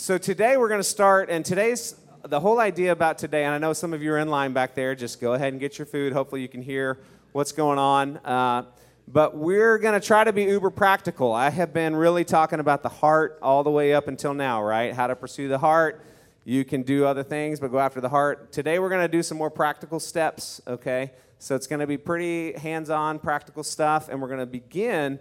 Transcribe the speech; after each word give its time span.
So 0.00 0.16
today 0.16 0.56
we're 0.56 0.68
going 0.68 0.78
to 0.78 0.84
start, 0.84 1.28
and 1.28 1.44
today's 1.44 1.96
the 2.22 2.38
whole 2.38 2.60
idea 2.60 2.92
about 2.92 3.18
today, 3.18 3.44
and 3.44 3.52
I 3.52 3.58
know 3.58 3.72
some 3.72 3.92
of 3.92 4.00
you 4.00 4.12
are 4.12 4.18
in 4.18 4.28
line 4.28 4.52
back 4.52 4.76
there. 4.76 4.94
Just 4.94 5.20
go 5.20 5.32
ahead 5.32 5.52
and 5.52 5.58
get 5.58 5.76
your 5.76 5.86
food. 5.86 6.12
Hopefully, 6.12 6.40
you 6.40 6.46
can 6.46 6.62
hear 6.62 7.00
what's 7.32 7.50
going 7.50 7.80
on. 7.80 8.18
Uh, 8.18 8.62
but 9.08 9.36
we're 9.36 9.76
going 9.76 10.00
to 10.00 10.06
try 10.06 10.22
to 10.22 10.32
be 10.32 10.44
uber 10.44 10.70
practical. 10.70 11.32
I 11.32 11.50
have 11.50 11.72
been 11.72 11.96
really 11.96 12.24
talking 12.24 12.60
about 12.60 12.84
the 12.84 12.88
heart 12.88 13.40
all 13.42 13.64
the 13.64 13.72
way 13.72 13.92
up 13.92 14.06
until 14.06 14.34
now, 14.34 14.62
right? 14.62 14.94
How 14.94 15.08
to 15.08 15.16
pursue 15.16 15.48
the 15.48 15.58
heart. 15.58 16.00
You 16.44 16.64
can 16.64 16.82
do 16.82 17.04
other 17.04 17.24
things, 17.24 17.58
but 17.58 17.72
go 17.72 17.80
after 17.80 18.00
the 18.00 18.08
heart. 18.08 18.52
Today, 18.52 18.78
we're 18.78 18.90
going 18.90 19.02
to 19.02 19.08
do 19.08 19.24
some 19.24 19.36
more 19.36 19.50
practical 19.50 19.98
steps, 19.98 20.60
okay? 20.68 21.10
So 21.40 21.56
it's 21.56 21.66
going 21.66 21.80
to 21.80 21.88
be 21.88 21.96
pretty 21.96 22.52
hands 22.52 22.88
on, 22.88 23.18
practical 23.18 23.64
stuff, 23.64 24.08
and 24.08 24.22
we're 24.22 24.28
going 24.28 24.38
to 24.38 24.46
begin 24.46 25.18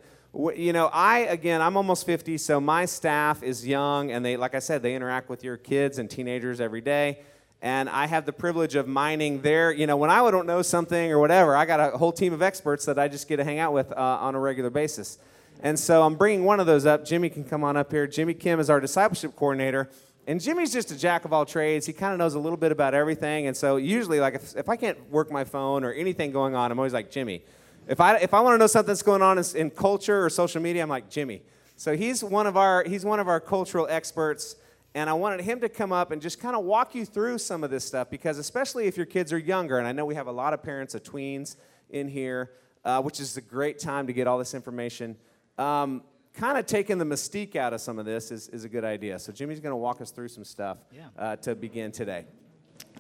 you 0.56 0.72
know 0.72 0.88
i 0.94 1.20
again 1.20 1.62
i'm 1.62 1.76
almost 1.76 2.06
50 2.06 2.38
so 2.38 2.60
my 2.60 2.86
staff 2.86 3.42
is 3.42 3.66
young 3.66 4.12
and 4.12 4.24
they 4.24 4.38
like 4.38 4.54
i 4.54 4.60
said 4.60 4.84
they 4.84 4.94
interact 4.94 5.30
with 5.30 5.44
your 5.44 5.58
kids 5.58 5.98
and 5.98 6.10
teenagers 6.10 6.62
every 6.62 6.82
day. 6.82 7.20
And 7.60 7.90
i 7.90 8.06
have 8.06 8.28
the 8.28 8.34
privilege 8.34 8.76
of 8.76 8.88
mining 8.88 9.42
their 9.42 9.72
you 9.72 9.88
know 9.88 9.98
when 9.98 10.12
i 10.12 10.20
don't 10.30 10.46
know 10.46 10.62
something 10.62 11.12
or 11.12 11.18
whatever 11.18 11.56
i 11.56 11.66
got 11.66 11.80
a 11.80 11.98
whole 11.98 12.12
team 12.12 12.34
of 12.34 12.44
experts 12.44 12.86
that 12.86 13.00
i 13.00 13.08
just 13.08 13.28
get 13.28 13.38
to 13.38 13.44
hang 13.44 13.58
out 13.58 13.74
with 13.74 13.92
uh, 13.92 13.96
on 13.96 14.36
a 14.36 14.40
regular 14.40 14.70
basis. 14.70 15.18
And 15.64 15.80
so 15.80 16.04
i'm 16.04 16.14
bringing 16.14 16.46
one 16.46 16.60
of 16.60 16.68
those 16.68 16.86
up. 16.86 17.04
Jimmy 17.04 17.30
can 17.30 17.44
come 17.44 17.64
on 17.64 17.76
up 17.76 17.92
here. 17.92 18.06
Jimmy 18.06 18.36
kim 18.36 18.60
is 18.60 18.70
our 18.70 18.80
discipleship 18.80 19.36
coordinator. 19.36 19.90
And 20.28 20.40
jimmy's 20.40 20.72
just 20.72 20.92
a 20.92 20.98
jack 20.98 21.26
of 21.26 21.34
all 21.34 21.46
trades. 21.46 21.88
He 21.88 21.94
kind 21.94 22.14
of 22.14 22.20
knows 22.20 22.36
a 22.36 22.40
little 22.40 22.58
bit 22.58 22.72
about 22.72 22.94
everything. 22.94 23.48
And 23.48 23.58
so 23.58 23.78
usually 23.78 24.20
like 24.20 24.36
if, 24.36 24.56
if 24.56 24.70
i 24.70 24.76
can't 24.76 25.10
work 25.10 25.32
my 25.32 25.46
phone 25.46 25.84
or 25.84 25.92
anything 25.92 26.32
going 26.32 26.54
on 26.54 26.72
i'm 26.72 26.78
always 26.78 26.94
like 26.94 27.10
jimmy 27.10 27.42
if 27.88 28.02
I, 28.02 28.18
if 28.18 28.34
I 28.34 28.42
want 28.42 28.56
to 28.56 28.58
know 28.58 28.68
something 28.68 28.88
that's 28.88 29.02
going 29.02 29.22
on 29.22 29.38
in, 29.38 29.46
in 29.56 29.70
culture 29.70 30.26
or 30.26 30.30
social 30.30 30.62
media, 30.62 30.84
I'm 30.84 30.90
like, 30.90 31.10
Jimmy. 31.10 31.42
So 31.76 31.96
he's 31.96 32.24
one 32.24 32.48
of 32.48 32.58
our, 32.58 32.84
he's 32.84 33.06
one 33.06 33.20
of 33.20 33.28
our 33.28 33.40
cultural 33.40 33.88
experts. 33.90 34.56
And 34.96 35.10
I 35.10 35.14
wanted 35.14 35.42
him 35.42 35.60
to 35.62 35.70
come 35.70 35.92
up 35.92 36.12
and 36.12 36.22
just 36.22 36.40
kind 36.40 36.56
of 36.56 36.64
walk 36.64 36.96
you 36.96 37.06
through 37.06 37.38
some 37.38 37.64
of 37.64 37.70
this 37.70 37.86
stuff 37.86 38.10
because, 38.10 38.40
especially 38.40 38.88
if 38.88 38.98
your 38.98 39.06
kids 39.06 39.32
are 39.32 39.38
younger, 39.38 39.78
and 39.78 39.88
I 39.88 39.92
know 39.92 40.06
we 40.06 40.16
have 40.16 40.28
a 40.28 40.32
lot 40.32 40.54
of 40.54 40.64
parents 40.64 40.96
of 40.96 41.04
tweens 41.04 41.56
in 41.90 42.08
here, 42.08 42.52
uh, 42.84 43.02
which 43.02 43.20
is 43.20 43.38
a 43.38 43.42
great 43.42 43.78
time 43.78 44.08
to 44.08 44.14
get 44.14 44.28
all 44.28 44.40
this 44.40 44.56
information. 44.56 45.16
Um, 45.60 46.02
kind 46.34 46.58
of 46.58 46.66
taking 46.66 46.98
the 46.98 47.06
mystique 47.06 47.56
out 47.56 47.74
of 47.74 47.82
some 47.82 48.00
of 48.00 48.06
this 48.06 48.32
is, 48.32 48.48
is 48.50 48.64
a 48.64 48.70
good 48.70 48.84
idea. 48.84 49.20
So, 49.20 49.32
Jimmy's 49.32 49.60
going 49.60 49.74
to 49.74 49.78
walk 49.78 50.02
us 50.02 50.10
through 50.10 50.30
some 50.30 50.44
stuff 50.44 50.80
yeah. 50.92 51.10
uh, 51.18 51.36
to 51.38 51.54
begin 51.54 51.92
today. 51.92 52.26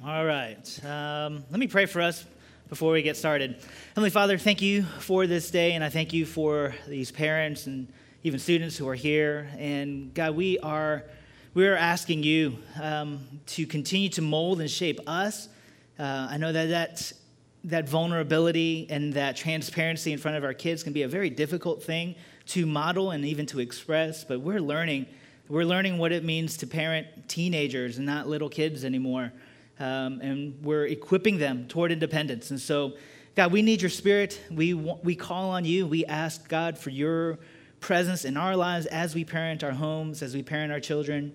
All 0.06 0.26
right. 0.26 0.86
Um, 0.86 1.46
let 1.50 1.60
me 1.60 1.68
pray 1.68 1.88
for 1.88 2.02
us 2.02 2.26
before 2.70 2.92
we 2.92 3.02
get 3.02 3.16
started. 3.16 3.56
Heavenly 3.90 4.10
Father, 4.10 4.38
thank 4.38 4.62
you 4.62 4.84
for 4.84 5.26
this 5.26 5.50
day, 5.50 5.74
and 5.74 5.84
I 5.84 5.90
thank 5.90 6.12
you 6.12 6.26
for 6.26 6.76
these 6.88 7.12
parents 7.12 7.66
and 7.66 7.88
even 8.24 8.40
students 8.40 8.78
who 8.78 8.88
are 8.90 8.96
here. 8.96 9.50
And 9.58 10.14
God, 10.14 10.36
we 10.36 10.60
are 10.60 11.06
we 11.54 11.66
are 11.68 11.76
asking 11.76 12.24
you 12.24 12.58
um, 12.82 13.26
to 13.48 13.66
continue 13.66 14.10
to 14.10 14.22
mold 14.22 14.60
and 14.60 14.70
shape 14.70 15.00
us. 15.08 15.48
Uh, 15.98 16.28
I 16.30 16.38
know 16.38 16.52
that 16.52 16.70
that 16.70 17.14
that 17.64 17.88
vulnerability 17.88 18.88
and 18.90 19.14
that 19.14 19.36
transparency 19.36 20.12
in 20.12 20.20
front 20.20 20.38
of 20.38 20.44
our 20.44 20.54
kids 20.54 20.84
can 20.84 20.94
be 20.94 21.04
a 21.04 21.08
very 21.08 21.30
difficult 21.30 21.84
thing 21.84 22.16
to 22.48 22.66
model 22.66 23.12
and 23.12 23.26
even 23.26 23.46
to 23.48 23.60
express, 23.60 24.24
but 24.24 24.42
we're 24.42 24.62
learning. 24.62 25.06
We're 25.50 25.64
learning 25.64 25.98
what 25.98 26.12
it 26.12 26.26
means 26.26 26.58
to 26.58 26.68
parent 26.68 27.08
teenagers 27.30 27.98
and 27.98 28.06
not 28.06 28.28
little 28.28 28.50
kids 28.50 28.84
anymore 28.84 29.32
um, 29.80 30.22
and 30.22 30.64
we're 30.64 30.86
equipping 30.86 31.38
them 31.38 31.68
toward 31.68 31.92
independence. 31.92 32.52
And 32.52 32.60
so, 32.60 32.94
God, 33.36 33.52
we 33.52 33.62
need 33.62 33.82
your 33.82 33.90
spirit. 33.90 34.42
We, 34.50 34.74
we 34.74 35.16
call 35.16 35.52
on 35.52 35.66
you. 35.66 35.86
We 35.86 36.06
ask, 36.06 36.48
God, 36.50 36.78
for 36.78 36.90
your 36.90 37.40
presence 37.80 38.26
in 38.26 38.38
our 38.38 38.56
lives 38.56 38.86
as 38.88 39.14
we 39.14 39.24
parent 39.24 39.64
our 39.64 39.72
homes, 39.72 40.24
as 40.24 40.34
we 40.34 40.42
parent 40.42 40.72
our 40.72 40.80
children, 40.80 41.34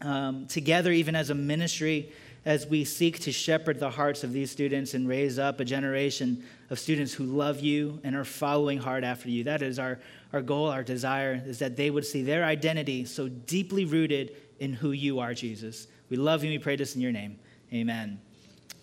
um, 0.00 0.46
together, 0.46 0.90
even 0.90 1.14
as 1.14 1.30
a 1.30 1.34
ministry, 1.34 2.12
as 2.44 2.66
we 2.66 2.84
seek 2.84 3.20
to 3.20 3.32
shepherd 3.32 3.78
the 3.78 3.90
hearts 3.90 4.24
of 4.24 4.32
these 4.32 4.50
students 4.50 4.94
and 4.94 5.08
raise 5.08 5.38
up 5.38 5.60
a 5.60 5.64
generation 5.64 6.44
of 6.70 6.78
students 6.78 7.12
who 7.12 7.24
love 7.24 7.60
you 7.60 8.00
and 8.04 8.16
are 8.16 8.24
following 8.24 8.78
hard 8.78 9.04
after 9.04 9.28
you. 9.28 9.44
That 9.44 9.62
is 9.62 9.78
our, 9.78 9.98
our 10.32 10.40
goal, 10.40 10.68
our 10.68 10.82
desire, 10.82 11.42
is 11.46 11.58
that 11.58 11.76
they 11.76 11.90
would 11.90 12.06
see 12.06 12.22
their 12.22 12.44
identity 12.44 13.04
so 13.04 13.28
deeply 13.28 13.84
rooted 13.84 14.36
in 14.60 14.72
who 14.72 14.92
you 14.92 15.18
are, 15.20 15.34
Jesus. 15.34 15.88
We 16.08 16.16
love 16.16 16.42
you. 16.42 16.50
We 16.50 16.58
pray 16.58 16.76
this 16.76 16.94
in 16.94 17.00
your 17.00 17.12
name. 17.12 17.38
Amen. 17.70 18.18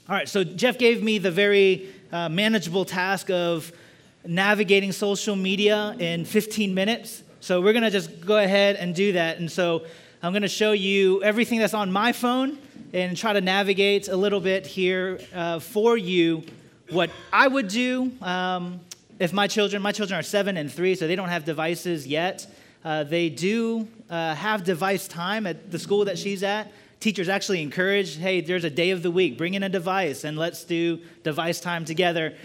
All 0.07 0.16
right, 0.16 0.29
so 0.29 0.44
Jeff 0.44 0.78
gave 0.78 1.01
me 1.01 1.18
the 1.18 1.31
very 1.31 1.90
uh, 2.12 2.29
manageable 2.29 2.85
task 2.85 3.31
of 3.31 3.72
navigating 4.28 4.91
social 4.91 5.35
media 5.35 5.96
in 5.97 6.23
15 6.23 6.72
minutes. 6.75 7.23
So 7.40 7.62
we're 7.62 7.73
going 7.73 7.84
to 7.84 7.90
just 7.90 8.23
go 8.23 8.38
ahead 8.38 8.75
and 8.75 8.94
do 8.94 9.13
that. 9.13 9.40
And 9.40 9.51
so 9.51 9.85
I'm 10.22 10.34
going 10.34 10.44
to 10.44 10.47
show 10.47 10.72
you 10.72 11.23
everything 11.23 11.57
that's 11.57 11.73
on 11.73 11.91
my 11.91 12.12
phone 12.12 12.59
and 12.94 13.18
try 13.18 13.34
to 13.34 13.41
navigate 13.41 14.07
a 14.07 14.16
little 14.16 14.40
bit 14.40 14.68
here 14.68 15.19
uh, 15.34 15.57
for 15.57 15.97
you 15.97 16.44
what 16.91 17.09
I 17.34 17.47
would 17.47 17.67
do 17.67 18.12
um, 18.22 18.81
if 19.17 19.34
my 19.34 19.47
children, 19.47 19.81
my 19.81 19.94
children 19.94 20.19
are 20.19 20.23
seven 20.23 20.57
and 20.57 20.72
three, 20.72 20.94
so 20.94 21.07
they 21.07 21.16
don't 21.16 21.29
have 21.29 21.44
devices 21.44 22.06
yet. 22.06 22.46
Uh, 22.84 23.03
they 23.03 23.29
do 23.29 23.88
uh, 24.12 24.35
have 24.35 24.63
device 24.63 25.07
time 25.07 25.47
at 25.47 25.72
the 25.72 25.79
school 25.79 26.06
that 26.06 26.19
she's 26.19 26.44
at 26.44 26.72
teachers 27.00 27.30
actually 27.30 27.62
encourage 27.62 28.18
hey, 28.18 28.42
there's 28.42 28.64
a 28.64 28.70
day 28.70 28.92
of 28.92 29.04
the 29.04 29.12
week, 29.12 29.38
bring 29.38 29.54
in 29.54 29.64
a 29.64 29.70
device 29.70 30.24
and 30.24 30.38
let's 30.38 30.64
do 30.64 31.00
device 31.24 31.60
time 31.60 31.86
together. 31.86 32.36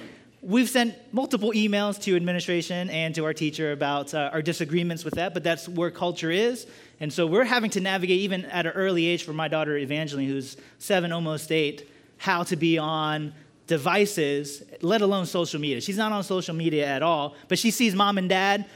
We've 0.42 0.68
sent 0.68 0.94
multiple 1.12 1.52
emails 1.52 2.00
to 2.02 2.16
administration 2.16 2.88
and 2.88 3.14
to 3.14 3.26
our 3.26 3.34
teacher 3.34 3.72
about 3.72 4.14
uh, 4.14 4.30
our 4.32 4.40
disagreements 4.40 5.04
with 5.04 5.14
that, 5.14 5.34
but 5.34 5.44
that's 5.44 5.68
where 5.68 5.90
culture 5.90 6.30
is. 6.30 6.66
And 6.98 7.12
so 7.12 7.26
we're 7.26 7.44
having 7.44 7.70
to 7.72 7.80
navigate, 7.80 8.20
even 8.20 8.46
at 8.46 8.64
an 8.64 8.72
early 8.72 9.06
age, 9.06 9.22
for 9.22 9.34
my 9.34 9.48
daughter 9.48 9.76
Evangeline, 9.76 10.28
who's 10.28 10.56
seven, 10.78 11.12
almost 11.12 11.52
eight, 11.52 11.90
how 12.16 12.42
to 12.44 12.56
be 12.56 12.78
on 12.78 13.34
devices, 13.66 14.62
let 14.80 15.00
alone 15.00 15.26
social 15.26 15.60
media. 15.60 15.80
She's 15.80 15.96
not 15.96 16.10
on 16.10 16.24
social 16.24 16.54
media 16.54 16.86
at 16.86 17.02
all, 17.02 17.34
but 17.48 17.58
she 17.58 17.70
sees 17.70 17.94
mom 17.94 18.18
and 18.18 18.28
dad 18.28 18.66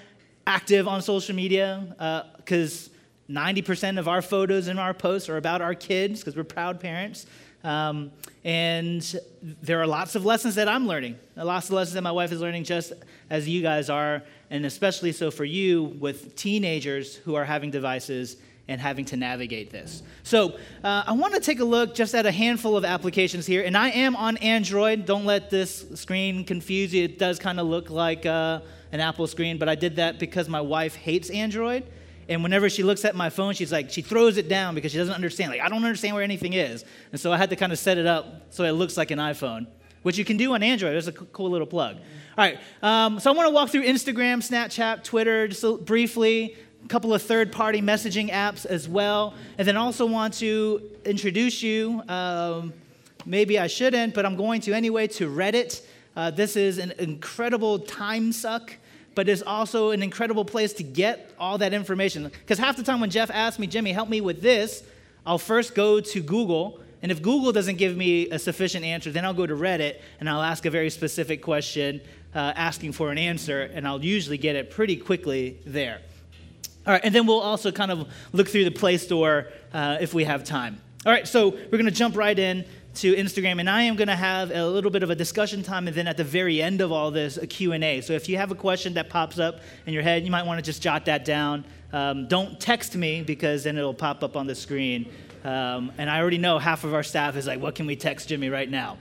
active 0.47 0.87
on 0.87 1.03
social 1.03 1.35
media 1.35 2.31
because 2.37 2.89
uh, 2.89 2.91
90% 3.29 3.99
of 3.99 4.09
our 4.09 4.23
photos 4.23 4.69
and 4.69 4.79
our 4.79 4.95
posts 4.95 5.29
are 5.29 5.37
about 5.37 5.63
our 5.63 5.75
kids 5.75 6.21
because 6.21 6.37
we're 6.37 6.45
proud 6.45 6.81
parents. 6.81 7.27
Um, 7.63 8.13
and 8.45 9.19
there 9.63 9.81
are 9.81 9.87
lots 9.87 10.15
of 10.15 10.27
lessons 10.27 10.57
that 10.57 10.69
I'm 10.69 10.87
learning, 10.87 11.17
lots 11.35 11.69
of 11.69 11.73
lessons 11.73 11.95
that 11.95 12.03
my 12.03 12.13
wife 12.13 12.31
is 12.31 12.41
learning, 12.41 12.65
just 12.65 12.93
as 13.31 13.49
you 13.49 13.63
guys 13.63 13.89
are, 13.89 14.23
and 14.51 14.67
especially 14.67 15.13
so 15.13 15.31
for 15.31 15.47
you 15.47 15.85
with 15.85 16.37
teenagers 16.37 17.17
who 17.17 17.35
are 17.37 17.45
having 17.45 17.71
devices 17.71 18.37
and 18.69 18.81
having 18.81 19.07
to 19.07 19.17
navigate 19.17 19.71
this. 19.71 20.03
So, 20.23 20.59
uh, 20.83 21.05
I 21.07 21.13
want 21.13 21.35
to 21.35 21.41
take 21.41 21.61
a 21.61 21.65
look 21.65 21.95
just 21.95 22.15
at 22.15 22.27
a 22.27 22.31
handful 22.31 22.77
of 22.77 22.85
applications 22.85 23.47
here, 23.47 23.63
and 23.63 23.77
I 23.77 23.91
am 23.91 24.15
on 24.15 24.37
Android. 24.39 25.07
Don't 25.07 25.25
let 25.25 25.49
this 25.49 25.87
screen 25.95 26.45
confuse 26.45 26.93
you. 26.93 27.05
It 27.05 27.19
does 27.19 27.39
kind 27.39 27.59
of 27.61 27.67
look 27.67 27.89
like 27.89 28.27
uh, 28.27 28.61
an 28.93 29.01
Apple 29.01 29.27
screen, 29.27 29.59
but 29.59 29.69
I 29.71 29.75
did 29.75 29.97
that 29.97 30.19
because 30.19 30.49
my 30.49 30.61
wife 30.61 30.95
hates 30.95 31.31
Android. 31.31 31.85
And 32.29 32.43
whenever 32.43 32.71
she 32.71 32.83
looks 32.83 33.05
at 33.05 33.15
my 33.15 33.31
phone, 33.31 33.55
she's 33.55 33.73
like, 33.73 33.91
she 33.91 34.03
throws 34.03 34.37
it 34.37 34.49
down 34.49 34.75
because 34.75 34.93
she 34.93 34.99
doesn't 34.99 35.15
understand. 35.15 35.51
Like, 35.51 35.61
I 35.61 35.69
don't 35.69 35.85
understand 35.85 36.15
where 36.15 36.25
anything 36.25 36.53
is. 36.55 36.85
And 37.13 37.21
so 37.21 37.33
I 37.33 37.37
had 37.37 37.51
to 37.51 37.57
kind 37.57 37.73
of 37.73 37.79
set 37.79 37.99
it 37.99 38.07
up 38.07 38.47
so 38.51 38.65
it 38.65 38.73
looks 38.73 38.97
like 38.97 39.11
an 39.11 39.19
iPhone, 39.19 39.67
which 40.03 40.17
you 40.17 40.25
can 40.25 40.37
do 40.37 40.55
on 40.55 40.63
Android. 40.63 40.93
There's 40.93 41.09
a 41.09 41.13
cool 41.13 41.51
little 41.51 41.67
plug. 41.67 41.97
All 41.97 42.03
right. 42.37 42.59
Um, 42.83 43.21
so 43.21 43.31
I 43.31 43.35
want 43.35 43.49
to 43.49 43.55
walk 43.55 43.71
through 43.71 43.85
Instagram, 43.85 44.39
Snapchat, 44.39 45.05
Twitter, 45.05 45.49
just 45.49 45.85
briefly, 45.85 46.57
a 46.85 46.89
couple 46.89 47.15
of 47.15 47.23
third 47.23 47.53
party 47.53 47.81
messaging 47.81 48.31
apps 48.31 48.67
as 48.67 48.89
well. 48.89 49.35
And 49.59 49.67
then 49.69 49.77
also 49.77 50.07
want 50.07 50.35
to 50.35 50.83
introduce 51.05 51.63
you, 51.63 52.03
um, 52.09 52.73
maybe 53.25 53.59
I 53.59 53.67
shouldn't, 53.67 54.15
but 54.15 54.27
I'm 54.27 54.37
going 54.37 54.61
to 54.63 54.73
anyway, 54.73 55.07
to 55.09 55.29
Reddit. 55.29 55.83
Uh, 56.17 56.31
this 56.31 56.57
is 56.57 56.79
an 56.79 56.93
incredible 56.99 57.79
time 57.79 58.33
suck 58.33 58.77
but 59.15 59.29
it's 59.29 59.43
also 59.43 59.91
an 59.91 60.03
incredible 60.03 60.45
place 60.45 60.73
to 60.75 60.83
get 60.83 61.33
all 61.39 61.59
that 61.59 61.73
information. 61.73 62.25
Because 62.25 62.59
half 62.59 62.77
the 62.77 62.83
time 62.83 63.01
when 63.01 63.11
Jeff 63.11 63.31
asks 63.31 63.59
me, 63.59 63.67
Jimmy, 63.67 63.93
help 63.93 64.09
me 64.09 64.21
with 64.21 64.43
this, 64.43 64.83
I'll 65.27 65.39
first 65.39 65.75
go 65.75 66.01
to 66.01 66.23
Google. 66.23 66.81
And 67.03 67.13
if 67.13 67.23
Google 67.23 67.53
doesn't 67.53 67.77
give 67.77 67.97
me 67.97 68.31
a 68.31 68.39
sufficient 68.39 68.85
answer, 68.85 69.11
then 69.11 69.25
I'll 69.25 69.35
go 69.35 69.47
to 69.47 69.55
Reddit 69.55 70.01
and 70.21 70.29
I'll 70.29 70.43
ask 70.43 70.65
a 70.65 70.71
very 70.71 70.91
specific 70.91 71.43
question 71.43 72.01
uh, 72.35 72.53
asking 72.57 72.93
for 72.93 73.11
an 73.11 73.19
answer, 73.19 73.63
and 73.63 73.87
I'll 73.87 74.05
usually 74.05 74.39
get 74.39 74.57
it 74.57 74.71
pretty 74.71 74.97
quickly 74.97 75.59
there. 75.65 76.01
All 76.87 76.93
right, 76.93 77.01
and 77.05 77.15
then 77.15 77.27
we'll 77.27 77.41
also 77.41 77.71
kind 77.71 77.91
of 77.91 78.09
look 78.33 78.49
through 78.49 78.65
the 78.65 78.71
Play 78.71 78.99
Store 78.99 79.47
uh, 79.73 79.99
if 80.01 80.13
we 80.13 80.25
have 80.25 80.45
time. 80.45 80.81
All 81.07 81.13
right, 81.13 81.29
so 81.29 81.51
we're 81.51 81.71
going 81.71 81.85
to 81.85 81.91
jump 81.91 82.17
right 82.17 82.39
in 82.39 82.65
to 82.97 83.15
Instagram, 83.15 83.61
and 83.61 83.69
I 83.69 83.83
am 83.83 83.97
going 83.97 84.09
to 84.09 84.17
have 84.17 84.51
a 84.51 84.67
little 84.67 84.91
bit 84.91 85.03
of 85.03 85.11
a 85.11 85.15
discussion 85.15 85.63
time, 85.63 85.89
and 85.89 85.97
then 85.97 86.07
at 86.07 86.17
the 86.17 86.25
very 86.25 86.63
end 86.63 86.81
of 86.81 86.93
all 86.93 87.11
this, 87.11 87.37
a 87.37 87.47
Q&A. 87.47 88.01
So 88.01 88.13
if 88.13 88.29
you 88.29 88.37
have 88.37 88.51
a 88.51 88.55
question 88.55 88.95
that 88.95 89.09
pops 89.09 89.39
up 89.39 89.61
in 89.87 89.93
your 89.93 90.03
head, 90.03 90.25
you 90.25 90.31
might 90.31 90.47
want 90.47 90.59
to 90.59 90.63
just 90.63 90.83
jot 90.83 91.05
that 91.07 91.25
down. 91.25 91.65
Um, 91.93 92.29
don't 92.29 92.59
text 92.61 92.97
me 92.97 93.23
because 93.23 93.65
then 93.65 93.77
it'll 93.77 93.95
pop 93.95 94.23
up 94.23 94.37
on 94.37 94.47
the 94.47 94.55
screen. 94.55 95.11
Um, 95.45 95.93
and 95.99 96.09
I 96.09 96.21
already 96.21 96.39
know 96.39 96.59
half 96.59 96.85
of 96.85 96.95
our 96.95 97.03
staff 97.03 97.37
is 97.37 97.47
like, 97.47 97.61
what 97.61 97.75
can 97.75 97.87
we 97.87 97.97
text 97.97 98.29
Jimmy 98.29 98.49
right 98.49 98.71
now? 98.71 98.97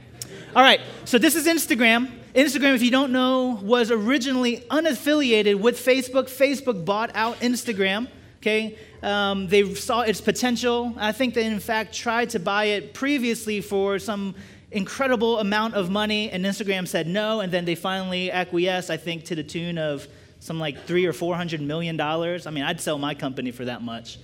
All 0.56 0.64
right, 0.64 0.82
so 1.06 1.18
this 1.18 1.36
is 1.36 1.48
Instagram. 1.48 2.12
Instagram, 2.36 2.76
if 2.76 2.82
you 2.82 2.92
don't 2.92 3.12
know, 3.12 3.60
was 3.62 3.92
originally 3.92 4.58
unaffiliated 4.70 5.60
with 5.60 5.78
Facebook. 5.78 6.26
Facebook 6.26 6.84
bought 6.84 7.12
out 7.14 7.40
Instagram 7.42 8.08
Okay, 8.44 8.78
um, 9.02 9.48
they 9.48 9.74
saw 9.74 10.02
its 10.02 10.20
potential. 10.20 10.94
I 10.98 11.14
think 11.14 11.34
they, 11.34 11.46
in 11.46 11.62
fact, 11.62 11.94
tried 11.94 12.32
to 12.32 12.40
buy 12.40 12.66
it 12.66 12.94
previously 12.94 13.62
for 13.62 14.00
some 14.00 14.36
incredible 14.70 15.40
amount 15.40 15.76
of 15.76 15.90
money, 15.90 16.30
and 16.30 16.44
Instagram 16.44 16.86
said 16.86 17.08
no, 17.08 17.40
and 17.40 17.54
then 17.54 17.64
they 17.64 17.76
finally 17.76 18.30
acquiesced, 18.30 18.90
I 18.90 18.98
think, 18.98 19.24
to 19.26 19.36
the 19.36 19.46
tune 19.46 19.78
of 19.78 20.10
some 20.42 20.60
like 20.60 20.84
three 20.84 21.06
or 21.06 21.14
four 21.14 21.38
hundred 21.38 21.62
million 21.62 21.96
dollars. 21.96 22.46
I 22.46 22.52
mean, 22.52 22.66
I'd 22.66 22.82
sell 22.82 22.98
my 22.98 23.16
company 23.16 23.52
for 23.52 23.64
that 23.64 23.82
much. 23.82 24.20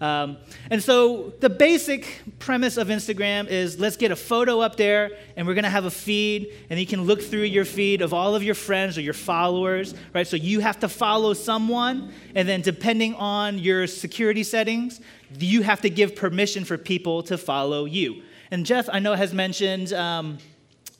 Um, 0.00 0.38
and 0.70 0.82
so 0.82 1.32
the 1.40 1.48
basic 1.48 2.22
premise 2.38 2.76
of 2.76 2.88
Instagram 2.88 3.46
is 3.48 3.78
let's 3.78 3.96
get 3.96 4.10
a 4.10 4.16
photo 4.16 4.60
up 4.60 4.76
there 4.76 5.12
and 5.36 5.46
we're 5.46 5.54
going 5.54 5.64
to 5.64 5.70
have 5.70 5.84
a 5.84 5.90
feed 5.90 6.52
and 6.68 6.78
you 6.78 6.86
can 6.86 7.02
look 7.02 7.22
through 7.22 7.42
your 7.42 7.64
feed 7.64 8.02
of 8.02 8.12
all 8.12 8.34
of 8.34 8.42
your 8.42 8.54
friends 8.54 8.98
or 8.98 9.00
your 9.00 9.14
followers, 9.14 9.94
right? 10.12 10.26
So 10.26 10.36
you 10.36 10.60
have 10.60 10.80
to 10.80 10.88
follow 10.88 11.32
someone 11.32 12.12
and 12.34 12.48
then 12.48 12.60
depending 12.60 13.14
on 13.14 13.58
your 13.58 13.86
security 13.86 14.42
settings, 14.42 15.00
you 15.38 15.62
have 15.62 15.80
to 15.82 15.90
give 15.90 16.16
permission 16.16 16.64
for 16.64 16.76
people 16.76 17.22
to 17.24 17.38
follow 17.38 17.84
you. 17.84 18.22
And 18.50 18.66
Jeff, 18.66 18.88
I 18.92 18.98
know, 18.98 19.14
has 19.14 19.32
mentioned 19.32 19.92
um, 19.92 20.38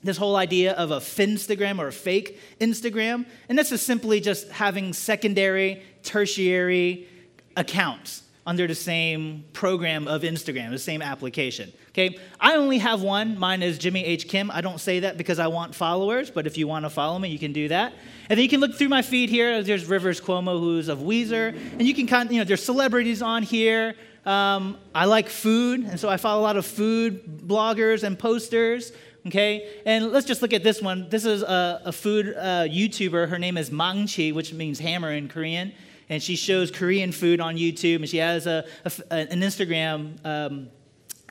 this 0.02 0.16
whole 0.16 0.36
idea 0.36 0.72
of 0.72 0.90
a 0.90 0.98
Finstagram 0.98 1.78
or 1.78 1.88
a 1.88 1.92
fake 1.92 2.40
Instagram. 2.60 3.26
And 3.48 3.58
this 3.58 3.72
is 3.72 3.82
simply 3.82 4.20
just 4.20 4.48
having 4.50 4.92
secondary, 4.92 5.82
tertiary 6.02 7.08
accounts 7.56 8.22
under 8.46 8.66
the 8.66 8.74
same 8.74 9.44
program 9.52 10.06
of 10.06 10.22
Instagram, 10.22 10.70
the 10.70 10.78
same 10.78 11.00
application. 11.00 11.72
Okay, 11.90 12.18
I 12.40 12.56
only 12.56 12.78
have 12.78 13.00
one. 13.02 13.38
Mine 13.38 13.62
is 13.62 13.78
Jimmy 13.78 14.04
H. 14.04 14.28
Kim. 14.28 14.50
I 14.50 14.60
don't 14.60 14.80
say 14.80 15.00
that 15.00 15.16
because 15.16 15.38
I 15.38 15.46
want 15.46 15.74
followers, 15.74 16.30
but 16.30 16.46
if 16.46 16.58
you 16.58 16.68
want 16.68 16.84
to 16.84 16.90
follow 16.90 17.18
me, 17.18 17.28
you 17.28 17.38
can 17.38 17.52
do 17.52 17.68
that. 17.68 17.94
And 18.28 18.36
then 18.36 18.42
you 18.42 18.48
can 18.48 18.60
look 18.60 18.74
through 18.74 18.88
my 18.88 19.02
feed 19.02 19.30
here. 19.30 19.62
There's 19.62 19.86
Rivers 19.86 20.20
Cuomo, 20.20 20.58
who's 20.58 20.88
of 20.88 20.98
Weezer, 20.98 21.56
and 21.72 21.82
you 21.82 21.94
can 21.94 22.06
kind 22.06 22.28
of, 22.28 22.32
you 22.32 22.40
know, 22.40 22.44
there's 22.44 22.64
celebrities 22.64 23.22
on 23.22 23.42
here. 23.42 23.94
Um, 24.26 24.78
I 24.94 25.06
like 25.06 25.28
food, 25.28 25.84
and 25.84 25.98
so 25.98 26.08
I 26.08 26.16
follow 26.16 26.40
a 26.40 26.42
lot 26.42 26.56
of 26.56 26.66
food 26.66 27.46
bloggers 27.46 28.02
and 28.02 28.18
posters. 28.18 28.92
Okay, 29.26 29.80
and 29.86 30.12
let's 30.12 30.26
just 30.26 30.42
look 30.42 30.52
at 30.52 30.62
this 30.62 30.82
one. 30.82 31.08
This 31.08 31.24
is 31.24 31.42
a, 31.42 31.80
a 31.86 31.92
food 31.92 32.34
uh, 32.36 32.66
YouTuber. 32.68 33.26
Her 33.28 33.38
name 33.38 33.56
is 33.56 33.70
Maangchi, 33.70 34.34
which 34.34 34.52
means 34.52 34.78
hammer 34.78 35.12
in 35.12 35.28
Korean 35.28 35.72
and 36.08 36.22
she 36.22 36.36
shows 36.36 36.70
Korean 36.70 37.12
food 37.12 37.40
on 37.40 37.56
YouTube, 37.56 37.96
and 37.96 38.08
she 38.08 38.18
has 38.18 38.46
a, 38.46 38.64
a 38.84 38.92
an 39.12 39.40
Instagram 39.40 40.24
um, 40.24 40.68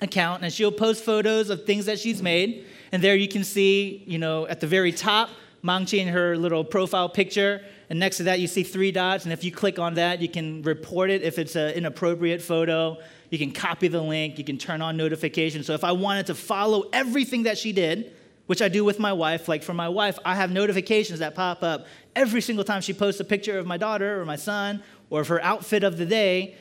account, 0.01 0.43
and 0.43 0.51
she'll 0.51 0.71
post 0.71 1.03
photos 1.03 1.49
of 1.49 1.65
things 1.65 1.85
that 1.85 1.99
she's 1.99 2.21
made. 2.21 2.65
And 2.91 3.03
there 3.03 3.15
you 3.15 3.27
can 3.27 3.43
see, 3.43 4.03
you 4.05 4.19
know, 4.19 4.47
at 4.47 4.59
the 4.59 4.67
very 4.67 4.91
top, 4.91 5.29
Maangchi 5.63 5.99
in 5.99 6.09
her 6.09 6.37
little 6.37 6.63
profile 6.63 7.09
picture, 7.09 7.63
and 7.89 7.99
next 7.99 8.17
to 8.17 8.23
that 8.23 8.39
you 8.39 8.47
see 8.47 8.63
three 8.63 8.91
dots, 8.91 9.23
and 9.23 9.33
if 9.33 9.43
you 9.43 9.51
click 9.51 9.79
on 9.79 9.93
that, 9.95 10.21
you 10.21 10.29
can 10.29 10.61
report 10.63 11.09
it 11.09 11.21
if 11.21 11.39
it's 11.39 11.55
an 11.55 11.71
inappropriate 11.71 12.41
photo. 12.41 12.97
You 13.29 13.39
can 13.39 13.51
copy 13.51 13.87
the 13.87 14.01
link, 14.01 14.37
you 14.37 14.43
can 14.43 14.57
turn 14.57 14.81
on 14.81 14.95
notifications. 14.95 15.65
So 15.65 15.73
if 15.73 15.83
I 15.83 15.91
wanted 15.91 16.27
to 16.27 16.35
follow 16.35 16.89
everything 16.93 17.43
that 17.43 17.57
she 17.57 17.71
did, 17.71 18.13
which 18.47 18.61
I 18.61 18.67
do 18.67 18.83
with 18.83 18.99
my 18.99 19.13
wife. 19.13 19.47
Like 19.47 19.63
for 19.63 19.73
my 19.73 19.89
wife, 19.89 20.19
I 20.25 20.35
have 20.35 20.51
notifications 20.51 21.19
that 21.19 21.35
pop 21.35 21.63
up 21.63 21.85
every 22.15 22.41
single 22.41 22.65
time 22.65 22.81
she 22.81 22.93
posts 22.93 23.19
a 23.19 23.25
picture 23.25 23.57
of 23.57 23.65
my 23.65 23.77
daughter 23.77 24.19
or 24.19 24.25
my 24.25 24.35
son 24.35 24.83
or 25.09 25.21
of 25.21 25.27
her 25.29 25.41
outfit 25.41 25.83
of 25.83 25.97
the 25.97 26.05
day. 26.05 26.55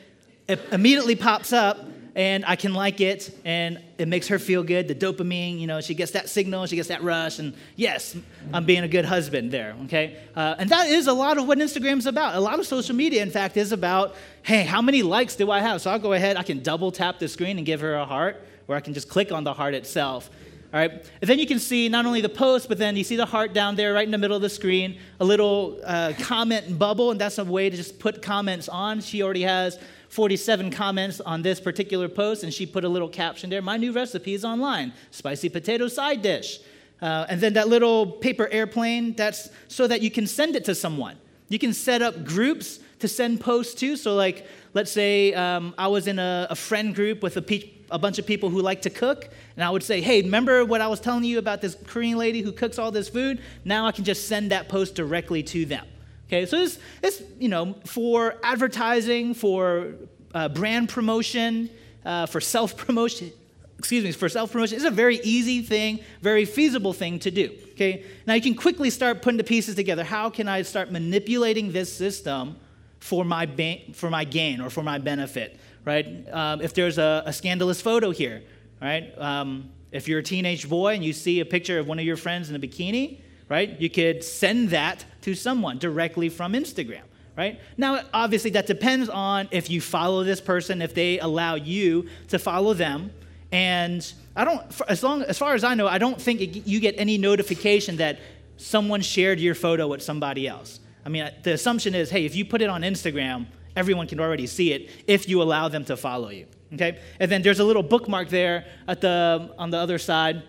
It 0.47 0.59
immediately 0.71 1.15
pops 1.15 1.53
up 1.53 1.79
and 2.15 2.45
I 2.45 2.55
can 2.55 2.73
like 2.73 3.01
it 3.01 3.35
and 3.43 3.79
it 3.97 4.07
makes 4.07 4.27
her 4.27 4.37
feel 4.37 4.63
good. 4.63 4.87
The 4.87 4.95
dopamine, 4.95 5.59
you 5.59 5.67
know, 5.67 5.81
she 5.81 5.95
gets 5.95 6.11
that 6.11 6.29
signal, 6.29 6.65
she 6.67 6.75
gets 6.75 6.89
that 6.89 7.01
rush, 7.03 7.39
and 7.39 7.53
yes, 7.75 8.15
I'm 8.53 8.65
being 8.65 8.83
a 8.83 8.87
good 8.87 9.05
husband 9.05 9.51
there, 9.51 9.75
okay? 9.85 10.17
Uh, 10.35 10.55
and 10.59 10.69
that 10.69 10.87
is 10.87 11.07
a 11.07 11.13
lot 11.13 11.37
of 11.37 11.47
what 11.47 11.57
Instagram's 11.57 12.05
about. 12.05 12.35
A 12.35 12.39
lot 12.39 12.59
of 12.59 12.67
social 12.67 12.95
media, 12.95 13.23
in 13.23 13.31
fact, 13.31 13.57
is 13.57 13.71
about, 13.71 14.15
hey, 14.43 14.63
how 14.63 14.81
many 14.81 15.01
likes 15.01 15.35
do 15.35 15.49
I 15.49 15.59
have? 15.59 15.81
So 15.81 15.89
I'll 15.89 15.99
go 15.99 16.13
ahead, 16.13 16.37
I 16.37 16.43
can 16.43 16.61
double 16.61 16.91
tap 16.91 17.19
the 17.19 17.27
screen 17.27 17.57
and 17.57 17.65
give 17.65 17.81
her 17.81 17.95
a 17.95 18.05
heart, 18.05 18.45
or 18.67 18.75
I 18.75 18.79
can 18.79 18.93
just 18.93 19.09
click 19.09 19.31
on 19.31 19.43
the 19.43 19.53
heart 19.53 19.73
itself. 19.73 20.29
All 20.73 20.79
right, 20.79 20.91
and 20.91 21.29
then 21.29 21.37
you 21.37 21.45
can 21.45 21.59
see 21.59 21.87
not 21.87 22.07
only 22.07 22.19
the 22.19 22.29
post, 22.29 22.67
but 22.67 22.79
then 22.79 22.97
you 22.97 23.03
see 23.03 23.15
the 23.15 23.27
heart 23.27 23.53
down 23.53 23.75
there 23.75 23.93
right 23.93 24.05
in 24.05 24.09
the 24.09 24.17
middle 24.17 24.35
of 24.35 24.41
the 24.41 24.49
screen, 24.49 24.97
a 25.19 25.23
little 25.23 25.79
uh, 25.85 26.13
comment 26.17 26.79
bubble, 26.79 27.11
and 27.11 27.21
that's 27.21 27.37
a 27.37 27.45
way 27.45 27.69
to 27.69 27.77
just 27.77 27.99
put 27.99 28.23
comments 28.23 28.67
on. 28.67 28.99
She 28.99 29.21
already 29.21 29.43
has 29.43 29.77
47 30.09 30.71
comments 30.71 31.21
on 31.21 31.43
this 31.43 31.59
particular 31.59 32.09
post, 32.09 32.43
and 32.43 32.51
she 32.51 32.65
put 32.65 32.83
a 32.83 32.89
little 32.89 33.07
caption 33.07 33.51
there 33.51 33.61
My 33.61 33.77
new 33.77 33.91
recipe 33.91 34.33
is 34.33 34.43
online 34.43 34.93
spicy 35.11 35.47
potato 35.47 35.87
side 35.87 36.23
dish. 36.23 36.59
Uh, 36.99 37.27
and 37.29 37.39
then 37.39 37.53
that 37.53 37.67
little 37.67 38.07
paper 38.07 38.47
airplane, 38.47 39.13
that's 39.13 39.51
so 39.67 39.85
that 39.85 40.01
you 40.01 40.09
can 40.09 40.25
send 40.25 40.55
it 40.55 40.65
to 40.65 40.73
someone. 40.73 41.17
You 41.49 41.59
can 41.59 41.73
set 41.73 42.01
up 42.01 42.25
groups 42.25 42.79
to 42.97 43.07
send 43.07 43.41
posts 43.41 43.75
to. 43.75 43.95
So, 43.95 44.15
like, 44.15 44.47
let's 44.73 44.91
say 44.91 45.33
um, 45.33 45.73
I 45.77 45.87
was 45.87 46.07
in 46.07 46.19
a, 46.19 46.47
a 46.49 46.55
friend 46.55 46.93
group 46.93 47.23
with 47.23 47.37
a 47.37 47.41
pe- 47.41 47.69
a 47.91 47.99
bunch 47.99 48.17
of 48.17 48.25
people 48.25 48.49
who 48.49 48.61
like 48.61 48.81
to 48.81 48.89
cook, 48.89 49.29
and 49.55 49.63
I 49.63 49.69
would 49.69 49.83
say, 49.83 50.01
hey, 50.01 50.21
remember 50.23 50.65
what 50.65 50.81
I 50.81 50.87
was 50.87 50.99
telling 50.99 51.23
you 51.23 51.37
about 51.37 51.61
this 51.61 51.77
Korean 51.85 52.17
lady 52.17 52.41
who 52.41 52.51
cooks 52.51 52.79
all 52.79 52.91
this 52.91 53.07
food? 53.07 53.39
Now 53.63 53.85
I 53.85 53.91
can 53.91 54.03
just 54.03 54.27
send 54.27 54.51
that 54.51 54.67
post 54.67 54.95
directly 54.95 55.43
to 55.43 55.65
them. 55.65 55.85
Okay, 56.27 56.45
so 56.47 56.57
it's, 56.57 56.79
it's 57.03 57.21
you 57.39 57.49
know, 57.49 57.75
for 57.85 58.35
advertising, 58.41 59.35
for 59.35 59.93
uh, 60.33 60.49
brand 60.49 60.89
promotion, 60.89 61.69
uh, 62.03 62.25
for 62.25 62.41
self 62.41 62.75
promotion, 62.75 63.31
excuse 63.77 64.03
me, 64.03 64.11
for 64.11 64.27
self 64.27 64.51
promotion. 64.51 64.77
It's 64.77 64.85
a 64.85 64.91
very 64.91 65.19
easy 65.23 65.61
thing, 65.61 65.99
very 66.21 66.45
feasible 66.45 66.93
thing 66.93 67.19
to 67.19 67.29
do. 67.29 67.51
Okay, 67.73 68.05
now 68.25 68.33
you 68.33 68.41
can 68.41 68.55
quickly 68.55 68.89
start 68.89 69.21
putting 69.21 69.37
the 69.37 69.43
pieces 69.43 69.75
together. 69.75 70.03
How 70.03 70.31
can 70.31 70.47
I 70.47 70.63
start 70.63 70.91
manipulating 70.91 71.71
this 71.71 71.95
system 71.95 72.55
for 73.03 73.23
my, 73.25 73.45
ba- 73.45 73.81
for 73.93 74.09
my 74.09 74.23
gain 74.23 74.61
or 74.61 74.69
for 74.69 74.83
my 74.83 74.97
benefit? 74.97 75.59
right? 75.85 76.27
Um, 76.31 76.61
if 76.61 76.73
there's 76.73 76.97
a, 76.97 77.23
a, 77.25 77.33
scandalous 77.33 77.81
photo 77.81 78.11
here, 78.11 78.43
right? 78.81 79.13
Um, 79.17 79.69
if 79.91 80.07
you're 80.07 80.19
a 80.19 80.23
teenage 80.23 80.69
boy 80.69 80.95
and 80.95 81.03
you 81.03 81.13
see 81.13 81.39
a 81.39 81.45
picture 81.45 81.79
of 81.79 81.87
one 81.87 81.99
of 81.99 82.05
your 82.05 82.17
friends 82.17 82.49
in 82.49 82.55
a 82.55 82.59
bikini, 82.59 83.19
right? 83.49 83.79
You 83.79 83.89
could 83.89 84.23
send 84.23 84.69
that 84.69 85.05
to 85.21 85.35
someone 85.35 85.77
directly 85.77 86.29
from 86.29 86.53
Instagram, 86.53 87.01
right? 87.37 87.59
Now, 87.77 88.01
obviously, 88.13 88.51
that 88.51 88.65
depends 88.65 89.09
on 89.09 89.47
if 89.51 89.69
you 89.69 89.81
follow 89.81 90.23
this 90.23 90.41
person, 90.41 90.81
if 90.81 90.93
they 90.93 91.19
allow 91.19 91.55
you 91.55 92.07
to 92.29 92.39
follow 92.39 92.73
them. 92.73 93.11
And 93.51 94.11
I 94.35 94.45
don't, 94.45 94.63
as 94.87 95.03
long 95.03 95.21
as 95.23 95.37
far 95.37 95.53
as 95.53 95.63
I 95.63 95.75
know, 95.75 95.87
I 95.87 95.97
don't 95.97 96.19
think 96.19 96.41
it, 96.41 96.65
you 96.65 96.79
get 96.79 96.95
any 96.97 97.17
notification 97.17 97.97
that 97.97 98.19
someone 98.57 99.01
shared 99.01 99.39
your 99.39 99.53
photo 99.53 99.87
with 99.87 100.01
somebody 100.01 100.47
else. 100.47 100.79
I 101.05 101.09
mean, 101.09 101.29
the 101.43 101.53
assumption 101.53 101.95
is, 101.95 102.09
hey, 102.09 102.25
if 102.25 102.35
you 102.35 102.45
put 102.45 102.61
it 102.61 102.69
on 102.69 102.81
Instagram, 102.81 103.47
everyone 103.75 104.07
can 104.07 104.19
already 104.19 104.47
see 104.47 104.71
it 104.71 104.89
if 105.07 105.27
you 105.27 105.41
allow 105.41 105.67
them 105.67 105.85
to 105.85 105.97
follow 105.97 106.29
you. 106.29 106.47
Okay? 106.73 106.99
And 107.19 107.29
then 107.29 107.41
there's 107.41 107.59
a 107.59 107.63
little 107.63 107.83
bookmark 107.83 108.29
there 108.29 108.65
at 108.87 109.01
the, 109.01 109.53
on 109.57 109.69
the 109.69 109.77
other 109.77 109.97
side 109.97 110.43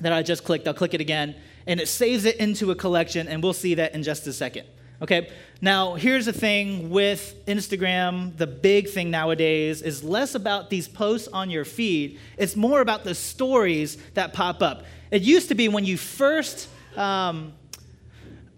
that 0.00 0.12
I 0.12 0.22
just 0.22 0.44
clicked. 0.44 0.68
I'll 0.68 0.74
click 0.74 0.94
it 0.94 1.00
again, 1.00 1.34
and 1.66 1.80
it 1.80 1.88
saves 1.88 2.24
it 2.24 2.36
into 2.36 2.70
a 2.70 2.74
collection, 2.74 3.28
and 3.28 3.42
we'll 3.42 3.52
see 3.52 3.74
that 3.74 3.94
in 3.94 4.02
just 4.02 4.26
a 4.26 4.32
second. 4.32 4.66
Okay? 5.02 5.30
Now, 5.60 5.94
here's 5.94 6.26
the 6.26 6.32
thing 6.32 6.90
with 6.90 7.34
Instagram 7.46 8.36
the 8.36 8.46
big 8.46 8.88
thing 8.88 9.10
nowadays 9.10 9.82
is 9.82 10.02
less 10.04 10.34
about 10.34 10.70
these 10.70 10.88
posts 10.88 11.28
on 11.28 11.50
your 11.50 11.64
feed, 11.64 12.18
it's 12.36 12.56
more 12.56 12.80
about 12.80 13.04
the 13.04 13.14
stories 13.14 13.96
that 14.14 14.32
pop 14.32 14.62
up. 14.62 14.84
It 15.10 15.22
used 15.22 15.48
to 15.48 15.54
be 15.54 15.68
when 15.68 15.84
you 15.84 15.96
first. 15.96 16.68
Um, 16.96 17.52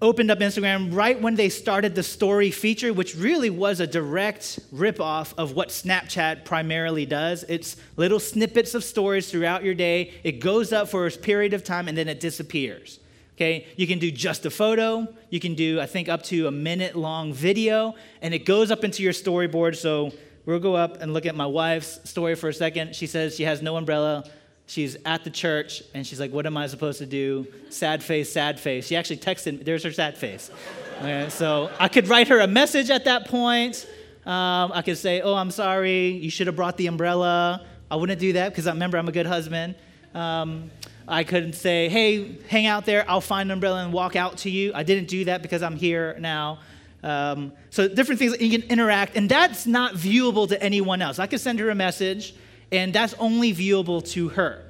opened 0.01 0.31
up 0.31 0.39
Instagram 0.39 0.95
right 0.95 1.21
when 1.21 1.35
they 1.35 1.49
started 1.49 1.95
the 1.95 2.03
story 2.03 2.51
feature, 2.51 2.93
which 2.93 3.17
really 3.17 3.51
was 3.51 3.81
a 3.81 3.87
direct 3.87 4.61
ripoff 4.73 5.35
of 5.37 5.53
what 5.53 5.71
Snapchat 5.71 6.45
primarily 6.45 7.05
does. 7.05 7.45
It's 7.49 7.77
little 7.97 8.21
snippets 8.21 8.75
of 8.75 8.85
stories 8.85 9.31
throughout 9.31 9.65
your 9.65 9.75
day. 9.75 10.13
It 10.23 10.41
goes 10.41 10.73
up 10.73 10.89
for 10.89 11.07
a 11.07 11.11
period 11.11 11.53
of 11.53 11.65
time 11.65 11.89
and 11.89 11.99
then 11.99 12.09
it 12.09 12.21
disappears. 12.21 13.01
Okay, 13.37 13.67
you 13.77 13.87
can 13.87 14.01
do 14.01 14.11
just 14.11 14.47
a 14.47 14.51
photo. 14.51 15.07
You 15.31 15.39
can 15.39 15.55
do, 15.55 15.81
I 15.81 15.87
think, 15.87 16.09
up 16.09 16.25
to 16.25 16.49
a 16.49 16.51
minute 16.51 16.97
long 16.97 17.33
video, 17.33 17.95
and 18.21 18.35
it 18.35 18.45
goes 18.45 18.73
up 18.73 18.83
into 18.83 19.05
your 19.05 19.13
storyboard. 19.13 19.77
So 19.77 20.11
we'll 20.45 20.59
go 20.59 20.75
up 20.75 21.01
and 21.01 21.15
look 21.15 21.25
at 21.25 21.37
my 21.37 21.47
wife's 21.47 22.01
story 22.09 22.35
for 22.35 22.49
a 22.49 22.53
second. 22.53 22.97
She 22.97 23.07
says 23.07 23.37
she 23.37 23.45
has 23.45 23.63
no 23.63 23.77
umbrella 23.77 24.29
she's 24.69 24.97
at 25.05 25.25
the 25.25 25.31
church 25.31 25.83
and 25.95 26.07
she's 26.07 26.21
like, 26.21 26.31
What 26.31 26.47
am 26.47 26.57
I 26.57 26.69
supposed 26.69 26.99
to 26.99 27.07
do? 27.07 27.47
Sad 27.71 28.03
face, 28.03 28.31
sad 28.31 28.61
face. 28.61 28.87
She 28.87 28.95
actually 28.95 29.17
texted 29.17 29.59
me, 29.59 29.65
there's 29.65 29.83
her 29.83 29.93
sad 29.93 30.17
face. 30.17 30.51
Okay, 30.99 31.29
so 31.31 31.71
I 31.81 31.89
could 31.89 32.07
write 32.09 32.29
her 32.29 32.39
a 32.41 32.47
message 32.47 32.91
at 32.91 33.05
that 33.07 33.27
point. 33.27 33.89
Um, 34.25 34.73
I 34.75 34.83
could 34.83 34.99
say, 34.99 35.21
Oh, 35.21 35.35
I'm 35.35 35.51
sorry, 35.51 36.11
you 36.11 36.31
should 36.31 36.47
have 36.47 36.57
brought 36.57 36.77
the 36.77 36.87
umbrella. 36.87 37.67
I 37.91 37.97
wouldn't 37.97 38.21
do 38.21 38.35
that 38.35 38.51
because 38.51 38.67
I 38.67 38.73
remember 38.73 38.99
I'm 38.99 39.09
a 39.09 39.13
good 39.13 39.27
husband. 39.27 39.75
Um, 40.15 40.71
I 41.09 41.25
couldn't 41.25 41.55
say, 41.55 41.89
Hey, 41.89 42.37
hang 42.49 42.67
out 42.67 42.85
there, 42.85 43.05
I'll 43.11 43.21
find 43.21 43.49
an 43.49 43.55
umbrella 43.55 43.83
and 43.83 43.93
walk 43.93 44.15
out 44.17 44.39
to 44.39 44.51
you. 44.51 44.73
I 44.75 44.83
didn't 44.83 45.09
do 45.09 45.25
that 45.25 45.43
because 45.43 45.63
I'm 45.63 45.77
here 45.77 46.17
now. 46.21 46.61
Um, 47.03 47.53
so 47.71 47.87
different 47.87 48.19
things 48.19 48.41
you 48.41 48.59
can 48.59 48.69
interact, 48.69 49.17
and 49.17 49.29
that's 49.29 49.67
not 49.67 49.95
viewable 49.95 50.49
to 50.49 50.61
anyone 50.61 51.01
else. 51.01 51.19
I 51.21 51.29
could 51.29 51.41
send 51.41 51.61
her 51.61 51.71
a 51.71 51.75
message 51.75 52.35
and 52.71 52.93
that's 52.93 53.15
only 53.19 53.53
viewable 53.53 54.07
to 54.13 54.29
her. 54.31 54.65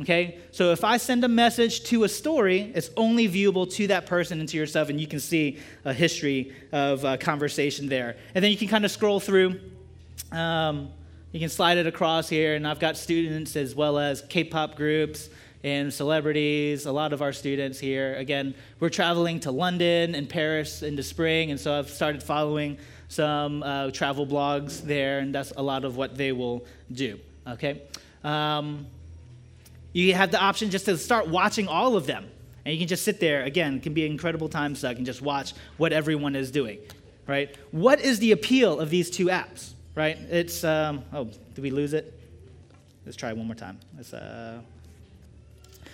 Okay? 0.00 0.38
So 0.52 0.72
if 0.72 0.84
I 0.84 0.98
send 0.98 1.24
a 1.24 1.28
message 1.28 1.84
to 1.84 2.04
a 2.04 2.08
story, 2.08 2.72
it's 2.74 2.90
only 2.96 3.28
viewable 3.28 3.70
to 3.74 3.86
that 3.86 4.06
person 4.06 4.40
and 4.40 4.48
to 4.48 4.56
yourself, 4.56 4.88
and 4.90 5.00
you 5.00 5.06
can 5.06 5.20
see 5.20 5.58
a 5.84 5.92
history 5.94 6.52
of 6.72 7.04
uh, 7.04 7.16
conversation 7.16 7.88
there. 7.88 8.16
And 8.34 8.44
then 8.44 8.50
you 8.50 8.58
can 8.58 8.68
kind 8.68 8.84
of 8.84 8.90
scroll 8.90 9.20
through 9.20 9.60
Um, 10.32 10.90
you 11.32 11.40
can 11.40 11.48
slide 11.48 11.76
it 11.78 11.86
across 11.86 12.28
here, 12.28 12.56
and 12.56 12.66
I've 12.66 12.80
got 12.80 12.96
students 12.96 13.56
as 13.56 13.74
well 13.74 13.98
as 13.98 14.22
K 14.22 14.44
pop 14.44 14.74
groups 14.74 15.28
and 15.62 15.92
celebrities, 15.92 16.86
a 16.86 16.92
lot 16.92 17.12
of 17.12 17.20
our 17.20 17.32
students 17.32 17.78
here. 17.78 18.14
Again, 18.16 18.54
we're 18.80 18.88
traveling 18.88 19.40
to 19.40 19.50
London 19.50 20.14
and 20.14 20.28
Paris 20.28 20.82
in 20.82 20.96
the 20.96 21.02
spring, 21.02 21.50
and 21.50 21.60
so 21.60 21.78
I've 21.78 21.90
started 21.90 22.22
following 22.22 22.78
some 23.08 23.62
uh, 23.62 23.90
travel 23.90 24.26
blogs 24.26 24.82
there, 24.82 25.18
and 25.18 25.34
that's 25.34 25.52
a 25.56 25.62
lot 25.62 25.84
of 25.84 25.96
what 25.96 26.16
they 26.16 26.32
will 26.32 26.64
do. 26.90 27.18
Okay? 27.46 27.82
Um, 28.24 28.86
you 29.92 30.14
have 30.14 30.30
the 30.30 30.40
option 30.40 30.70
just 30.70 30.84
to 30.86 30.98
start 30.98 31.28
watching 31.28 31.68
all 31.68 31.96
of 31.96 32.06
them. 32.06 32.26
And 32.64 32.74
you 32.74 32.78
can 32.80 32.88
just 32.88 33.04
sit 33.04 33.20
there. 33.20 33.44
Again, 33.44 33.76
it 33.76 33.82
can 33.82 33.94
be 33.94 34.04
an 34.04 34.12
incredible 34.12 34.48
time 34.48 34.74
suck 34.74 34.96
and 34.96 35.06
just 35.06 35.22
watch 35.22 35.54
what 35.76 35.92
everyone 35.92 36.34
is 36.34 36.50
doing, 36.50 36.80
right? 37.26 37.56
What 37.70 38.00
is 38.00 38.18
the 38.18 38.32
appeal 38.32 38.80
of 38.80 38.90
these 38.90 39.08
two 39.08 39.26
apps, 39.26 39.74
right? 39.94 40.18
It's, 40.18 40.64
um, 40.64 41.04
oh, 41.12 41.30
did 41.54 41.62
we 41.62 41.70
lose 41.70 41.94
it? 41.94 42.12
Let's 43.04 43.16
try 43.16 43.32
one 43.32 43.46
more 43.46 43.54
time. 43.54 43.78
Uh, 44.12 44.58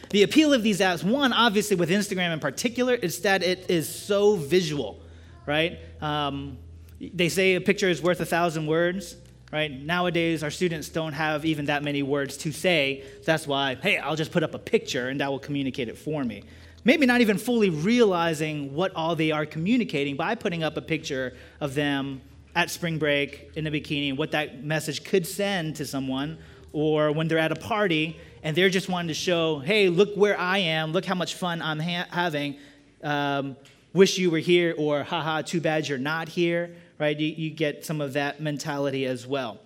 the 0.09 0.23
appeal 0.23 0.55
of 0.55 0.63
these 0.63 0.81
apps, 0.81 1.05
one, 1.05 1.33
obviously 1.33 1.77
with 1.77 1.91
Instagram 1.91 2.33
in 2.33 2.41
particular, 2.41 2.95
is 2.95 3.21
that 3.21 3.43
it 3.43 3.71
is 3.71 3.87
so 3.89 4.37
visual, 4.37 4.99
right? 5.47 5.79
Um, 6.01 6.57
they 6.99 7.29
say 7.29 7.55
a 7.55 7.61
picture 7.61 7.89
is 7.89 8.03
worth 8.03 8.21
a 8.21 8.27
thousand 8.27 8.67
words, 8.67 9.17
right? 9.53 9.71
Nowadays, 9.71 10.43
our 10.43 10.51
students 10.51 10.89
don't 10.89 11.13
have 11.13 11.45
even 11.45 11.67
that 11.67 11.83
many 11.83 12.03
words 12.03 12.39
to 12.39 12.53
say. 12.53 13.05
That's 13.25 13.47
why, 13.47 13.77
hey, 13.77 13.99
I'll 13.99 14.17
just 14.17 14.33
put 14.33 14.43
up 14.43 14.55
a 14.55 14.59
picture 14.59 15.09
and 15.09 15.21
that 15.21 15.31
will 15.31 15.39
communicate 15.39 15.89
it 15.89 15.99
for 15.99 16.25
me. 16.25 16.45
Maybe 16.85 17.07
not 17.07 17.21
even 17.21 17.39
fully 17.39 17.71
realizing 17.71 18.75
what 18.75 18.93
all 18.97 19.15
they 19.15 19.31
are 19.31 19.47
communicating 19.47 20.17
by 20.17 20.35
putting 20.35 20.65
up 20.65 20.77
a 20.77 20.81
picture 20.81 21.35
of 21.61 21.75
them 21.75 22.23
at 22.55 22.71
spring 22.71 22.99
break 22.99 23.51
in 23.55 23.67
a 23.67 23.71
bikini 23.71 24.17
what 24.17 24.33
that 24.33 24.65
message 24.65 25.05
could 25.05 25.27
send 25.27 25.77
to 25.77 25.87
someone, 25.87 26.39
or 26.73 27.13
when 27.13 27.29
they're 27.29 27.39
at 27.39 27.53
a 27.53 27.57
party 27.57 28.19
and 28.43 28.57
they're 28.57 28.71
just 28.71 28.89
wanting 28.89 29.09
to 29.09 29.15
show, 29.15 29.59
hey, 29.61 29.89
look 29.89 30.15
where 30.17 30.39
I 30.39 30.59
am, 30.59 30.93
look 30.93 31.05
how 31.05 31.15
much 31.15 31.35
fun 31.35 31.63
I'm 31.63 31.79
ha- 31.79 32.07
having. 32.11 32.57
Um, 33.03 33.57
wish 33.93 34.19
you 34.19 34.31
were 34.31 34.39
here, 34.39 34.75
or 34.77 35.03
haha, 35.03 35.43
too 35.43 35.61
bad 35.61 35.87
you're 35.87 35.99
not 35.99 36.29
here, 36.29 36.75
right? 36.99 37.19
You, 37.19 37.29
you 37.29 37.51
get 37.51 37.85
some 37.85 38.01
of 38.01 38.13
that 38.15 38.41
mentality 38.41 39.07
as 39.07 39.27
well. 39.27 39.59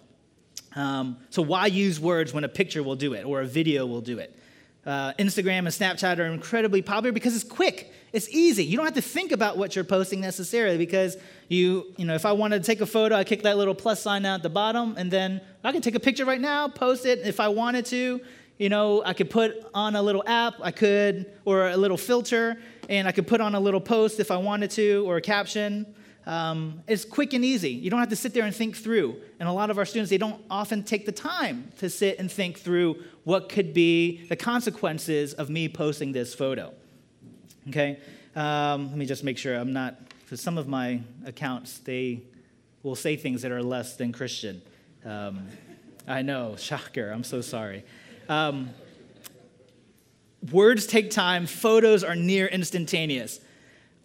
Um, 0.75 1.17
so, 1.31 1.43
why 1.43 1.67
use 1.67 1.99
words 1.99 2.35
when 2.35 2.45
a 2.45 2.49
picture 2.49 2.83
will 2.83 2.97
do 2.97 3.15
it 3.15 3.25
or 3.25 3.41
a 3.41 3.47
video 3.47 3.87
will 3.87 4.03
do 4.03 4.19
it? 4.19 4.37
Uh, 4.87 5.13
Instagram 5.15 5.59
and 5.59 5.69
Snapchat 5.69 6.21
are 6.21 6.27
incredibly 6.27 6.81
popular 6.81 7.11
because 7.11 7.35
it's 7.35 7.45
quick. 7.45 7.93
It's 8.13 8.29
easy. 8.29 8.65
You 8.65 8.77
don't 8.77 8.87
have 8.87 8.95
to 8.95 9.03
think 9.03 9.33
about 9.33 9.59
what 9.59 9.75
you're 9.75 9.85
posting 9.85 10.21
necessarily 10.21 10.79
because 10.79 11.17
you, 11.49 11.93
you 11.97 12.05
know, 12.05 12.15
if 12.15 12.25
I 12.25 12.31
wanted 12.33 12.63
to 12.63 12.67
take 12.67 12.81
a 12.81 12.87
photo, 12.87 13.17
I 13.17 13.25
click 13.25 13.43
that 13.43 13.57
little 13.57 13.75
plus 13.75 14.01
sign 14.01 14.23
down 14.23 14.37
at 14.37 14.43
the 14.45 14.49
bottom, 14.49 14.95
and 14.97 15.11
then 15.11 15.41
I 15.65 15.73
can 15.73 15.83
take 15.83 15.97
a 15.97 16.01
picture 16.01 16.25
right 16.25 16.41
now, 16.41 16.69
post 16.69 17.05
it 17.05 17.21
if 17.27 17.41
I 17.41 17.49
wanted 17.49 17.85
to. 17.87 18.21
You 18.59 18.69
know, 18.69 19.03
I 19.05 19.13
could 19.13 19.29
put 19.29 19.67
on 19.75 19.97
a 19.97 20.03
little 20.03 20.23
app, 20.27 20.55
I 20.63 20.71
could, 20.71 21.33
or 21.45 21.69
a 21.69 21.77
little 21.77 21.99
filter, 21.99 22.57
and 22.89 23.09
I 23.09 23.13
could 23.13 23.27
put 23.27 23.41
on 23.41 23.57
a 23.57 23.61
little 23.61 23.81
post 23.81 24.21
if 24.21 24.31
I 24.31 24.37
wanted 24.37 24.71
to, 24.73 25.05
or 25.07 25.17
a 25.17 25.21
caption. 25.21 25.96
Um, 26.27 26.83
it's 26.89 27.05
quick 27.05 27.33
and 27.35 27.45
easy. 27.45 27.71
You 27.71 27.89
don't 27.89 28.01
have 28.01 28.09
to 28.09 28.17
sit 28.17 28.35
there 28.35 28.45
and 28.45 28.55
think 28.55 28.77
through. 28.77 29.17
And 29.39 29.49
a 29.49 29.53
lot 29.53 29.71
of 29.71 29.79
our 29.79 29.85
students, 29.85 30.11
they 30.11 30.19
don't 30.19 30.43
often 30.51 30.83
take 30.83 31.07
the 31.07 31.13
time 31.13 31.71
to 31.79 31.89
sit 31.89 32.19
and 32.19 32.31
think 32.31 32.59
through 32.59 33.03
what 33.23 33.49
could 33.49 33.73
be 33.73 34.27
the 34.27 34.35
consequences 34.37 35.35
of 35.35 35.51
me 35.51 35.69
posting 35.69 36.13
this 36.13 36.35
photo. 36.35 36.75
Okay? 37.69 38.01
Um, 38.35 38.89
let 38.89 38.99
me 38.99 39.07
just 39.07 39.23
make 39.23 39.39
sure 39.39 39.55
I'm 39.57 39.73
not, 39.73 39.97
because 40.25 40.41
some 40.41 40.59
of 40.59 40.67
my 40.67 41.01
accounts, 41.25 41.79
they 41.79 42.23
will 42.83 42.97
say 42.97 43.17
things 43.17 43.43
that 43.43 43.53
are 43.53 43.63
less 43.63 43.97
than 43.97 44.13
Christian. 44.13 44.63
Um, 45.05 45.47
I 46.09 46.23
know, 46.23 46.57
shocker, 46.57 47.11
I'm 47.11 47.25
so 47.25 47.41
sorry. 47.41 47.85
Um, 48.29 48.71
words 50.51 50.87
take 50.87 51.11
time, 51.11 51.47
photos 51.47 52.03
are 52.03 52.17
near 52.17 52.47
instantaneous. 52.47 53.41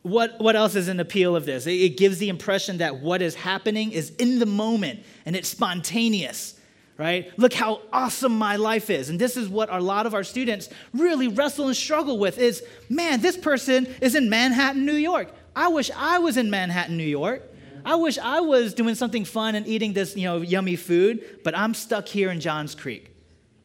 What, 0.03 0.39
what 0.39 0.55
else 0.55 0.75
is 0.75 0.88
an 0.88 1.00
appeal 1.00 1.36
of 1.36 1.46
this? 1.46 1.67
It, 1.67 1.74
it 1.74 1.98
gives 1.98 2.17
the 2.17 2.29
impression 2.29 2.77
that 2.79 3.00
what 3.01 3.22
is 3.22 3.36
happening 3.36 3.91
is 3.91 4.12
in 4.12 4.39
the 4.39 4.46
moment 4.46 5.01
and 5.25 5.36
it's 5.36 5.50
spontaneous 5.50 6.55
right? 6.98 7.31
Look 7.39 7.53
how 7.53 7.81
awesome 7.91 8.38
my 8.38 8.58
life 8.58 8.91
is. 8.91 9.10
And 9.10 9.17
this 9.17 9.36
is 9.36 9.50
what 9.50 9.74
a 9.74 9.79
lot 9.79 10.05
of 10.05 10.13
our 10.13 10.24
students 10.24 10.70
really 10.93 11.27
wrestle 11.27 11.65
and 11.65 11.75
struggle 11.75 12.20
with 12.20 12.38
is, 12.38 12.63
man, 12.89 13.22
this 13.22 13.36
person 13.36 13.88
is 14.01 14.13
in 14.13 14.29
Manhattan, 14.29 14.86
New 14.86 14.93
York. 14.93 15.34
I 15.55 15.70
wish 15.70 15.89
I 15.98 16.20
was 16.20 16.38
in 16.38 16.51
Manhattan, 16.51 16.98
New 16.98 17.03
York. 17.03 17.41
I 17.84 17.96
wish 17.96 18.20
I 18.20 18.41
was 18.41 18.75
doing 18.75 18.93
something 18.93 19.25
fun 19.25 19.55
and 19.55 19.65
eating 19.65 19.93
this, 19.93 20.15
you 20.15 20.25
know, 20.25 20.41
yummy 20.41 20.75
food, 20.75 21.39
but 21.43 21.58
I'm 21.58 21.74
stuck 21.74 22.08
here 22.08 22.29
in 22.29 22.39
Johns 22.39 22.75
Creek 22.75 23.12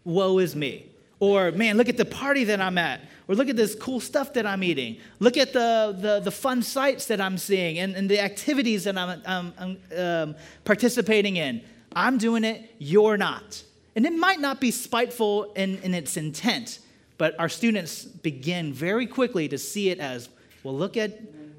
woe 0.07 0.39
is 0.39 0.57
me. 0.57 0.87
Or, 1.19 1.51
man, 1.53 1.77
look 1.77 1.89
at 1.89 1.97
the 1.97 2.05
party 2.05 2.45
that 2.45 2.61
I'm 2.61 2.79
at. 2.79 3.01
Or 3.29 3.35
look 3.35 3.49
at 3.49 3.57
this 3.57 3.75
cool 3.75 4.01
stuff 4.01 4.35
that 4.35 4.47
I'm 4.47 4.63
eating. 4.63 4.99
Look 5.19 5.37
at 5.37 5.53
the, 5.53 5.97
the, 5.99 6.21
the 6.21 6.31
fun 6.31 6.63
sights 6.63 7.07
that 7.07 7.21
I'm 7.21 7.39
seeing 7.39 7.79
and, 7.79 7.97
and 7.97 8.09
the 8.09 8.21
activities 8.21 8.85
that 8.85 8.97
I'm, 8.97 9.23
I'm, 9.27 9.53
I'm 9.59 9.99
um, 9.99 10.37
participating 10.65 11.37
in. 11.37 11.63
I'm 11.95 12.19
doing 12.19 12.45
it, 12.45 12.75
you're 12.79 13.17
not. 13.17 13.63
And 13.97 14.05
it 14.05 14.13
might 14.13 14.39
not 14.41 14.61
be 14.61 14.71
spiteful 14.71 15.53
in, 15.55 15.79
in 15.79 15.95
its 15.95 16.17
intent, 16.19 16.81
but 17.17 17.39
our 17.41 17.49
students 17.49 18.05
begin 18.05 18.73
very 18.75 19.07
quickly 19.07 19.49
to 19.49 19.57
see 19.57 19.89
it 19.89 19.99
as, 19.99 20.29
well, 20.63 20.77
look 20.77 20.99
at, 20.99 21.19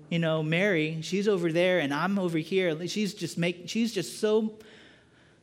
you 0.09 0.19
know, 0.19 0.43
Mary, 0.43 0.99
she's 1.01 1.27
over 1.27 1.51
there 1.51 1.79
and 1.79 1.93
I'm 1.93 2.19
over 2.19 2.37
here. 2.37 2.87
She's 2.87 3.13
just 3.13 3.37
make, 3.37 3.67
she's 3.67 3.91
just 3.91 4.19
so 4.21 4.53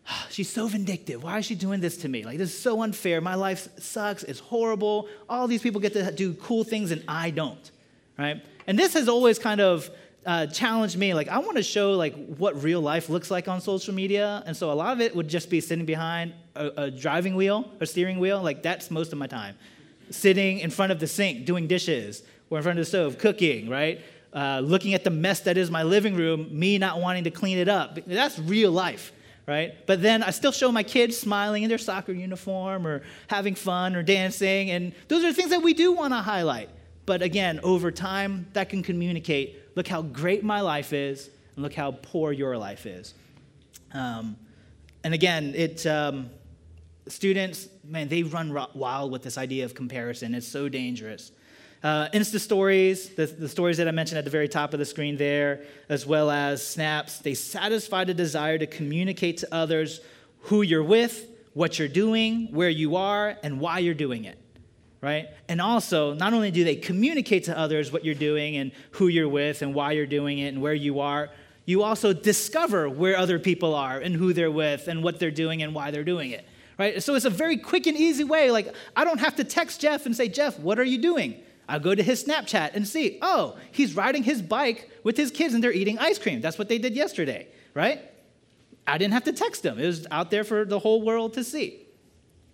she's 0.31 0.51
so 0.51 0.67
vindictive. 0.67 1.23
Why 1.23 1.39
is 1.39 1.47
she 1.47 1.55
doing 1.55 1.81
this 1.81 1.99
to 1.99 2.09
me? 2.09 2.25
Like, 2.25 2.39
this 2.39 2.53
is 2.53 2.59
so 2.59 2.83
unfair. 2.83 3.21
My 3.21 3.35
life 3.35 3.69
sucks. 3.79 4.23
It's 4.23 4.41
horrible. 4.41 5.09
All 5.29 5.47
these 5.47 5.63
people 5.63 5.81
get 5.81 5.93
to 5.95 6.11
do 6.13 6.35
cool 6.35 6.65
things 6.65 6.91
and 6.91 7.03
I 7.09 7.31
don't, 7.31 7.71
right? 8.19 8.43
And 8.67 8.79
this 8.79 8.95
has 8.95 9.09
always 9.09 9.39
kind 9.39 9.61
of 9.61 9.91
uh, 10.27 10.47
challenged 10.47 10.97
me. 10.97 11.13
Like, 11.15 11.29
I 11.29 11.39
want 11.39 11.57
to 11.57 11.63
show 11.63 11.93
like 11.93 12.15
what 12.37 12.63
real 12.63 12.81
life 12.81 13.09
looks 13.09 13.31
like 13.31 13.49
on 13.49 13.61
social 13.61 13.95
media, 13.95 14.43
and 14.47 14.57
so 14.57 14.71
a 14.71 14.75
lot 14.75 14.93
of 14.93 15.01
it 15.01 15.15
would 15.15 15.29
just 15.29 15.51
be 15.51 15.61
sitting 15.61 15.85
behind 15.85 16.33
a, 16.55 16.85
a 16.85 16.91
driving 16.91 17.35
wheel 17.37 17.71
or 17.81 17.87
steering 17.87 18.19
wheel. 18.19 18.43
Like, 18.43 18.63
that's 18.63 18.91
most 18.91 19.13
of 19.13 19.19
my 19.19 19.27
time. 19.27 19.57
Sitting 20.11 20.61
in 20.61 20.71
front 20.71 20.93
of 20.93 21.01
the 21.01 21.07
sink 21.07 21.45
doing 21.45 21.67
dishes, 21.67 22.23
or 22.49 22.59
in 22.59 22.63
front 22.63 22.79
of 22.79 22.85
the 22.85 22.89
stove 22.89 23.19
cooking, 23.19 23.69
right? 23.69 24.01
Uh, 24.33 24.61
looking 24.61 24.95
at 24.95 25.05
the 25.05 25.11
mess 25.11 25.41
that 25.41 25.57
is 25.57 25.71
my 25.71 25.83
living 25.83 26.17
room, 26.17 26.49
me 26.59 26.79
not 26.79 27.01
wanting 27.01 27.25
to 27.25 27.31
clean 27.31 27.59
it 27.59 27.69
up. 27.69 27.99
That's 28.07 28.39
real 28.39 28.73
life 28.73 29.13
right? 29.47 29.87
But 29.87 30.03
then 30.03 30.23
I 30.23 30.31
still 30.31 30.53
show 30.53 30.73
my 30.73 30.83
kids 30.83 31.17
smiling 31.17 31.63
in 31.63 31.69
their 31.69 31.79
soccer 31.79 32.13
uniform 32.13 32.87
or 32.87 33.03
having 33.29 33.55
fun 33.55 33.95
or 33.97 34.03
dancing. 34.03 34.71
And 34.71 34.95
those 35.09 35.25
are 35.25 35.33
things 35.33 35.51
that 35.51 35.63
we 35.63 35.75
do 35.75 35.93
want 35.93 36.13
to 36.13 36.19
highlight. 36.21 36.71
But 37.07 37.21
again, 37.21 37.61
over 37.63 37.91
time, 37.91 38.47
that 38.55 38.71
can 38.71 38.83
communicate 38.83 39.61
look 39.75 39.89
how 39.89 40.03
great 40.03 40.45
my 40.45 40.61
life 40.61 40.93
is, 40.93 41.31
and 41.55 41.63
look 41.63 41.75
how 41.75 41.93
poor 42.03 42.33
your 42.33 42.57
life 42.57 42.87
is. 42.87 43.15
Um, 43.93 44.37
and 45.03 45.15
again, 45.15 45.53
it, 45.55 45.87
um, 45.87 46.31
students, 47.09 47.69
man, 47.85 48.09
they 48.09 48.23
run 48.23 48.53
wild 48.75 49.13
with 49.13 49.23
this 49.23 49.37
idea 49.37 49.65
of 49.65 49.75
comparison. 49.75 50.35
It's 50.35 50.49
so 50.49 50.69
dangerous. 50.69 51.33
Uh, 51.85 52.09
Insta 52.15 52.41
stories, 52.41 53.11
the, 53.11 53.27
the 53.27 53.49
stories 53.49 53.77
that 53.77 53.87
I 53.87 53.91
mentioned 53.91 54.17
at 54.17 54.25
the 54.25 54.31
very 54.31 54.49
top 54.49 54.73
of 54.73 54.79
the 54.79 54.87
screen 54.87 55.19
there, 55.19 55.65
as 55.91 56.07
well 56.07 56.31
as 56.31 56.67
snaps, 56.67 57.19
they 57.19 57.35
satisfy 57.35 58.05
the 58.05 58.15
desire 58.15 58.57
to 58.57 58.67
communicate 58.67 59.37
to 59.39 59.55
others 59.55 60.01
who 60.45 60.63
you're 60.63 60.83
with, 60.83 61.27
what 61.53 61.79
you're 61.79 61.87
doing, 61.87 62.49
where 62.53 62.71
you 62.71 62.97
are, 62.97 63.37
and 63.43 63.61
why 63.61 63.81
you're 63.81 63.93
doing 63.93 64.25
it, 64.25 64.39
right? 65.03 65.29
And 65.47 65.61
also, 65.61 66.15
not 66.15 66.33
only 66.33 66.51
do 66.51 66.65
they 66.65 66.75
communicate 66.75 67.45
to 67.45 67.59
others 67.59 67.93
what 67.93 68.03
you're 68.03 68.15
doing 68.15 68.57
and 68.57 68.73
who 68.93 69.09
you're 69.09 69.29
with 69.29 69.61
and 69.61 69.75
why 69.75 69.93
you're 69.93 70.07
doing 70.07 70.39
it 70.39 70.55
and 70.55 70.63
where 70.63 70.73
you 70.73 71.01
are, 71.01 71.29
you 71.67 71.83
also 71.83 72.15
discover 72.15 72.89
where 72.89 73.19
other 73.19 73.39
people 73.39 73.75
are 73.75 73.99
and 73.99 74.17
who 74.17 74.33
they're 74.33 74.51
with 74.51 74.89
and 74.89 75.05
what 75.05 75.21
they're 75.21 75.31
doing 75.31 75.63
and 75.63 75.75
why 75.75 75.91
they're 75.91 76.03
doing 76.03 76.31
it, 76.31 76.47
right? 76.79 77.03
So 77.03 77.15
it's 77.15 77.27
a 77.27 77.31
very 77.31 77.59
quick 77.59 77.87
and 77.87 77.95
easy 77.95 78.25
way. 78.25 78.51
Like, 78.51 78.75
I 78.97 79.05
don't 79.05 79.21
have 79.21 79.37
to 79.37 79.45
text 79.45 79.83
Jeff 79.83 80.07
and 80.07 80.17
say, 80.17 80.29
Jeff, 80.29 80.59
what 80.59 80.79
are 80.79 80.85
you 80.85 80.97
doing? 80.97 81.43
I'll 81.69 81.81
go 81.81 81.95
to 81.95 82.03
his 82.03 82.25
Snapchat 82.25 82.75
and 82.75 82.87
see, 82.87 83.19
oh, 83.23 83.57
he's 83.73 83.97
riding 83.97 84.23
his 84.23 84.43
bike 84.43 84.91
with 85.03 85.17
his 85.17 85.31
kids 85.31 85.55
and 85.55 85.65
they're 85.65 85.73
eating 85.73 85.99
ice 85.99 86.19
cream. 86.19 86.41
That's 86.41 86.59
what 86.59 86.69
they 86.69 86.79
did 86.79 86.95
yesterday, 86.95 87.49
right? 87.73 88.03
I 88.87 88.99
didn't 88.99 89.15
have 89.15 89.25
to 89.25 89.33
text 89.33 89.63
them. 89.63 89.79
It 89.79 89.87
was 89.87 90.07
out 90.11 90.31
there 90.31 90.45
for 90.45 90.65
the 90.65 90.79
whole 90.79 91.03
world 91.03 91.35
to 91.35 91.45
see. 91.45 91.81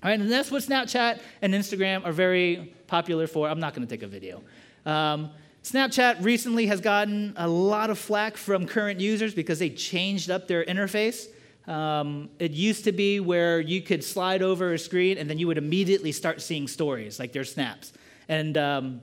All 0.03 0.11
right, 0.11 0.19
and 0.19 0.31
that's 0.31 0.51
what 0.51 0.63
Snapchat 0.63 1.21
and 1.43 1.53
Instagram 1.53 2.07
are 2.07 2.13
very 2.13 2.73
popular 2.87 3.27
for. 3.27 3.49
I'm 3.49 3.61
not 3.61 3.75
going 3.75 3.87
to 3.87 3.93
take 3.93 4.03
a 4.03 4.09
video. 4.09 4.43
Um, 4.87 5.31
Snapchat 5.63 6.25
recently 6.25 6.67
has 6.67 6.81
gotten 6.81 7.35
a 7.37 7.47
lot 7.47 7.91
of 7.91 7.99
flack 7.99 8.37
from 8.37 8.67
current 8.67 8.99
users 8.99 9.35
because 9.35 9.59
they 9.59 9.69
changed 9.69 10.31
up 10.31 10.49
their 10.49 10.65
interface. 10.65 11.27
Um, 11.67 12.31
it 12.39 12.53
used 12.53 12.85
to 12.85 12.93
be 12.93 13.21
where 13.21 13.61
you 13.61 13.83
could 13.83 14.03
slide 14.03 14.43
over 14.43 14.73
a 14.73 14.79
screen 14.79 15.19
and 15.19 15.29
then 15.29 15.39
you 15.39 15.47
would 15.47 15.59
immediately 15.59 16.13
start 16.13 16.41
seeing 16.41 16.67
stories, 16.67 17.19
like 17.19 17.33
their 17.33 17.45
snaps. 17.45 17.93
And 18.31 18.57
um, 18.57 19.03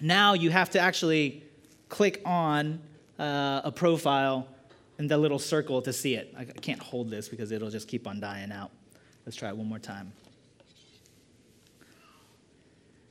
now 0.00 0.32
you 0.32 0.48
have 0.48 0.70
to 0.70 0.80
actually 0.80 1.44
click 1.90 2.22
on 2.24 2.80
uh, 3.18 3.60
a 3.62 3.70
profile 3.70 4.48
in 4.98 5.06
the 5.06 5.18
little 5.18 5.38
circle 5.38 5.82
to 5.82 5.92
see 5.92 6.14
it. 6.14 6.34
I 6.34 6.46
can't 6.46 6.80
hold 6.80 7.10
this 7.10 7.28
because 7.28 7.52
it'll 7.52 7.68
just 7.68 7.88
keep 7.88 8.06
on 8.06 8.20
dying 8.20 8.50
out. 8.50 8.70
Let's 9.26 9.36
try 9.36 9.50
it 9.50 9.56
one 9.56 9.68
more 9.68 9.78
time. 9.78 10.12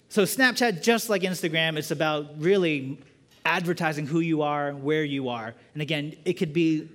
So, 0.10 0.24
Snapchat, 0.24 0.82
just 0.82 1.08
like 1.08 1.22
Instagram, 1.22 1.78
it's 1.78 1.92
about 1.92 2.42
really 2.42 2.98
advertising 3.46 4.08
who 4.08 4.22
you 4.22 4.42
are, 4.42 4.72
where 4.72 5.04
you 5.04 5.30
are. 5.30 5.54
And 5.74 5.84
again, 5.84 6.16
it 6.26 6.34
could 6.34 6.54
be 6.54 6.90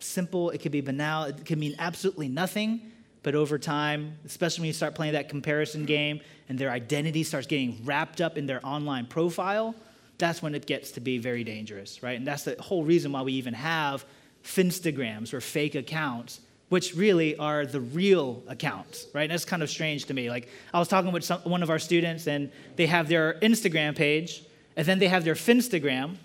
simple, 0.00 0.50
it 0.50 0.58
could 0.58 0.72
be 0.72 0.80
banal, 0.80 1.24
it 1.24 1.46
could 1.46 1.58
mean 1.58 1.76
absolutely 1.78 2.26
nothing. 2.26 2.90
But 3.24 3.34
over 3.34 3.58
time, 3.58 4.16
especially 4.24 4.62
when 4.62 4.66
you 4.68 4.72
start 4.72 4.94
playing 4.94 5.14
that 5.14 5.28
comparison 5.28 5.84
game 5.84 6.20
and 6.48 6.56
their 6.56 6.70
identity 6.70 7.24
starts 7.24 7.48
getting 7.48 7.80
wrapped 7.84 8.20
up 8.20 8.38
in 8.38 8.46
their 8.46 8.64
online 8.64 9.06
profile, 9.06 9.74
that's 10.18 10.40
when 10.40 10.54
it 10.54 10.66
gets 10.66 10.92
to 10.92 11.00
be 11.00 11.18
very 11.18 11.42
dangerous, 11.42 12.04
right? 12.04 12.16
And 12.16 12.24
that's 12.24 12.44
the 12.44 12.54
whole 12.60 12.84
reason 12.84 13.10
why 13.10 13.22
we 13.22 13.32
even 13.32 13.54
have 13.54 14.04
Finstagrams 14.44 15.34
or 15.34 15.40
fake 15.40 15.74
accounts 15.74 16.40
which 16.74 16.94
really 16.96 17.36
are 17.36 17.66
the 17.66 17.80
real 17.80 18.42
accounts, 18.48 19.06
right? 19.12 19.22
And 19.22 19.30
that's 19.30 19.44
kind 19.44 19.62
of 19.62 19.70
strange 19.70 20.06
to 20.06 20.14
me. 20.14 20.30
Like, 20.30 20.48
I 20.72 20.78
was 20.78 20.88
talking 20.88 21.12
with 21.12 21.22
some, 21.22 21.40
one 21.42 21.62
of 21.62 21.70
our 21.70 21.78
students, 21.78 22.26
and 22.26 22.50
they 22.76 22.86
have 22.86 23.08
their 23.08 23.34
Instagram 23.34 23.94
page, 23.94 24.42
and 24.76 24.84
then 24.84 24.98
they 24.98 25.08
have 25.08 25.24
their 25.24 25.34
Finstagram, 25.34 26.16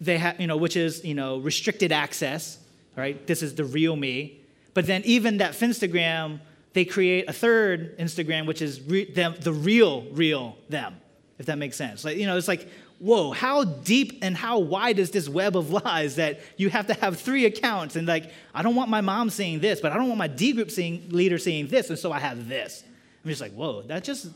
they 0.00 0.18
have, 0.18 0.40
you 0.40 0.46
know, 0.46 0.56
which 0.56 0.76
is, 0.76 1.04
you 1.04 1.14
know, 1.14 1.38
restricted 1.38 1.92
access, 1.92 2.58
right? 2.96 3.26
This 3.26 3.42
is 3.42 3.54
the 3.54 3.64
real 3.64 3.94
me. 3.94 4.40
But 4.76 4.86
then 4.86 5.00
even 5.06 5.38
that 5.38 5.52
Finstagram, 5.52 6.38
they 6.74 6.84
create 6.84 7.30
a 7.30 7.32
third 7.32 7.96
Instagram, 7.98 8.44
which 8.44 8.60
is 8.60 8.78
re- 8.82 9.10
them, 9.10 9.34
the 9.40 9.50
real, 9.50 10.02
real 10.10 10.58
them, 10.68 11.00
if 11.38 11.46
that 11.46 11.56
makes 11.56 11.78
sense. 11.78 12.04
Like, 12.04 12.18
you 12.18 12.26
know, 12.26 12.36
it's 12.36 12.46
like, 12.46 12.68
whoa, 12.98 13.30
how 13.30 13.64
deep 13.64 14.18
and 14.20 14.36
how 14.36 14.58
wide 14.58 14.98
is 14.98 15.12
this 15.12 15.30
web 15.30 15.56
of 15.56 15.70
lies 15.84 16.16
that 16.16 16.40
you 16.58 16.68
have 16.68 16.88
to 16.88 16.92
have 16.92 17.18
three 17.18 17.46
accounts? 17.46 17.96
And 17.96 18.06
like, 18.06 18.30
I 18.52 18.60
don't 18.60 18.74
want 18.74 18.90
my 18.90 19.00
mom 19.00 19.30
seeing 19.30 19.60
this, 19.60 19.80
but 19.80 19.92
I 19.92 19.94
don't 19.94 20.08
want 20.08 20.18
my 20.18 20.28
D 20.28 20.52
group 20.52 20.70
seeing, 20.70 21.08
leader 21.08 21.38
seeing 21.38 21.68
this, 21.68 21.88
and 21.88 21.98
so 21.98 22.12
I 22.12 22.18
have 22.18 22.46
this. 22.46 22.84
I'm 23.24 23.30
just 23.30 23.40
like, 23.40 23.54
whoa, 23.54 23.80
that 23.80 24.04
just 24.04 24.28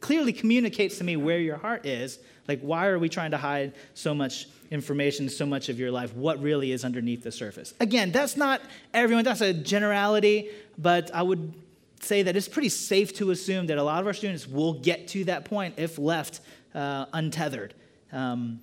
clearly 0.00 0.32
communicates 0.32 0.96
to 0.98 1.04
me 1.04 1.18
where 1.18 1.38
your 1.38 1.58
heart 1.58 1.84
is. 1.84 2.18
Like, 2.48 2.60
why 2.60 2.86
are 2.86 2.98
we 2.98 3.08
trying 3.08 3.30
to 3.30 3.36
hide 3.36 3.72
so 3.94 4.14
much 4.14 4.48
information, 4.70 5.28
so 5.28 5.46
much 5.46 5.68
of 5.68 5.78
your 5.78 5.90
life? 5.90 6.14
What 6.14 6.42
really 6.42 6.72
is 6.72 6.84
underneath 6.84 7.22
the 7.22 7.32
surface? 7.32 7.74
Again, 7.80 8.10
that's 8.10 8.36
not 8.36 8.60
everyone, 8.92 9.24
that's 9.24 9.40
a 9.40 9.52
generality, 9.52 10.50
but 10.78 11.10
I 11.14 11.22
would 11.22 11.54
say 12.00 12.22
that 12.24 12.34
it's 12.34 12.48
pretty 12.48 12.68
safe 12.68 13.14
to 13.14 13.30
assume 13.30 13.66
that 13.66 13.78
a 13.78 13.82
lot 13.82 14.00
of 14.00 14.06
our 14.06 14.12
students 14.12 14.48
will 14.48 14.74
get 14.74 15.08
to 15.08 15.24
that 15.24 15.44
point 15.44 15.74
if 15.76 15.98
left 15.98 16.40
uh, 16.74 17.06
untethered. 17.12 17.74
Um, 18.12 18.60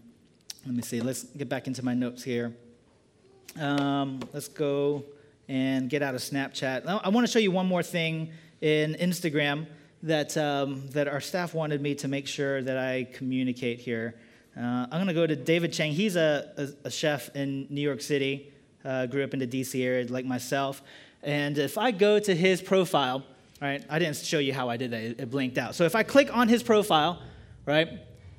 let 0.66 0.76
me 0.76 0.82
see, 0.82 1.00
let's 1.00 1.24
get 1.24 1.48
back 1.48 1.68
into 1.68 1.84
my 1.84 1.94
notes 1.94 2.24
here. 2.24 2.54
Um, 3.60 4.20
let's 4.34 4.50
go 4.50 5.06
and 5.48 5.90
get 5.90 6.04
out 6.04 6.16
of 6.16 6.22
Snapchat. 6.22 6.86
I 6.86 7.10
want 7.10 7.26
to 7.26 7.32
show 7.32 7.40
you 7.40 7.52
one 7.52 7.66
more 7.66 7.82
thing 7.82 8.32
in 8.62 8.96
Instagram 8.96 9.66
that, 10.04 10.38
um, 10.38 10.88
that 10.90 11.08
our 11.08 11.22
staff 11.22 11.54
wanted 11.54 11.82
me 11.82 11.96
to 11.96 12.08
make 12.08 12.28
sure 12.28 12.62
that 12.62 12.78
I 12.78 13.08
communicate 13.14 13.80
here. 13.80 14.16
Uh, 14.58 14.62
I'm 14.62 14.90
going 14.90 15.08
to 15.08 15.14
go 15.14 15.28
to 15.28 15.36
David 15.36 15.74
Chang. 15.74 15.92
He's 15.92 16.16
a, 16.16 16.52
a, 16.58 16.88
a 16.88 16.92
chef 16.92 17.36
in 17.36 17.68
New 17.70 17.82
York 17.82 18.02
City, 18.02 18.52
uh, 18.84 19.06
grew 19.06 19.24
up 19.24 19.34
in 19.34 19.40
the 19.40 19.48
DC 19.48 19.84
area 19.84 20.06
like 20.08 20.26
myself. 20.26 20.82
And 21.22 21.58
if 21.58 21.78
I 21.78 21.92
go 21.92 22.20
to 22.20 22.36
his 22.36 22.62
profile, 22.62 23.24
right, 23.62 23.84
I 23.90 24.00
didn't 24.00 24.18
show 24.18 24.40
you 24.40 24.54
how 24.54 24.70
I 24.70 24.78
did 24.78 24.92
that, 24.92 25.02
it, 25.02 25.20
it 25.20 25.32
blinked 25.32 25.58
out. 25.58 25.76
So 25.76 25.84
if 25.84 25.96
I 25.96 26.04
click 26.04 26.36
on 26.36 26.48
his 26.48 26.64
profile, 26.64 27.22
right, 27.66 27.90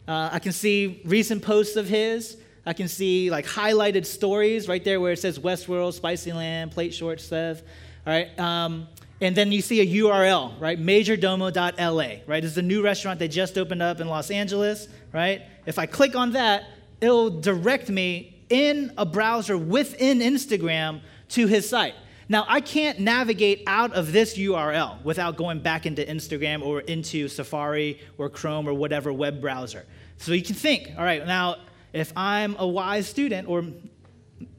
uh, 0.09 0.31
I 0.33 0.39
can 0.39 0.53
see 0.53 1.03
recent 1.05 1.43
posts 1.43 1.77
of 1.77 1.89
his. 1.89 2.37
I 2.67 2.73
can 2.73 2.89
see 2.89 3.31
like 3.31 3.47
highlighted 3.47 4.07
stories 4.07 4.69
right 4.69 4.85
there 4.85 5.01
where 5.01 5.13
it 5.13 5.19
says 5.19 5.39
Westworld, 5.39 5.99
Spicyland, 5.99 6.73
Plate 6.73 6.93
Short 6.95 7.21
stuff. 7.21 7.63
All 8.07 8.13
right. 8.13 8.39
Um, 8.39 8.89
and 9.21 9.37
then 9.37 9.53
you 9.53 9.61
see 9.61 9.81
a 9.81 10.03
URL, 10.03 10.59
right? 10.61 10.81
Majordomo.la, 10.81 12.23
right? 12.27 12.43
This 12.43 12.53
is 12.53 12.59
a 12.59 12.63
new 12.63 12.83
restaurant 12.83 13.19
they 13.19 13.29
just 13.29 13.59
opened 13.59 13.83
up 13.83 14.01
in 14.01 14.09
Los 14.09 14.31
Angeles, 14.31 14.89
right? 15.13 15.43
If 15.67 15.79
I 15.79 15.87
click 15.87 16.17
on 16.17 16.33
that, 16.33 16.65
it'll 17.01 17.41
direct 17.41 17.91
me 17.91 18.41
in 18.49 18.93
a 18.97 19.05
browser 19.05 19.59
within 19.59 20.21
Instagram 20.21 21.01
to 21.31 21.47
his 21.47 21.69
site. 21.69 21.95
Now, 22.31 22.47
I 22.49 22.61
can't 22.61 23.01
navigate 23.01 23.65
out 23.67 23.93
of 23.93 24.13
this 24.13 24.39
URL 24.39 25.03
without 25.03 25.37
going 25.37 25.61
back 25.61 25.85
into 25.85 26.05
Instagram 26.05 26.63
or 26.63 26.81
into 26.81 27.29
Safari 27.29 28.01
or 28.19 28.31
Chrome 28.31 28.69
or 28.69 28.73
whatever 28.73 29.13
web 29.13 29.41
browser. 29.41 29.85
So 30.17 30.33
you 30.33 30.43
can 30.43 30.55
think, 30.55 30.93
all 30.97 31.05
right, 31.05 31.27
now 31.27 31.57
if 31.93 32.13
I'm 32.17 32.57
a 32.59 32.67
wise 32.67 33.07
student, 33.07 33.49
or 33.49 33.65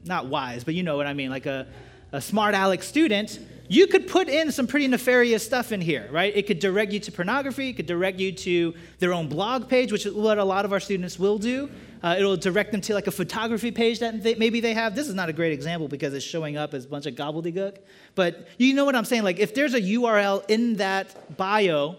not 0.04 0.26
wise, 0.26 0.64
but 0.64 0.74
you 0.74 0.82
know 0.82 0.96
what 0.96 1.06
I 1.06 1.14
mean, 1.14 1.30
like 1.30 1.46
a, 1.46 1.66
a 2.12 2.20
smart 2.20 2.54
aleck 2.54 2.82
student, 2.82 3.38
you 3.68 3.86
could 3.86 4.06
put 4.06 4.28
in 4.28 4.52
some 4.52 4.66
pretty 4.66 4.86
nefarious 4.86 5.44
stuff 5.44 5.72
in 5.72 5.80
here, 5.80 6.08
right? 6.10 6.36
It 6.36 6.46
could 6.46 6.58
direct 6.58 6.92
you 6.92 7.00
to 7.00 7.12
pornography, 7.12 7.70
it 7.70 7.74
could 7.74 7.86
direct 7.86 8.18
you 8.18 8.32
to 8.32 8.74
their 8.98 9.14
own 9.14 9.28
blog 9.28 9.68
page, 9.68 9.92
which 9.92 10.04
is 10.04 10.12
what 10.12 10.38
a 10.38 10.44
lot 10.44 10.64
of 10.64 10.72
our 10.72 10.80
students 10.80 11.18
will 11.18 11.38
do. 11.38 11.70
Uh, 12.02 12.16
it'll 12.18 12.36
direct 12.36 12.72
them 12.72 12.80
to 12.82 12.94
like 12.94 13.06
a 13.06 13.12
photography 13.12 13.70
page 13.70 14.00
that 14.00 14.22
they, 14.22 14.34
maybe 14.34 14.60
they 14.60 14.74
have. 14.74 14.94
This 14.94 15.08
is 15.08 15.14
not 15.14 15.28
a 15.28 15.32
great 15.32 15.52
example 15.52 15.88
because 15.88 16.12
it's 16.12 16.24
showing 16.24 16.56
up 16.56 16.74
as 16.74 16.84
a 16.84 16.88
bunch 16.88 17.06
of 17.06 17.14
gobbledygook. 17.14 17.78
But 18.14 18.48
you 18.58 18.74
know 18.74 18.84
what 18.84 18.96
I'm 18.96 19.04
saying? 19.04 19.22
Like 19.22 19.38
if 19.38 19.54
there's 19.54 19.74
a 19.74 19.80
URL 19.80 20.44
in 20.48 20.76
that 20.76 21.36
bio, 21.36 21.96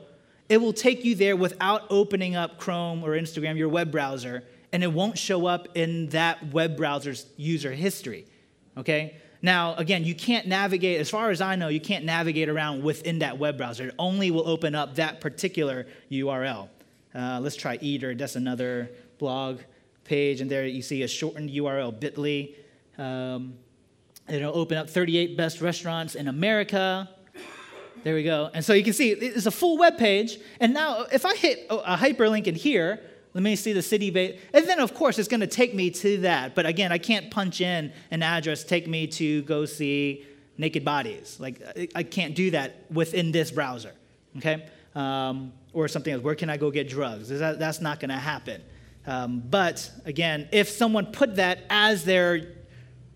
it 0.50 0.58
will 0.58 0.74
take 0.74 1.06
you 1.06 1.16
there 1.16 1.36
without 1.38 1.84
opening 1.90 2.36
up 2.36 2.60
Chrome 2.60 3.04
or 3.04 3.12
Instagram, 3.12 3.58
your 3.58 3.70
web 3.70 3.92
browser, 3.92 4.44
and 4.74 4.84
it 4.84 4.92
won't 4.92 5.18
show 5.18 5.46
up 5.46 5.68
in 5.76 6.10
that 6.10 6.52
web 6.52 6.76
browser's 6.76 7.28
user 7.38 7.72
history. 7.72 8.26
Okay? 8.76 9.18
Now, 9.42 9.76
again, 9.76 10.04
you 10.04 10.16
can't 10.16 10.48
navigate, 10.48 11.00
as 11.00 11.10
far 11.10 11.30
as 11.30 11.42
I 11.42 11.56
know, 11.56 11.68
you 11.68 11.80
can't 11.80 12.06
navigate 12.06 12.50
around 12.50 12.84
within 12.84 13.20
that 13.20 13.38
web 13.38 13.58
browser. 13.58 13.90
It 13.90 13.96
only 14.00 14.32
will 14.32 14.48
open 14.48 14.74
up 14.74 14.96
that 14.96 15.22
particular 15.22 15.86
URL. 16.12 16.70
Uh, 17.14 17.40
let's 17.40 17.56
try 17.56 17.78
Eater. 17.82 18.16
That's 18.16 18.36
another 18.36 18.90
blog 19.20 19.60
page, 20.06 20.42
and 20.42 20.50
there 20.50 20.66
you 20.66 20.82
see 20.82 21.04
a 21.04 21.08
shortened 21.08 21.52
URL, 21.52 21.98
bit.ly. 21.98 22.56
Um, 22.98 23.54
it'll 24.28 24.58
open 24.58 24.78
up 24.78 24.90
38 24.90 25.38
best 25.38 25.62
restaurants 25.62 26.16
in 26.16 26.28
America. 26.28 27.10
There 28.04 28.16
we 28.16 28.24
go. 28.24 28.50
And 28.54 28.66
so 28.66 28.74
you 28.74 28.84
can 28.84 28.94
see 28.94 29.12
it's 29.12 29.46
a 29.46 29.52
full 29.52 29.78
web 29.78 29.98
page. 29.98 30.40
And 30.60 30.74
now, 30.74 31.06
if 31.12 31.26
I 31.26 31.36
hit 31.36 31.68
a 31.70 31.96
hyperlink 31.96 32.48
in 32.48 32.56
here, 32.56 33.02
let 33.34 33.44
me 33.44 33.56
see 33.56 33.74
the 33.74 33.82
city 33.82 34.10
base. 34.12 34.40
And 34.54 34.68
then, 34.68 34.80
of 34.80 34.94
course, 34.94 35.18
it's 35.18 35.28
going 35.28 35.42
to 35.42 35.48
take 35.48 35.74
me 35.74 35.90
to 35.92 36.18
that. 36.20 36.56
But 36.56 36.66
again, 36.66 36.92
I 36.92 36.98
can't 36.98 37.32
punch 37.32 37.62
in 37.62 37.92
an 38.12 38.22
address, 38.22 38.64
take 38.64 38.88
me 38.88 39.08
to 39.08 39.42
go 39.44 39.66
see 39.66 40.26
naked 40.58 40.86
bodies. 40.86 41.38
Like, 41.40 41.62
I 41.96 42.04
can't 42.04 42.36
do 42.36 42.52
that 42.52 42.86
within 42.92 43.32
this 43.32 43.50
browser, 43.50 43.94
okay? 44.38 44.68
Um, 44.94 45.52
or 45.74 45.88
something 45.88 46.14
else. 46.14 46.22
Where 46.24 46.36
can 46.36 46.50
I 46.50 46.58
go 46.58 46.70
get 46.70 46.88
drugs? 46.88 47.30
That, 47.30 47.58
that's 47.58 47.82
not 47.82 48.00
going 48.00 48.10
to 48.10 48.16
happen. 48.16 48.62
Um, 49.06 49.42
but 49.50 49.90
again, 50.06 50.48
if 50.52 50.70
someone 50.70 51.08
put 51.08 51.36
that 51.38 51.66
as 51.70 52.06
their 52.06 52.54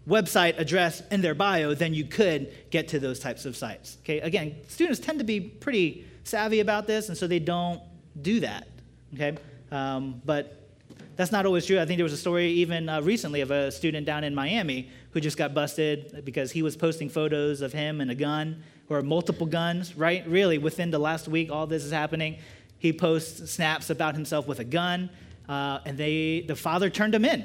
website 0.07 0.57
address 0.57 1.03
in 1.11 1.21
their 1.21 1.35
bio, 1.35 1.73
then 1.73 1.93
you 1.93 2.05
could 2.05 2.53
get 2.71 2.87
to 2.89 2.99
those 2.99 3.19
types 3.19 3.45
of 3.45 3.55
sites. 3.55 3.97
Okay, 4.01 4.19
again, 4.19 4.55
students 4.67 4.99
tend 4.99 5.19
to 5.19 5.25
be 5.25 5.39
pretty 5.39 6.05
savvy 6.23 6.59
about 6.59 6.87
this, 6.87 7.09
and 7.09 7.17
so 7.17 7.27
they 7.27 7.39
don't 7.39 7.81
do 8.21 8.39
that. 8.39 8.67
Okay, 9.13 9.37
um, 9.71 10.21
but 10.25 10.67
that's 11.15 11.31
not 11.31 11.45
always 11.45 11.65
true. 11.65 11.79
I 11.79 11.85
think 11.85 11.97
there 11.97 12.03
was 12.03 12.13
a 12.13 12.17
story 12.17 12.47
even 12.49 12.87
uh, 12.87 13.01
recently 13.01 13.41
of 13.41 13.51
a 13.51 13.71
student 13.71 14.05
down 14.05 14.23
in 14.23 14.35
Miami 14.35 14.89
who 15.11 15.19
just 15.19 15.37
got 15.37 15.53
busted 15.53 16.23
because 16.23 16.51
he 16.51 16.61
was 16.61 16.77
posting 16.77 17.09
photos 17.09 17.61
of 17.61 17.73
him 17.73 18.01
and 18.01 18.11
a 18.11 18.15
gun 18.15 18.63
or 18.89 19.01
multiple 19.01 19.47
guns, 19.47 19.97
right? 19.97 20.25
Really, 20.27 20.57
within 20.57 20.91
the 20.91 20.99
last 20.99 21.27
week, 21.27 21.51
all 21.51 21.67
this 21.67 21.83
is 21.83 21.91
happening. 21.91 22.37
He 22.79 22.93
posts 22.93 23.51
snaps 23.51 23.89
about 23.89 24.13
himself 24.13 24.47
with 24.47 24.59
a 24.59 24.63
gun, 24.63 25.09
uh, 25.49 25.79
and 25.85 25.97
they, 25.97 26.41
the 26.47 26.55
father 26.55 26.89
turned 26.89 27.15
him 27.15 27.25
in. 27.25 27.43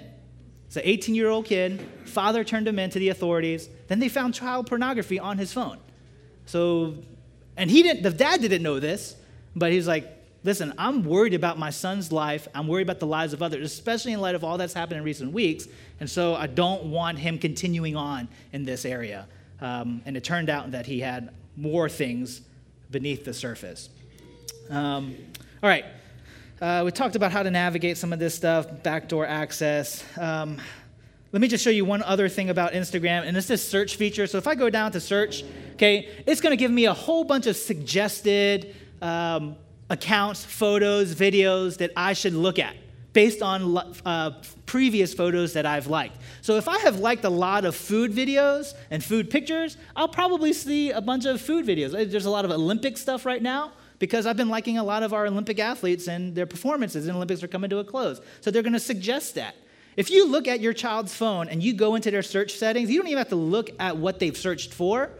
It's 0.66 0.76
an 0.76 0.82
18 0.84 1.14
year 1.14 1.28
old 1.28 1.46
kid. 1.46 1.80
Father 2.04 2.44
turned 2.44 2.68
him 2.68 2.78
in 2.78 2.90
to 2.90 2.98
the 2.98 3.08
authorities. 3.08 3.68
Then 3.88 3.98
they 3.98 4.08
found 4.08 4.34
child 4.34 4.66
pornography 4.66 5.18
on 5.18 5.38
his 5.38 5.52
phone. 5.52 5.78
So, 6.46 6.96
and 7.56 7.70
he 7.70 7.82
didn't, 7.82 8.02
the 8.02 8.10
dad 8.10 8.40
didn't 8.40 8.62
know 8.62 8.80
this, 8.80 9.16
but 9.56 9.72
he's 9.72 9.86
like, 9.86 10.21
listen, 10.44 10.72
I'm 10.78 11.04
worried 11.04 11.34
about 11.34 11.58
my 11.58 11.70
son's 11.70 12.10
life. 12.12 12.48
I'm 12.54 12.66
worried 12.66 12.82
about 12.82 13.00
the 13.00 13.06
lives 13.06 13.32
of 13.32 13.42
others, 13.42 13.64
especially 13.64 14.12
in 14.12 14.20
light 14.20 14.34
of 14.34 14.44
all 14.44 14.58
that's 14.58 14.74
happened 14.74 14.98
in 14.98 15.04
recent 15.04 15.32
weeks. 15.32 15.68
And 16.00 16.08
so 16.10 16.34
I 16.34 16.46
don't 16.46 16.84
want 16.84 17.18
him 17.18 17.38
continuing 17.38 17.96
on 17.96 18.28
in 18.52 18.64
this 18.64 18.84
area. 18.84 19.26
Um, 19.60 20.02
and 20.04 20.16
it 20.16 20.24
turned 20.24 20.50
out 20.50 20.72
that 20.72 20.86
he 20.86 21.00
had 21.00 21.30
more 21.56 21.88
things 21.88 22.40
beneath 22.90 23.24
the 23.24 23.34
surface. 23.34 23.88
Um, 24.70 25.16
all 25.62 25.68
right. 25.68 25.84
Uh, 26.60 26.82
we 26.84 26.92
talked 26.92 27.16
about 27.16 27.32
how 27.32 27.42
to 27.42 27.50
navigate 27.50 27.98
some 27.98 28.12
of 28.12 28.18
this 28.18 28.34
stuff, 28.34 28.66
backdoor 28.82 29.26
access. 29.26 30.04
Um, 30.18 30.58
let 31.32 31.40
me 31.40 31.48
just 31.48 31.64
show 31.64 31.70
you 31.70 31.84
one 31.84 32.02
other 32.02 32.28
thing 32.28 32.50
about 32.50 32.72
Instagram, 32.72 33.26
and 33.26 33.36
it's 33.36 33.48
this 33.48 33.66
search 33.66 33.96
feature. 33.96 34.26
So 34.26 34.38
if 34.38 34.46
I 34.46 34.54
go 34.54 34.68
down 34.70 34.92
to 34.92 35.00
search, 35.00 35.44
okay, 35.72 36.08
it's 36.26 36.40
going 36.40 36.52
to 36.52 36.56
give 36.56 36.70
me 36.70 36.84
a 36.84 36.92
whole 36.92 37.24
bunch 37.24 37.46
of 37.46 37.56
suggested 37.56 38.76
um, 39.00 39.56
accounts, 39.92 40.44
photos, 40.44 41.14
videos 41.14 41.78
that 41.78 41.92
I 41.96 42.14
should 42.14 42.34
look 42.34 42.58
at. 42.58 42.74
based 43.12 43.42
on 43.42 43.76
uh, 44.04 44.30
previous 44.66 45.12
photos 45.12 45.52
that 45.52 45.66
I've 45.66 45.86
liked. 45.86 46.16
So 46.40 46.56
if 46.56 46.68
I 46.68 46.78
have 46.78 46.98
liked 46.98 47.24
a 47.24 47.30
lot 47.30 47.64
of 47.64 47.76
food 47.76 48.12
videos 48.12 48.74
and 48.90 49.04
food 49.04 49.30
pictures, 49.30 49.76
I'll 49.94 50.08
probably 50.08 50.52
see 50.52 50.90
a 50.90 51.00
bunch 51.00 51.26
of 51.26 51.40
food 51.40 51.66
videos. 51.66 51.92
There's 52.10 52.26
a 52.26 52.30
lot 52.30 52.44
of 52.44 52.50
Olympic 52.50 52.96
stuff 52.96 53.26
right 53.26 53.42
now 53.42 53.72
because 53.98 54.26
I've 54.26 54.36
been 54.36 54.48
liking 54.48 54.78
a 54.78 54.84
lot 54.84 55.02
of 55.02 55.12
our 55.12 55.26
Olympic 55.26 55.58
athletes 55.58 56.08
and 56.08 56.34
their 56.34 56.46
performances 56.46 57.06
in 57.06 57.14
Olympics 57.14 57.42
are 57.42 57.48
coming 57.48 57.70
to 57.70 57.78
a 57.78 57.84
close. 57.84 58.20
So 58.40 58.50
they're 58.50 58.62
going 58.62 58.72
to 58.72 58.80
suggest 58.80 59.34
that. 59.34 59.56
If 59.94 60.10
you 60.10 60.26
look 60.26 60.48
at 60.48 60.60
your 60.60 60.72
child's 60.72 61.14
phone 61.14 61.48
and 61.48 61.62
you 61.62 61.74
go 61.74 61.96
into 61.96 62.10
their 62.10 62.22
search 62.22 62.54
settings, 62.54 62.90
you 62.90 62.98
don't 62.98 63.08
even 63.08 63.18
have 63.18 63.28
to 63.28 63.36
look 63.36 63.70
at 63.78 63.98
what 63.98 64.18
they've 64.18 64.36
searched 64.36 64.72
for. 64.72 65.10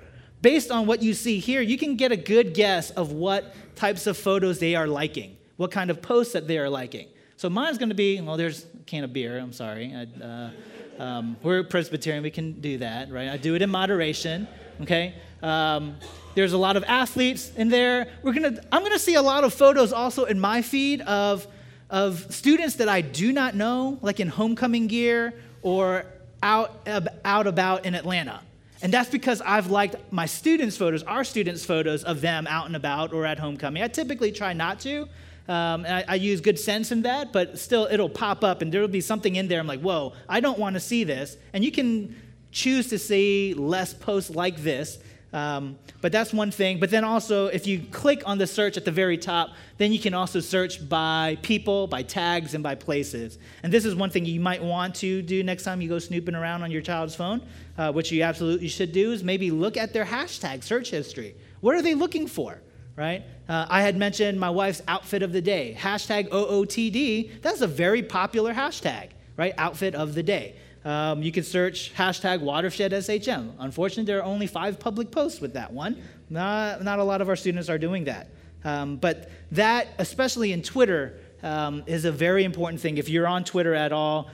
Based 0.43 0.71
on 0.71 0.87
what 0.87 1.03
you 1.03 1.15
see 1.15 1.39
here, 1.39 1.61
you 1.61 1.79
can 1.79 1.97
get 1.97 2.13
a 2.13 2.17
good 2.17 2.53
guess 2.53 2.91
of 2.91 3.13
what 3.13 3.55
types 3.77 4.07
of 4.07 4.17
photos 4.17 4.59
they 4.59 4.75
are 4.75 4.89
liking, 4.89 5.37
what 5.57 5.71
kind 5.71 5.89
of 5.91 6.03
posts 6.03 6.33
that 6.33 6.49
they 6.49 6.59
are 6.59 6.69
liking. 6.69 7.09
So 7.37 7.49
mine's 7.49 7.79
going 7.79 7.89
to 7.89 7.95
be, 7.95 8.21
well, 8.21 8.37
there's 8.37 8.65
a 8.65 8.85
can 8.85 9.05
of 9.05 9.13
beer. 9.13 9.39
I'm 9.39 9.53
sorry. 9.53 9.95
I, 9.95 10.25
uh, 10.25 10.51
um, 10.99 11.37
we're 11.43 11.63
Presbyterian. 11.63 12.23
We 12.23 12.31
can 12.31 12.61
do 12.61 12.79
that, 12.79 13.11
right? 13.11 13.29
I 13.29 13.37
do 13.37 13.55
it 13.55 13.63
in 13.63 13.71
moderation. 13.71 14.47
Okay. 14.81 15.15
Um, 15.43 15.97
there's 16.35 16.53
a 16.53 16.59
lot 16.59 16.77
of 16.77 16.85
athletes 16.85 17.53
in 17.57 17.69
there. 17.69 18.09
We're 18.23 18.33
gonna. 18.33 18.61
I'm 18.71 18.83
gonna 18.83 18.99
see 18.99 19.15
a 19.15 19.23
lot 19.23 19.45
of 19.45 19.53
photos 19.53 19.93
also 19.93 20.25
in 20.25 20.41
my 20.41 20.63
feed 20.63 21.01
of 21.03 21.47
of 21.91 22.33
students 22.33 22.77
that 22.77 22.89
I 22.89 23.01
do 23.01 23.33
not 23.33 23.55
know, 23.55 23.99
like 24.03 24.21
in 24.21 24.29
homecoming 24.29 24.87
gear 24.87 25.35
or 25.63 26.07
out 26.43 26.89
out 27.25 27.47
about 27.47 27.85
in 27.85 27.95
Atlanta. 27.95 28.41
And 28.83 28.93
that's 28.93 29.09
because 29.09 29.41
I've 29.41 29.71
liked 29.71 29.97
my 30.11 30.27
students' 30.27 30.77
photos, 30.77 31.05
our 31.05 31.23
students' 31.23 31.65
photos 31.65 32.03
of 32.03 32.21
them 32.21 32.49
out 32.49 32.67
and 32.67 32.75
about 32.75 33.13
or 33.13 33.25
at 33.25 33.39
homecoming. 33.39 33.83
I 33.83 33.89
typically 33.89 34.33
try 34.33 34.53
not 34.53 34.81
to, 34.81 35.03
um, 35.49 35.87
I, 35.87 36.05
I, 36.09 36.15
use 36.17 36.41
good 36.41 36.59
sense 36.59 36.91
in 36.91 37.03
that, 37.03 37.33
but 37.33 37.59
still 37.59 37.89
it'll 37.91 38.09
pop 38.09 38.43
up 38.43 38.61
and 38.61 38.73
there'll 38.73 38.89
be 38.89 39.01
something 39.01 39.37
in 39.37 39.47
there. 39.47 39.61
I'm 39.61 39.67
like, 39.69 39.81
whoa, 39.81 40.15
I 40.29 40.41
don't 40.41 40.59
want 40.59 40.75
to 40.75 40.81
see 40.81 41.05
this. 41.05 41.37
And 41.53 41.65
you 41.65 41.71
can 41.71 42.15
choose 42.51 42.89
to 42.89 42.99
see 42.99 43.55
less 43.55 43.95
posts 43.95 44.31
like 44.31 44.59
this. 44.59 44.99
Um, 45.33 45.79
but 46.01 46.13
that's 46.13 46.33
one 46.33 46.51
thing. 46.51 46.79
But 46.79 46.91
then 46.91 47.05
also, 47.05 47.47
if 47.47 47.67
you 47.67 47.81
click 47.91 48.23
on 48.27 48.39
the 48.39 48.47
search 48.47 48.77
at 48.77 48.85
the 48.85 48.91
very 48.91 49.17
top, 49.17 49.51
then 49.79 49.93
you 49.93 49.99
can 49.99 50.13
also 50.13 50.41
search 50.41 50.87
by 50.89 51.39
people, 51.43 51.87
by 51.87 52.03
tags, 52.03 52.55
and 52.55 52.63
by 52.63 52.75
places. 52.75 53.39
And 53.63 53.73
this 53.73 53.85
is 53.85 53.95
one 53.95 54.11
thing 54.11 54.27
you 54.27 54.41
might 54.41 54.63
want 54.63 54.95
to 54.97 55.23
do 55.23 55.43
next 55.43 55.63
time 55.63 55.81
you 55.81 55.89
go 55.89 55.99
snooping 55.99 56.35
around 56.35 56.63
on 56.63 56.71
your 56.71 56.83
child's 56.83 57.15
phone, 57.15 57.43
uh, 57.79 57.93
which 57.93 58.13
you 58.13 58.23
absolutely 58.23 58.69
should 58.69 58.93
do, 58.93 59.13
is 59.13 59.25
maybe 59.25 59.51
look 59.51 59.77
at 59.77 59.93
their 59.93 60.05
hashtag 60.05 60.63
search 60.63 60.91
history. 60.91 61.35
What 61.61 61.75
are 61.75 61.83
they 61.83 61.95
looking 61.95 62.27
for? 62.27 62.61
right? 62.97 63.25
Uh, 63.49 63.67
I 63.69 63.83
had 63.83 63.97
mentioned 63.97 64.39
my 64.39 64.51
wife's 64.51 64.83
outfit 64.89 65.23
of 65.23 65.33
the 65.33 65.41
day, 65.41 65.77
hashtag 65.79 66.29
OOTD. 66.29 67.43
That's 67.43 67.61
a 67.61 67.67
very 67.67 68.03
popular 68.03 68.53
hashtag, 68.55 69.11
right? 69.37 69.55
Outfit 69.59 69.95
of 69.95 70.15
the 70.15 70.23
day. 70.23 70.57
Um, 70.85 71.23
you 71.23 71.31
can 71.31 71.45
search 71.45 71.95
hashtag 71.95 72.41
watershed 72.41 72.93
SHM. 72.93 73.53
Unfortunately, 73.59 74.05
there 74.05 74.19
are 74.21 74.25
only 74.25 74.47
five 74.47 74.81
public 74.81 75.11
posts 75.11 75.41
with 75.41 75.53
that 75.55 75.73
one. 75.73 76.03
Not, 76.29 76.83
not 76.83 76.99
a 76.99 77.05
lot 77.05 77.21
of 77.21 77.29
our 77.29 77.37
students 77.37 77.69
are 77.69 77.79
doing 77.79 78.05
that. 78.05 78.29
Um, 78.65 78.97
but 78.97 79.31
that, 79.53 79.89
especially 79.99 80.53
in 80.53 80.63
Twitter, 80.63 81.21
um, 81.43 81.83
is 81.87 82.05
a 82.05 82.13
very 82.13 82.45
important 82.45 82.81
thing. 82.81 82.99
If 82.99 83.09
you're 83.09 83.27
on 83.27 83.45
Twitter 83.45 83.75
at 83.75 83.93
all, 83.93 84.31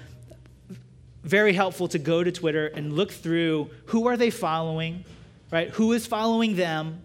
very 1.23 1.53
helpful 1.53 1.89
to 1.89 1.99
go 1.99 2.25
to 2.25 2.33
Twitter 2.33 2.69
and 2.69 2.95
look 2.95 3.13
through 3.13 3.71
who 3.87 4.07
are 4.09 4.17
they 4.17 4.31
following, 4.31 5.05
right? 5.51 5.69
Who 5.71 5.93
is 5.93 6.07
following 6.07 6.57
them? 6.57 7.03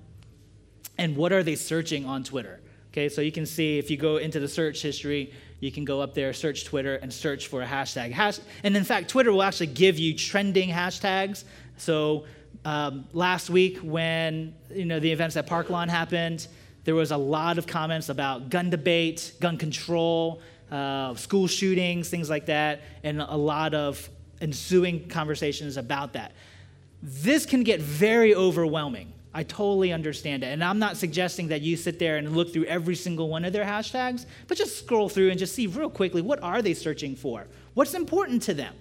and 0.98 1.16
what 1.16 1.32
are 1.32 1.44
they 1.44 1.56
searching 1.56 2.06
on 2.06 2.24
Twitter. 2.24 2.60
Okay, 2.92 3.10
so 3.10 3.22
you 3.22 3.32
can 3.32 3.46
see 3.46 3.80
if 3.80 3.90
you 3.90 3.98
go 3.98 4.18
into 4.18 4.40
the 4.40 4.48
search 4.48 4.82
history, 4.82 5.34
you 5.64 5.72
can 5.72 5.86
go 5.86 6.02
up 6.02 6.14
there, 6.14 6.34
search 6.34 6.66
Twitter, 6.66 6.96
and 6.96 7.12
search 7.12 7.48
for 7.48 7.62
a 7.62 7.66
hashtag. 7.66 8.12
Hash- 8.12 8.42
and 8.66 8.76
in 8.76 8.84
fact, 8.84 9.08
Twitter 9.08 9.32
will 9.32 9.44
actually 9.44 9.68
give 9.68 9.98
you 9.98 10.14
trending 10.14 10.70
hashtags. 10.70 11.46
So 11.78 12.26
um, 12.66 13.06
last 13.14 13.50
week, 13.50 13.78
when 13.78 14.54
you 14.70 14.84
know 14.84 15.00
the 15.00 15.10
events 15.10 15.38
at 15.38 15.48
Parkland 15.48 15.90
happened, 15.90 16.48
there 16.84 16.96
was 16.96 17.12
a 17.12 17.18
lot 17.18 17.58
of 17.58 17.66
comments 17.66 18.10
about 18.10 18.50
gun 18.50 18.70
debate, 18.70 19.32
gun 19.40 19.58
control, 19.58 20.42
uh, 20.70 21.16
school 21.16 21.48
shootings, 21.48 22.10
things 22.10 22.30
like 22.30 22.48
that, 22.48 22.82
and 23.06 23.22
a 23.22 23.38
lot 23.38 23.74
of 23.74 24.10
ensuing 24.42 25.08
conversations 25.08 25.78
about 25.78 26.12
that. 26.12 26.34
This 27.02 27.46
can 27.46 27.64
get 27.64 27.80
very 27.80 28.36
overwhelming 28.36 29.14
I 29.34 29.44
totally 29.44 29.92
understand 29.92 30.44
it. 30.44 30.48
And 30.48 30.64
I'm 30.64 30.80
not 30.80 30.96
suggesting 30.96 31.48
that 31.48 31.62
you 31.62 31.76
sit 31.76 31.98
there 31.98 32.18
and 32.18 32.36
look 32.36 32.54
through 32.54 32.66
every 32.66 32.96
single 32.96 33.30
one 33.30 33.46
of 33.46 33.54
their 33.54 33.66
hashtags, 33.66 34.26
but 34.48 34.58
just 34.58 34.78
scroll 34.78 35.10
through 35.10 35.32
and 35.32 35.40
just 35.40 35.56
see 35.56 35.68
real 35.68 35.90
quickly 35.90 36.22
what 36.22 36.42
are 36.44 36.62
they 36.62 36.74
searching 36.74 37.16
for? 37.16 37.48
What's 37.74 37.96
important 37.96 38.44
to 38.44 38.54
them? 38.54 38.76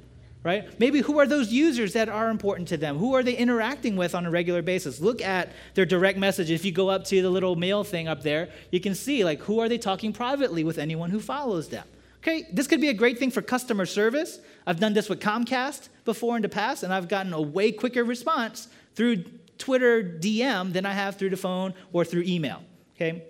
Right? 0.45 0.79
Maybe 0.81 1.01
who 1.01 1.21
are 1.21 1.27
those 1.27 1.53
users 1.53 1.93
that 1.93 2.09
are 2.09 2.29
important 2.29 2.67
to 2.69 2.77
them? 2.77 2.99
Who 2.99 3.15
are 3.15 3.23
they 3.23 3.37
interacting 3.37 3.95
with 3.95 4.13
on 4.13 4.27
a 4.27 4.31
regular 4.31 4.61
basis? 4.61 5.01
Look 5.01 5.23
at 5.23 5.53
their 5.75 5.87
direct 5.87 6.19
message. 6.19 6.51
If 6.51 6.65
you 6.65 6.73
go 6.73 6.91
up 6.91 7.05
to 7.05 7.23
the 7.23 7.31
little 7.31 7.55
mail 7.55 7.85
thing 7.85 8.09
up 8.09 8.23
there, 8.23 8.49
you 8.73 8.81
can 8.81 8.97
see 8.97 9.25
like 9.25 9.41
who 9.43 9.61
are 9.61 9.69
they 9.69 9.79
talking 9.79 10.13
privately 10.13 10.65
with 10.65 10.79
anyone 10.79 11.11
who 11.11 11.21
follows 11.21 11.69
them. 11.69 11.87
Okay, 12.23 12.47
this 12.53 12.67
could 12.67 12.81
be 12.81 12.89
a 12.89 12.95
great 12.95 13.19
thing 13.19 13.31
for 13.31 13.43
customer 13.43 13.87
service. 13.87 14.41
I've 14.67 14.79
done 14.79 14.95
this 14.95 15.09
with 15.09 15.21
Comcast 15.21 15.89
before 16.05 16.37
in 16.37 16.43
the 16.43 16.49
past, 16.49 16.85
and 16.85 16.93
I've 16.93 17.09
gotten 17.09 17.33
a 17.33 17.41
way 17.41 17.73
quicker 17.73 18.05
response 18.05 18.69
through 18.95 19.25
Twitter 19.59 20.03
DM 20.03 20.73
than 20.73 20.87
I 20.87 20.93
have 20.93 21.17
through 21.17 21.31
the 21.31 21.37
phone 21.37 21.75
or 21.93 22.05
through 22.05 22.23
email. 22.23 22.63
Okay? 22.97 23.23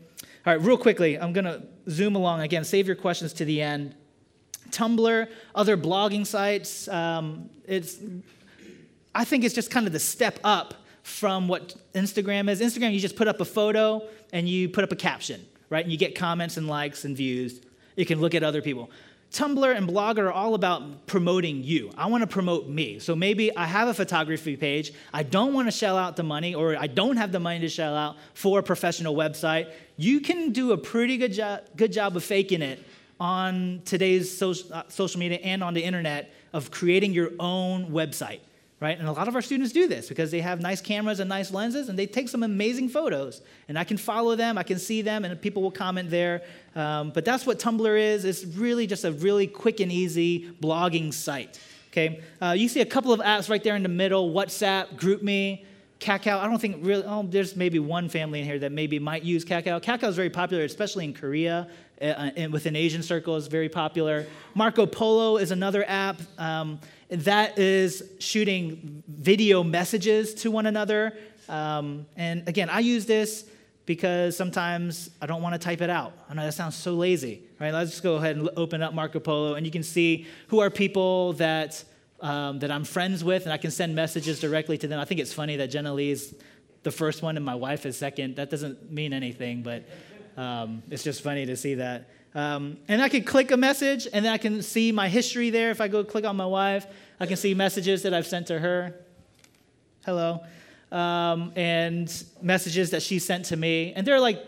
All 0.44 0.52
right, 0.52 0.60
real 0.60 0.76
quickly, 0.76 1.18
I'm 1.18 1.32
going 1.32 1.44
to 1.44 1.62
zoom 1.88 2.16
along. 2.16 2.40
Again, 2.40 2.64
save 2.64 2.86
your 2.86 2.96
questions 2.96 3.32
to 3.34 3.44
the 3.44 3.62
end. 3.62 3.94
Tumblr, 4.70 5.28
other 5.54 5.76
blogging 5.76 6.26
sites, 6.26 6.88
um, 6.88 7.50
it's, 7.64 7.98
I 9.14 9.24
think 9.24 9.44
it's 9.44 9.54
just 9.54 9.70
kind 9.70 9.86
of 9.86 9.92
the 9.92 10.00
step 10.00 10.38
up 10.42 10.74
from 11.02 11.48
what 11.48 11.76
Instagram 11.94 12.48
is. 12.48 12.60
Instagram, 12.60 12.92
you 12.92 13.00
just 13.00 13.16
put 13.16 13.28
up 13.28 13.40
a 13.40 13.44
photo 13.44 14.08
and 14.32 14.48
you 14.48 14.68
put 14.68 14.84
up 14.84 14.92
a 14.92 14.96
caption, 14.96 15.44
right? 15.68 15.84
And 15.84 15.92
you 15.92 15.98
get 15.98 16.14
comments 16.14 16.56
and 16.56 16.66
likes 16.66 17.04
and 17.04 17.16
views. 17.16 17.60
You 17.96 18.06
can 18.06 18.20
look 18.20 18.34
at 18.34 18.42
other 18.42 18.62
people. 18.62 18.90
Tumblr 19.32 19.76
and 19.76 19.88
Blogger 19.88 20.26
are 20.26 20.32
all 20.32 20.54
about 20.54 21.06
promoting 21.06 21.64
you. 21.64 21.90
I 21.96 22.06
want 22.08 22.20
to 22.20 22.26
promote 22.26 22.68
me. 22.68 22.98
So 22.98 23.16
maybe 23.16 23.54
I 23.56 23.64
have 23.64 23.88
a 23.88 23.94
photography 23.94 24.58
page. 24.58 24.92
I 25.10 25.22
don't 25.22 25.54
want 25.54 25.68
to 25.68 25.72
shell 25.72 25.96
out 25.96 26.16
the 26.16 26.22
money, 26.22 26.54
or 26.54 26.76
I 26.76 26.86
don't 26.86 27.16
have 27.16 27.32
the 27.32 27.40
money 27.40 27.60
to 27.60 27.68
shell 27.68 27.96
out 27.96 28.16
for 28.34 28.58
a 28.58 28.62
professional 28.62 29.14
website. 29.14 29.72
You 29.96 30.20
can 30.20 30.52
do 30.52 30.72
a 30.72 30.76
pretty 30.76 31.16
good 31.16 31.32
job, 31.32 31.62
good 31.76 31.92
job 31.94 32.14
of 32.14 32.22
faking 32.22 32.60
it 32.60 32.84
on 33.18 33.80
today's 33.86 34.36
social, 34.36 34.70
uh, 34.74 34.82
social 34.88 35.18
media 35.18 35.38
and 35.42 35.64
on 35.64 35.72
the 35.72 35.82
internet 35.82 36.30
of 36.52 36.70
creating 36.70 37.14
your 37.14 37.30
own 37.40 37.90
website 37.90 38.40
right? 38.82 38.98
And 38.98 39.08
a 39.08 39.12
lot 39.12 39.28
of 39.28 39.36
our 39.36 39.40
students 39.40 39.72
do 39.72 39.86
this 39.86 40.08
because 40.08 40.32
they 40.32 40.40
have 40.40 40.60
nice 40.60 40.80
cameras 40.80 41.20
and 41.20 41.28
nice 41.28 41.52
lenses 41.52 41.88
and 41.88 41.96
they 41.96 42.06
take 42.06 42.28
some 42.28 42.42
amazing 42.42 42.88
photos. 42.88 43.40
And 43.68 43.78
I 43.78 43.84
can 43.84 43.96
follow 43.96 44.34
them, 44.34 44.58
I 44.58 44.64
can 44.64 44.78
see 44.78 45.02
them, 45.02 45.24
and 45.24 45.40
people 45.40 45.62
will 45.62 45.70
comment 45.70 46.10
there. 46.10 46.42
Um, 46.74 47.10
but 47.10 47.24
that's 47.24 47.46
what 47.46 47.60
Tumblr 47.60 47.98
is. 47.98 48.24
It's 48.24 48.44
really 48.44 48.88
just 48.88 49.04
a 49.04 49.12
really 49.12 49.46
quick 49.46 49.78
and 49.78 49.92
easy 49.92 50.50
blogging 50.60 51.14
site. 51.14 51.60
Okay, 51.90 52.22
uh, 52.40 52.54
you 52.56 52.68
see 52.68 52.80
a 52.80 52.86
couple 52.86 53.12
of 53.12 53.20
apps 53.20 53.48
right 53.50 53.62
there 53.62 53.76
in 53.76 53.82
the 53.82 53.88
middle: 53.88 54.32
WhatsApp, 54.32 54.96
GroupMe, 54.96 55.62
Kakao. 56.00 56.38
I 56.38 56.46
don't 56.46 56.58
think 56.58 56.78
really. 56.80 57.04
Oh, 57.04 57.22
there's 57.22 57.54
maybe 57.54 57.78
one 57.78 58.08
family 58.08 58.40
in 58.40 58.46
here 58.46 58.58
that 58.60 58.72
maybe 58.72 58.98
might 58.98 59.22
use 59.22 59.44
Kakao. 59.44 59.80
Kakao 59.82 60.08
is 60.08 60.16
very 60.16 60.30
popular, 60.30 60.64
especially 60.64 61.04
in 61.04 61.12
Korea. 61.12 61.68
Uh, 62.00 62.32
and 62.36 62.52
within 62.52 62.74
Asian 62.74 63.00
circles, 63.00 63.46
very 63.46 63.68
popular. 63.68 64.26
Marco 64.56 64.86
Polo 64.86 65.36
is 65.36 65.52
another 65.52 65.84
app. 65.86 66.20
Um, 66.36 66.80
that 67.12 67.58
is 67.58 68.02
shooting 68.18 69.02
video 69.06 69.62
messages 69.62 70.34
to 70.34 70.50
one 70.50 70.66
another. 70.66 71.16
Um, 71.48 72.06
and 72.16 72.48
again, 72.48 72.70
I 72.70 72.80
use 72.80 73.06
this 73.06 73.44
because 73.84 74.36
sometimes 74.36 75.10
I 75.20 75.26
don't 75.26 75.42
want 75.42 75.54
to 75.54 75.58
type 75.58 75.80
it 75.80 75.90
out. 75.90 76.12
I 76.28 76.34
know 76.34 76.44
that 76.44 76.54
sounds 76.54 76.76
so 76.76 76.94
lazy, 76.94 77.42
right? 77.60 77.72
Let's 77.72 77.90
just 77.90 78.02
go 78.02 78.16
ahead 78.16 78.36
and 78.36 78.48
open 78.56 78.82
up 78.82 78.94
Marco 78.94 79.20
Polo, 79.20 79.54
and 79.54 79.66
you 79.66 79.72
can 79.72 79.82
see 79.82 80.26
who 80.48 80.60
are 80.60 80.70
people 80.70 81.34
that 81.34 81.84
um, 82.20 82.60
that 82.60 82.70
I'm 82.70 82.84
friends 82.84 83.24
with, 83.24 83.44
and 83.44 83.52
I 83.52 83.56
can 83.56 83.72
send 83.72 83.96
messages 83.96 84.38
directly 84.38 84.78
to 84.78 84.86
them. 84.86 85.00
I 85.00 85.04
think 85.04 85.20
it's 85.20 85.32
funny 85.32 85.56
that 85.56 85.66
Jenna 85.68 85.92
Lee 85.92 86.12
is 86.12 86.34
the 86.82 86.90
first 86.90 87.22
one 87.22 87.36
and 87.36 87.44
my 87.44 87.54
wife 87.54 87.86
is 87.86 87.96
second. 87.96 88.36
That 88.36 88.50
doesn't 88.50 88.90
mean 88.90 89.12
anything, 89.12 89.62
but 89.62 89.84
um, 90.36 90.82
it's 90.90 91.04
just 91.04 91.22
funny 91.22 91.46
to 91.46 91.56
see 91.56 91.74
that. 91.74 92.08
Um, 92.34 92.78
and 92.88 93.02
I 93.02 93.08
can 93.08 93.24
click 93.24 93.50
a 93.50 93.56
message, 93.56 94.08
and 94.12 94.24
then 94.24 94.32
I 94.32 94.38
can 94.38 94.62
see 94.62 94.90
my 94.92 95.08
history 95.08 95.50
there. 95.50 95.70
If 95.70 95.80
I 95.80 95.88
go 95.88 96.02
click 96.02 96.24
on 96.24 96.36
my 96.36 96.46
wife, 96.46 96.86
I 97.20 97.26
can 97.26 97.36
see 97.36 97.54
messages 97.54 98.02
that 98.02 98.14
I've 98.14 98.26
sent 98.26 98.46
to 98.48 98.58
her. 98.58 98.94
Hello. 100.04 100.40
Um, 100.90 101.52
and 101.56 102.24
messages 102.40 102.90
that 102.90 103.02
she 103.02 103.18
sent 103.18 103.46
to 103.46 103.56
me. 103.56 103.92
And 103.94 104.06
they're 104.06 104.20
like 104.20 104.44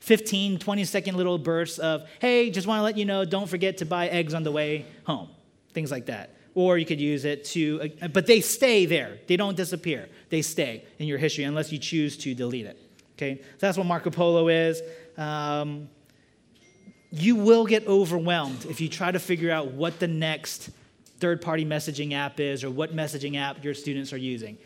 15, 0.00 0.58
20 0.58 0.84
second 0.84 1.16
little 1.16 1.38
bursts 1.38 1.78
of, 1.78 2.08
hey, 2.20 2.50
just 2.50 2.66
want 2.66 2.80
to 2.80 2.82
let 2.82 2.96
you 2.98 3.04
know, 3.04 3.24
don't 3.24 3.48
forget 3.48 3.78
to 3.78 3.86
buy 3.86 4.08
eggs 4.08 4.34
on 4.34 4.42
the 4.42 4.52
way 4.52 4.84
home. 5.04 5.28
Things 5.72 5.90
like 5.90 6.06
that. 6.06 6.36
Or 6.54 6.76
you 6.76 6.84
could 6.84 7.00
use 7.00 7.24
it 7.24 7.44
to, 7.46 7.92
uh, 8.02 8.08
but 8.08 8.26
they 8.26 8.40
stay 8.40 8.84
there. 8.84 9.18
They 9.26 9.36
don't 9.36 9.56
disappear. 9.56 10.08
They 10.28 10.42
stay 10.42 10.84
in 10.98 11.06
your 11.06 11.18
history 11.18 11.44
unless 11.44 11.72
you 11.72 11.78
choose 11.78 12.16
to 12.18 12.34
delete 12.34 12.66
it. 12.66 12.78
Okay? 13.16 13.40
So 13.40 13.46
that's 13.60 13.78
what 13.78 13.86
Marco 13.86 14.10
Polo 14.10 14.48
is. 14.48 14.82
Um, 15.16 15.88
you 17.12 17.36
will 17.36 17.66
get 17.66 17.86
overwhelmed 17.86 18.64
if 18.64 18.80
you 18.80 18.88
try 18.88 19.12
to 19.12 19.18
figure 19.18 19.50
out 19.50 19.72
what 19.72 20.00
the 20.00 20.08
next 20.08 20.70
third 21.18 21.42
party 21.42 21.64
messaging 21.64 22.14
app 22.14 22.40
is 22.40 22.64
or 22.64 22.70
what 22.70 22.96
messaging 22.96 23.36
app 23.36 23.62
your 23.62 23.74
students 23.74 24.12
are 24.12 24.18
using. 24.18 24.56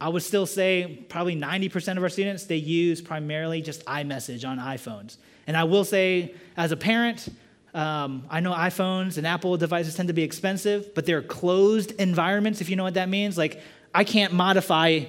I 0.00 0.08
would 0.08 0.22
still 0.22 0.46
say 0.46 1.04
probably 1.10 1.36
90% 1.36 1.98
of 1.98 2.02
our 2.02 2.08
students, 2.08 2.44
they 2.44 2.56
use 2.56 3.02
primarily 3.02 3.60
just 3.60 3.84
iMessage 3.84 4.48
on 4.48 4.58
iPhones. 4.58 5.18
And 5.46 5.56
I 5.56 5.64
will 5.64 5.84
say, 5.84 6.34
as 6.56 6.72
a 6.72 6.76
parent, 6.76 7.28
um, 7.74 8.24
I 8.30 8.40
know 8.40 8.52
iPhones 8.52 9.18
and 9.18 9.26
Apple 9.26 9.58
devices 9.58 9.94
tend 9.94 10.08
to 10.08 10.14
be 10.14 10.22
expensive, 10.22 10.94
but 10.94 11.04
they're 11.04 11.22
closed 11.22 11.92
environments, 11.92 12.62
if 12.62 12.70
you 12.70 12.76
know 12.76 12.82
what 12.82 12.94
that 12.94 13.10
means. 13.10 13.36
Like, 13.36 13.60
I 13.94 14.04
can't 14.04 14.32
modify 14.32 15.04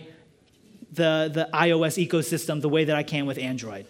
the, 0.92 1.32
the 1.34 1.50
iOS 1.54 2.06
ecosystem 2.06 2.60
the 2.60 2.70
way 2.70 2.84
that 2.84 2.96
I 2.98 3.04
can 3.04 3.26
with 3.26 3.38
Android. 3.38 3.86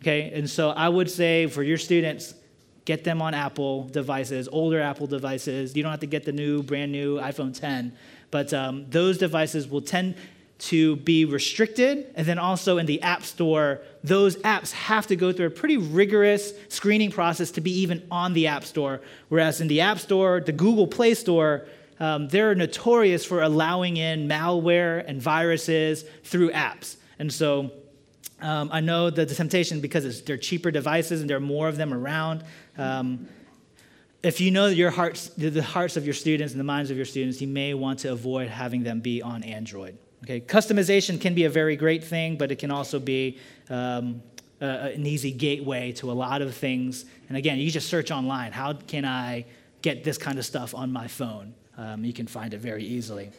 Okay? 0.00 0.32
And 0.34 0.48
so 0.48 0.70
I 0.70 0.88
would 0.88 1.10
say 1.10 1.48
for 1.48 1.62
your 1.62 1.78
students, 1.78 2.34
get 2.86 3.04
them 3.04 3.20
on 3.20 3.34
Apple 3.34 3.84
devices, 3.88 4.48
older 4.50 4.80
Apple 4.80 5.06
devices. 5.06 5.76
You 5.76 5.82
don't 5.82 5.90
have 5.90 6.00
to 6.00 6.06
get 6.06 6.24
the 6.24 6.32
new, 6.32 6.62
brand 6.62 6.92
new 6.92 7.18
iPhone 7.18 7.56
10, 7.58 7.92
but 8.30 8.54
um, 8.54 8.86
those 8.88 9.18
devices 9.18 9.68
will 9.68 9.82
tend 9.82 10.14
to 10.58 10.96
be 10.96 11.24
restricted. 11.24 12.10
And 12.14 12.26
then 12.26 12.38
also 12.38 12.78
in 12.78 12.86
the 12.86 13.02
App 13.02 13.24
Store, 13.24 13.82
those 14.02 14.36
apps 14.36 14.72
have 14.72 15.06
to 15.08 15.16
go 15.16 15.32
through 15.32 15.48
a 15.48 15.50
pretty 15.50 15.76
rigorous 15.76 16.54
screening 16.68 17.10
process 17.10 17.50
to 17.52 17.60
be 17.60 17.80
even 17.80 18.06
on 18.10 18.32
the 18.32 18.46
App 18.46 18.64
Store. 18.64 19.02
Whereas 19.28 19.60
in 19.60 19.68
the 19.68 19.82
App 19.82 19.98
Store, 19.98 20.40
the 20.40 20.52
Google 20.52 20.86
Play 20.86 21.14
Store, 21.14 21.66
um, 21.98 22.28
they're 22.28 22.54
notorious 22.54 23.24
for 23.24 23.42
allowing 23.42 23.96
in 23.96 24.28
malware 24.28 25.04
and 25.06 25.20
viruses 25.20 26.04
through 26.24 26.52
apps. 26.52 26.96
And 27.18 27.32
so 27.32 27.72
um, 28.40 28.68
I 28.70 28.80
know 28.80 29.08
that 29.08 29.28
the 29.28 29.34
temptation, 29.34 29.80
because 29.80 30.22
they're 30.22 30.36
cheaper 30.36 30.70
devices 30.70 31.20
and 31.20 31.30
there 31.30 31.38
are 31.38 31.40
more 31.40 31.68
of 31.68 31.76
them 31.76 31.94
around, 31.94 32.44
um, 32.78 33.28
if 34.22 34.40
you 34.40 34.50
know 34.50 34.66
your 34.66 34.90
hearts, 34.90 35.28
the 35.30 35.62
hearts 35.62 35.96
of 35.96 36.04
your 36.04 36.14
students 36.14 36.52
and 36.52 36.60
the 36.60 36.64
minds 36.64 36.90
of 36.90 36.96
your 36.96 37.06
students, 37.06 37.40
you 37.40 37.48
may 37.48 37.74
want 37.74 38.00
to 38.00 38.12
avoid 38.12 38.48
having 38.48 38.82
them 38.82 39.00
be 39.00 39.22
on 39.22 39.42
Android. 39.42 39.96
Okay, 40.24 40.40
customization 40.40 41.20
can 41.20 41.34
be 41.34 41.44
a 41.44 41.50
very 41.50 41.76
great 41.76 42.02
thing, 42.02 42.36
but 42.36 42.50
it 42.50 42.56
can 42.56 42.70
also 42.70 42.98
be 42.98 43.38
um, 43.70 44.22
an 44.60 45.06
easy 45.06 45.30
gateway 45.30 45.92
to 45.92 46.10
a 46.10 46.14
lot 46.14 46.42
of 46.42 46.54
things. 46.54 47.04
And 47.28 47.36
again, 47.36 47.58
you 47.58 47.70
just 47.70 47.88
search 47.88 48.10
online. 48.10 48.52
How 48.52 48.72
can 48.72 49.04
I 49.04 49.44
get 49.82 50.02
this 50.02 50.18
kind 50.18 50.38
of 50.38 50.44
stuff 50.44 50.74
on 50.74 50.92
my 50.92 51.06
phone? 51.06 51.54
Um, 51.76 52.04
you 52.04 52.12
can 52.12 52.26
find 52.26 52.54
it 52.54 52.58
very 52.58 52.84
easily. 52.84 53.30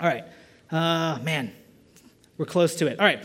All 0.00 0.08
right, 0.08 0.24
uh, 0.70 1.18
man, 1.22 1.52
we're 2.38 2.46
close 2.46 2.74
to 2.76 2.86
it. 2.86 2.98
All 2.98 3.06
right, 3.06 3.22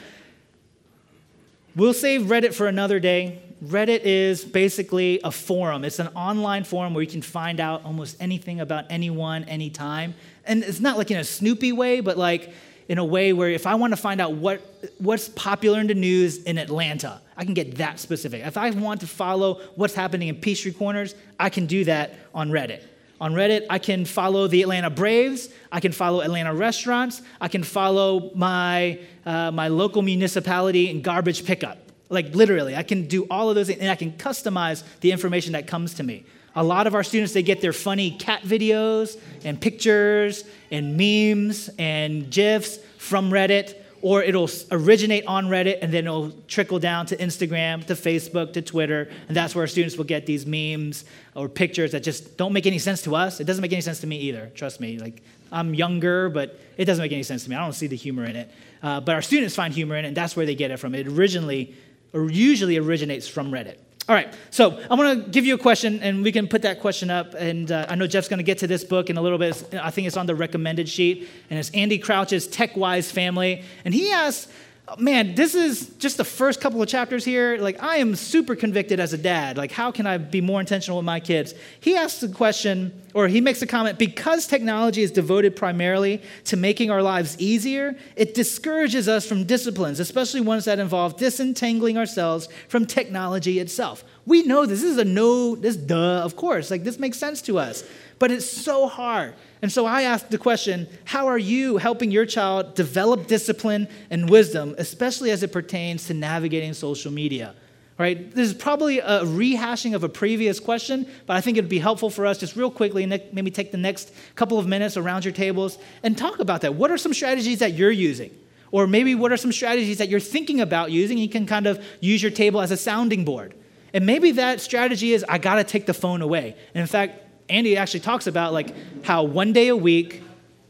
we'll 1.75 1.93
save 1.93 2.23
Reddit 2.23 2.53
for 2.53 2.67
another 2.67 2.99
day. 2.99 3.41
Reddit 3.63 4.01
is 4.03 4.43
basically 4.43 5.21
a 5.23 5.31
forum. 5.31 5.85
It's 5.85 5.99
an 5.99 6.09
online 6.09 6.65
forum 6.65 6.93
where 6.93 7.01
you 7.01 7.09
can 7.09 7.21
find 7.21 7.61
out 7.61 7.85
almost 7.85 8.17
anything 8.19 8.59
about 8.59 8.85
anyone, 8.89 9.45
anytime. 9.45 10.15
And 10.45 10.63
it's 10.63 10.81
not 10.81 10.97
like 10.97 11.11
in 11.11 11.17
a 11.17 11.23
snoopy 11.23 11.71
way, 11.71 12.01
but 12.01 12.17
like 12.17 12.51
in 12.89 12.97
a 12.97 13.05
way 13.05 13.31
where 13.31 13.49
if 13.49 13.65
I 13.65 13.75
want 13.75 13.93
to 13.93 13.97
find 13.97 14.19
out 14.19 14.33
what, 14.33 14.61
what's 14.97 15.29
popular 15.29 15.79
in 15.79 15.87
the 15.87 15.93
news 15.93 16.43
in 16.43 16.57
Atlanta, 16.57 17.21
I 17.37 17.45
can 17.45 17.53
get 17.53 17.75
that 17.75 17.99
specific. 17.99 18.45
If 18.45 18.57
I 18.57 18.69
want 18.71 18.99
to 19.01 19.07
follow 19.07 19.61
what's 19.75 19.95
happening 19.95 20.27
in 20.27 20.35
Peachtree 20.35 20.73
Corners, 20.73 21.15
I 21.39 21.49
can 21.49 21.65
do 21.65 21.85
that 21.85 22.15
on 22.33 22.49
Reddit. 22.49 22.83
On 23.21 23.33
Reddit, 23.33 23.65
I 23.69 23.79
can 23.79 24.03
follow 24.03 24.47
the 24.47 24.61
Atlanta 24.61 24.89
Braves. 24.89 25.47
I 25.71 25.79
can 25.79 25.93
follow 25.93 26.19
Atlanta 26.19 26.53
restaurants. 26.53 27.21
I 27.39 27.47
can 27.47 27.63
follow 27.63 28.31
my, 28.35 28.99
uh, 29.25 29.51
my 29.51 29.69
local 29.69 30.01
municipality 30.01 30.91
and 30.91 31.01
garbage 31.01 31.45
pickup. 31.45 31.82
Like 32.13 32.35
literally, 32.35 32.75
I 32.75 32.83
can 32.83 33.07
do 33.07 33.25
all 33.29 33.49
of 33.49 33.55
those 33.55 33.69
and 33.69 33.89
I 33.89 33.95
can 33.95 34.13
customize 34.13 34.83
the 35.01 35.11
information 35.11 35.53
that 35.53 35.65
comes 35.67 35.95
to 35.95 36.03
me. 36.03 36.25
A 36.55 36.63
lot 36.63 36.85
of 36.85 36.93
our 36.93 37.03
students, 37.03 37.33
they 37.33 37.41
get 37.41 37.61
their 37.61 37.73
funny 37.73 38.11
cat 38.11 38.43
videos 38.43 39.19
and 39.43 39.59
pictures 39.59 40.43
and 40.69 40.95
memes 40.95 41.69
and 41.79 42.29
GIFs 42.29 42.77
from 42.99 43.31
Reddit, 43.31 43.75
or 44.03 44.21
it'll 44.21 44.49
originate 44.69 45.25
on 45.25 45.47
Reddit 45.47 45.79
and 45.81 45.91
then 45.91 46.05
it'll 46.05 46.29
trickle 46.47 46.77
down 46.77 47.07
to 47.07 47.17
Instagram, 47.17 47.83
to 47.87 47.95
Facebook, 47.95 48.53
to 48.53 48.61
Twitter. 48.61 49.09
And 49.27 49.35
that's 49.35 49.55
where 49.55 49.63
our 49.63 49.67
students 49.67 49.97
will 49.97 50.03
get 50.03 50.27
these 50.27 50.45
memes 50.45 51.05
or 51.35 51.49
pictures 51.49 51.93
that 51.93 52.03
just 52.03 52.37
don't 52.37 52.53
make 52.53 52.67
any 52.67 52.77
sense 52.77 53.01
to 53.03 53.15
us. 53.15 53.39
It 53.39 53.45
doesn't 53.45 53.63
make 53.63 53.73
any 53.73 53.81
sense 53.81 54.01
to 54.01 54.07
me 54.07 54.17
either, 54.17 54.51
trust 54.53 54.79
me. 54.79 54.99
Like, 54.99 55.23
I'm 55.51 55.73
younger, 55.73 56.29
but 56.29 56.59
it 56.77 56.85
doesn't 56.85 57.01
make 57.01 57.11
any 57.11 57.23
sense 57.23 57.45
to 57.45 57.49
me. 57.49 57.55
I 57.55 57.59
don't 57.59 57.73
see 57.73 57.87
the 57.87 57.95
humor 57.95 58.25
in 58.25 58.35
it. 58.35 58.51
Uh, 58.83 58.99
but 58.99 59.15
our 59.15 59.21
students 59.21 59.55
find 59.55 59.73
humor 59.73 59.95
in 59.95 60.05
it, 60.05 60.09
and 60.09 60.17
that's 60.17 60.35
where 60.35 60.45
they 60.45 60.55
get 60.55 60.69
it 60.69 60.77
from. 60.77 60.93
It 60.93 61.07
originally, 61.07 61.73
or 61.73 61.92
usually 62.13 62.77
originates 62.77 63.27
from 63.27 63.51
Reddit. 63.51 63.77
All 64.09 64.15
right, 64.15 64.33
so 64.49 64.77
I'm 64.91 64.97
going 64.97 65.23
to 65.23 65.29
give 65.29 65.45
you 65.45 65.55
a 65.55 65.57
question, 65.57 66.01
and 66.01 66.23
we 66.23 66.33
can 66.33 66.49
put 66.49 66.63
that 66.63 66.81
question 66.81 67.09
up. 67.09 67.35
And 67.35 67.71
uh, 67.71 67.85
I 67.87 67.95
know 67.95 68.05
Jeff's 68.05 68.27
going 68.27 68.39
to 68.39 68.43
get 68.43 68.57
to 68.57 68.67
this 68.67 68.83
book 68.83 69.09
in 69.09 69.15
a 69.15 69.21
little 69.21 69.37
bit. 69.37 69.63
I 69.73 69.91
think 69.91 70.07
it's 70.07 70.17
on 70.17 70.25
the 70.25 70.35
recommended 70.35 70.89
sheet, 70.89 71.29
and 71.49 71.57
it's 71.57 71.69
Andy 71.69 71.97
Crouch's 71.97 72.45
Tech 72.45 72.75
Wise 72.75 73.09
Family. 73.09 73.63
And 73.85 73.93
he 73.93 74.11
asks, 74.11 74.51
man, 74.97 75.33
this 75.33 75.55
is 75.55 75.89
just 75.97 76.17
the 76.17 76.25
first 76.25 76.59
couple 76.59 76.81
of 76.81 76.89
chapters 76.89 77.23
here. 77.23 77.57
Like, 77.57 77.81
I 77.81 77.97
am 77.97 78.15
super 78.15 78.55
convicted 78.55 78.99
as 78.99 79.13
a 79.13 79.17
dad. 79.17 79.57
Like, 79.57 79.71
how 79.71 79.91
can 79.91 80.05
I 80.05 80.17
be 80.17 80.41
more 80.41 80.59
intentional 80.59 80.97
with 80.97 81.05
my 81.05 81.19
kids? 81.19 81.53
He 81.79 81.95
asks 81.95 82.19
the 82.19 82.27
question, 82.27 83.01
or 83.13 83.27
he 83.29 83.39
makes 83.39 83.61
a 83.61 83.67
comment 83.67 83.97
because 83.97 84.45
technology 84.45 85.01
is 85.01 85.11
devoted 85.11 85.55
primarily 85.55 86.21
to 86.45 86.57
making 86.57 86.91
our 86.91 87.01
lives 87.01 87.39
easier, 87.39 87.95
it 88.17 88.33
discourages 88.33 89.07
us 89.07 89.25
from 89.25 89.45
disciplines, 89.45 89.99
especially 90.01 90.41
ones 90.41 90.65
that 90.65 90.79
involve 90.79 91.17
disentangling 91.17 91.97
ourselves 91.97 92.49
from 92.67 92.85
technology 92.85 93.59
itself. 93.59 94.03
We 94.25 94.43
know 94.43 94.65
this, 94.65 94.81
this 94.81 94.91
is 94.91 94.97
a 94.97 95.05
no, 95.05 95.55
this 95.55 95.77
duh, 95.77 96.21
of 96.23 96.35
course. 96.35 96.69
Like, 96.69 96.83
this 96.83 96.99
makes 96.99 97.17
sense 97.17 97.41
to 97.43 97.57
us. 97.57 97.83
But 98.19 98.31
it's 98.31 98.49
so 98.49 98.87
hard. 98.87 99.33
And 99.63 99.71
so 99.71 99.85
I 99.85 100.01
asked 100.01 100.29
the 100.29 100.37
question 100.37 100.89
how 101.05 101.27
are 101.27 101.37
you 101.37 101.77
helping 101.77 102.11
your 102.11 102.25
child 102.25 102.75
develop 102.75 103.27
discipline 103.27 103.87
and 104.09 104.29
wisdom, 104.29 104.75
especially 104.77 105.31
as 105.31 105.41
it 105.41 105.53
pertains 105.53 106.05
to 106.07 106.13
navigating 106.13 106.73
social 106.73 107.13
media? 107.13 107.55
Right? 107.97 108.29
This 108.35 108.49
is 108.49 108.53
probably 108.53 108.99
a 108.99 109.21
rehashing 109.21 109.95
of 109.95 110.03
a 110.03 110.09
previous 110.09 110.59
question, 110.59 111.07
but 111.25 111.37
I 111.37 111.41
think 111.41 111.57
it'd 111.57 111.69
be 111.69 111.79
helpful 111.79 112.09
for 112.09 112.25
us 112.25 112.39
just 112.39 112.57
real 112.57 112.69
quickly, 112.69 113.05
maybe 113.05 113.51
take 113.51 113.71
the 113.71 113.77
next 113.77 114.11
couple 114.35 114.59
of 114.59 114.67
minutes 114.67 114.97
around 114.97 115.23
your 115.23 115.33
tables 115.33 115.77
and 116.01 116.17
talk 116.17 116.39
about 116.39 116.59
that. 116.61 116.75
What 116.75 116.91
are 116.91 116.97
some 116.97 117.13
strategies 117.13 117.59
that 117.59 117.73
you're 117.73 117.89
using? 117.89 118.37
Or 118.71 118.85
maybe 118.85 119.15
what 119.15 119.31
are 119.31 119.37
some 119.37 119.53
strategies 119.53 119.99
that 119.99 120.09
you're 120.09 120.19
thinking 120.19 120.59
about 120.59 120.91
using? 120.91 121.17
You 121.17 121.29
can 121.29 121.45
kind 121.45 121.67
of 121.67 121.81
use 122.01 122.21
your 122.21 122.31
table 122.31 122.59
as 122.59 122.71
a 122.71 122.77
sounding 122.77 123.23
board. 123.23 123.53
And 123.93 124.05
maybe 124.05 124.31
that 124.31 124.59
strategy 124.59 125.13
is 125.13 125.23
I 125.29 125.37
got 125.37 125.55
to 125.55 125.63
take 125.63 125.85
the 125.85 125.93
phone 125.93 126.21
away. 126.21 126.57
And 126.73 126.81
in 126.81 126.87
fact, 126.87 127.21
Andy 127.53 127.77
actually 127.77 127.99
talks 127.99 128.25
about 128.25 128.51
like 128.51 128.73
how 129.05 129.23
one 129.23 129.53
day 129.53 129.67
a 129.67 129.77
week, 129.77 130.23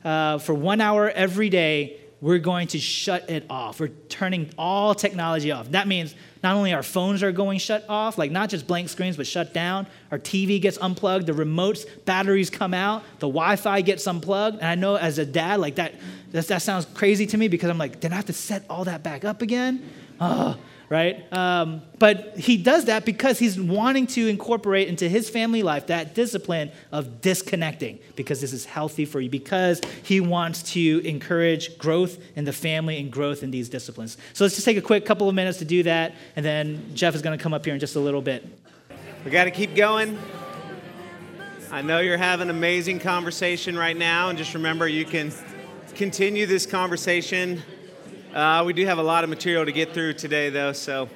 uh, 0.04 0.38
for 0.38 0.54
one 0.54 0.82
hour 0.82 1.10
every 1.10 1.48
day, 1.48 1.98
we're 2.20 2.40
going 2.40 2.68
to 2.68 2.80
shut 2.80 3.30
it 3.30 3.46
off. 3.50 3.80
We're 3.80 3.88
turning 4.10 4.50
all 4.58 4.94
technology 4.94 5.52
off. 5.52 5.72
That 5.72 5.88
means 5.88 6.14
not 6.44 6.56
only 6.58 6.74
our 6.74 6.84
phones 6.84 7.24
are 7.24 7.32
going 7.32 7.60
shut 7.60 7.86
off, 7.88 8.18
like 8.18 8.32
not 8.32 8.50
just 8.50 8.68
blank 8.68 8.90
screens, 8.90 9.16
but 9.16 9.26
shut 9.28 9.54
down. 9.54 9.88
Our 10.12 10.20
TV 10.20 10.62
gets 10.62 10.78
unplugged, 10.78 11.26
the 11.26 11.32
remotes, 11.32 11.86
batteries 12.04 12.50
come 12.50 12.74
out, 12.74 13.04
the 13.20 13.28
Wi-Fi 13.28 13.80
gets 13.82 14.06
unplugged. 14.06 14.58
And 14.58 14.68
I 14.68 14.76
know 14.76 14.96
as 14.96 15.20
a 15.20 15.26
dad, 15.26 15.62
like 15.62 15.76
that, 15.76 15.96
that, 16.32 16.48
that 16.48 16.62
sounds 16.62 16.86
crazy 16.86 17.26
to 17.28 17.38
me 17.38 17.48
because 17.48 17.70
I'm 17.70 17.78
like, 17.78 18.02
did 18.02 18.12
I 18.12 18.16
have 18.16 18.26
to 18.26 18.34
set 18.34 18.66
all 18.70 18.84
that 18.86 19.04
back 19.04 19.24
up 19.24 19.42
again? 19.42 19.90
Oh, 20.20 20.58
right? 20.94 21.34
Um, 21.34 21.82
but 21.98 22.38
he 22.38 22.56
does 22.56 22.86
that 22.86 23.04
because 23.04 23.40
he's 23.40 23.60
wanting 23.60 24.06
to 24.08 24.28
incorporate 24.28 24.88
into 24.90 25.10
his 25.10 25.28
family 25.28 25.64
life 25.64 25.88
that 25.88 26.14
discipline 26.14 26.72
of 26.92 27.20
disconnecting 27.20 27.98
because 28.16 28.40
this 28.42 28.54
is 28.54 28.66
healthy 28.66 29.04
for 29.04 29.20
you, 29.20 29.28
because 29.28 29.82
he 30.04 30.20
wants 30.20 30.62
to 30.74 31.02
encourage 31.04 31.80
growth 31.80 32.20
in 32.36 32.46
the 32.46 32.54
family 32.54 33.00
and 33.00 33.12
growth 33.12 33.42
in 33.42 33.50
these 33.50 33.70
disciplines. 33.70 34.18
So 34.34 34.44
let's 34.44 34.54
just 34.54 34.66
take 34.66 34.78
a 34.78 34.82
quick 34.82 35.04
couple 35.04 35.28
of 35.28 35.34
minutes 35.34 35.58
to 35.58 35.66
do 35.66 35.82
that, 35.82 36.14
and 36.36 36.46
then 36.46 36.92
Jeff 36.94 37.16
is 37.16 37.24
going 37.24 37.36
to 37.36 37.42
come 37.42 37.56
up 37.56 37.66
here 37.66 37.74
in 37.74 37.80
just 37.80 37.96
a 37.96 38.00
little 38.00 38.22
bit. 38.22 38.46
We 39.26 39.32
got 39.32 39.46
to 39.46 39.52
keep 39.52 39.74
going. 39.74 40.20
I 41.72 41.82
know 41.82 42.02
you're 42.02 42.18
having 42.18 42.50
an 42.50 42.56
amazing 42.56 43.00
conversation 43.00 43.76
right 43.76 43.98
now, 43.98 44.30
and 44.30 44.38
just 44.38 44.54
remember 44.54 44.88
you 44.88 45.06
can 45.06 45.32
continue 45.96 46.46
this 46.46 46.68
conversation 46.68 47.64
uh, 48.34 48.64
we 48.66 48.74
do 48.74 48.84
have 48.86 48.98
a 48.98 49.04
lot 49.04 49.24
of 49.24 49.30
material 49.30 49.64
to 49.64 49.72
get 49.72 49.94
through 49.94 50.14
today, 50.14 50.50
though, 50.50 50.74
so 50.74 51.08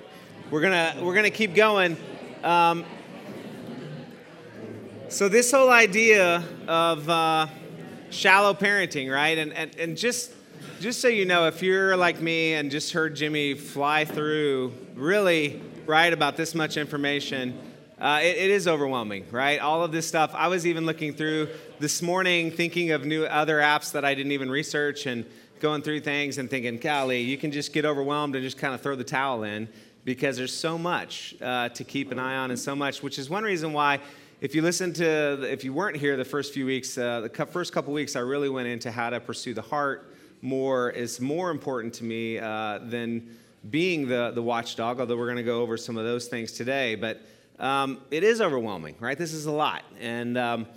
we're 0.52 0.62
gonna 0.62 0.96
we're 1.02 1.16
gonna 1.16 1.32
keep 1.32 1.56
going. 1.56 1.98
Um, 2.44 2.86
so 5.10 5.28
this 5.28 5.52
whole 5.52 5.72
idea 5.72 6.44
of 6.68 7.10
uh, 7.10 7.48
shallow 8.12 8.54
parenting, 8.54 9.12
right? 9.12 9.38
And, 9.38 9.52
and 9.54 9.76
and 9.80 9.98
just 9.98 10.32
just 10.80 11.02
so 11.02 11.08
you 11.08 11.26
know, 11.26 11.48
if 11.48 11.64
you're 11.64 11.98
like 11.98 12.22
me 12.22 12.54
and 12.54 12.70
just 12.70 12.92
heard 12.94 13.16
Jimmy 13.16 13.56
fly 13.56 14.06
through 14.06 14.74
really 14.94 15.60
right 15.88 16.14
about 16.14 16.38
this 16.38 16.54
much 16.54 16.78
information, 16.78 17.58
uh, 18.00 18.20
it, 18.22 18.38
it 18.38 18.52
is 18.52 18.68
overwhelming, 18.68 19.26
right? 19.32 19.60
All 19.60 19.84
of 19.84 19.92
this 19.92 20.08
stuff. 20.08 20.32
I 20.36 20.50
was 20.50 20.68
even 20.68 20.86
looking 20.86 21.16
through 21.16 21.50
this 21.80 22.04
morning, 22.04 22.52
thinking 22.52 22.92
of 22.92 23.06
new 23.06 23.26
other 23.26 23.58
apps 23.58 23.94
that 23.94 24.06
I 24.06 24.14
didn't 24.14 24.34
even 24.34 24.52
research, 24.52 25.08
and 25.08 25.26
going 25.60 25.82
through 25.82 26.02
things 26.02 26.38
and 26.38 26.50
thinking, 26.50 26.78
golly, 26.78 27.22
you 27.22 27.38
can 27.38 27.52
just 27.52 27.74
get 27.74 27.86
overwhelmed 27.86 28.36
and 28.36 28.43
just 28.43 28.58
kind 28.58 28.74
of 28.74 28.82
throw 28.82 28.96
the 28.96 29.04
towel 29.04 29.43
in. 29.43 29.67
because 30.08 30.38
there's 30.38 30.54
so 30.54 30.78
much 30.78 31.36
uh, 31.41 31.67
to 31.67 31.84
keep 31.84 32.13
an 32.13 32.17
eye 32.17 32.38
on 32.38 32.50
and 32.50 32.58
so 32.58 32.74
much, 32.74 33.04
which 33.04 33.20
is 33.20 33.30
one 33.30 33.43
reason 33.43 33.74
why. 33.74 34.00
If 34.39 34.56
you 34.56 34.62
listen 34.62 34.93
to, 34.93 35.43
if 35.52 35.65
you 35.65 35.74
weren't 35.74 35.98
here 35.98 36.15
the 36.15 36.24
first 36.24 36.54
few 36.54 36.65
weeks, 36.65 36.98
uh, 36.98 37.22
the 37.22 37.46
first 37.46 37.74
couple 37.74 37.91
weeks, 37.91 38.15
I 38.15 38.22
really 38.22 38.48
went 38.48 38.70
into 38.70 38.89
how 38.89 39.10
to 39.10 39.20
pursue 39.20 39.54
the 39.54 39.62
heart 39.62 40.15
more 40.41 40.91
is 40.91 41.20
more 41.20 41.50
important 41.50 41.93
to 41.96 42.06
me 42.06 42.39
uh, 42.39 42.80
than 42.84 43.38
being 43.70 44.08
the, 44.08 44.32
the 44.32 44.41
watchdog, 44.41 45.02
although 45.02 45.17
we're 45.17 45.26
going 45.26 45.38
to 45.38 45.43
go 45.43 45.62
over 45.62 45.76
some 45.76 45.98
of 45.98 46.06
those 46.06 46.28
things 46.28 46.54
today. 46.54 46.96
But 46.96 47.20
um, 47.60 48.00
it 48.10 48.24
is 48.24 48.39
overwhelming, 48.39 48.96
right? 49.02 49.17
This 49.17 49.34
is 49.34 49.46
a 49.46 49.52
lot. 49.52 49.84
And, 50.00 50.38
um, 50.38 50.67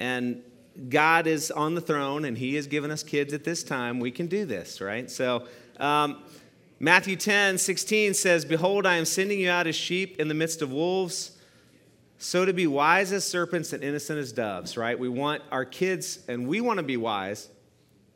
and 0.00 0.42
God 0.88 1.26
is 1.26 1.50
on 1.50 1.74
the 1.74 1.80
throne, 1.80 2.24
and 2.24 2.36
He 2.38 2.54
has 2.54 2.66
given 2.66 2.90
us 2.90 3.02
kids 3.02 3.32
at 3.32 3.44
this 3.44 3.62
time. 3.62 4.00
We 4.00 4.10
can 4.10 4.26
do 4.26 4.44
this, 4.44 4.80
right? 4.80 5.10
So, 5.10 5.46
um, 5.78 6.22
Matthew 6.80 7.14
10 7.14 7.58
16 7.58 8.14
says, 8.14 8.44
Behold, 8.44 8.86
I 8.86 8.96
am 8.96 9.04
sending 9.04 9.38
you 9.38 9.50
out 9.50 9.66
as 9.66 9.76
sheep 9.76 10.18
in 10.18 10.28
the 10.28 10.34
midst 10.34 10.62
of 10.62 10.72
wolves. 10.72 11.38
So 12.18 12.44
to 12.44 12.52
be 12.52 12.66
wise 12.66 13.12
as 13.12 13.24
serpents 13.24 13.72
and 13.72 13.82
innocent 13.82 14.18
as 14.18 14.32
doves, 14.32 14.76
right? 14.76 14.98
We 14.98 15.08
want 15.08 15.42
our 15.50 15.64
kids, 15.64 16.20
and 16.28 16.46
we 16.46 16.60
want 16.60 16.78
to 16.78 16.82
be 16.82 16.96
wise, 16.96 17.48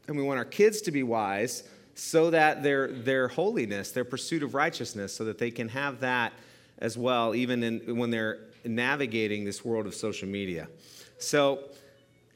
and 0.08 0.16
we 0.16 0.22
want 0.22 0.38
our 0.38 0.44
kids 0.44 0.80
to 0.82 0.92
be 0.92 1.02
wise 1.02 1.64
so 1.94 2.30
that 2.30 2.62
their, 2.62 2.88
their 2.88 3.26
holiness, 3.26 3.90
their 3.90 4.04
pursuit 4.04 4.42
of 4.42 4.54
righteousness, 4.54 5.14
so 5.14 5.24
that 5.24 5.38
they 5.38 5.50
can 5.50 5.68
have 5.70 6.00
that 6.00 6.32
as 6.78 6.98
well, 6.98 7.34
even 7.34 7.62
in, 7.62 7.96
when 7.96 8.10
they're 8.10 8.40
navigating 8.64 9.44
this 9.44 9.64
world 9.64 9.86
of 9.86 9.94
social 9.94 10.28
media. 10.28 10.68
So, 11.18 11.70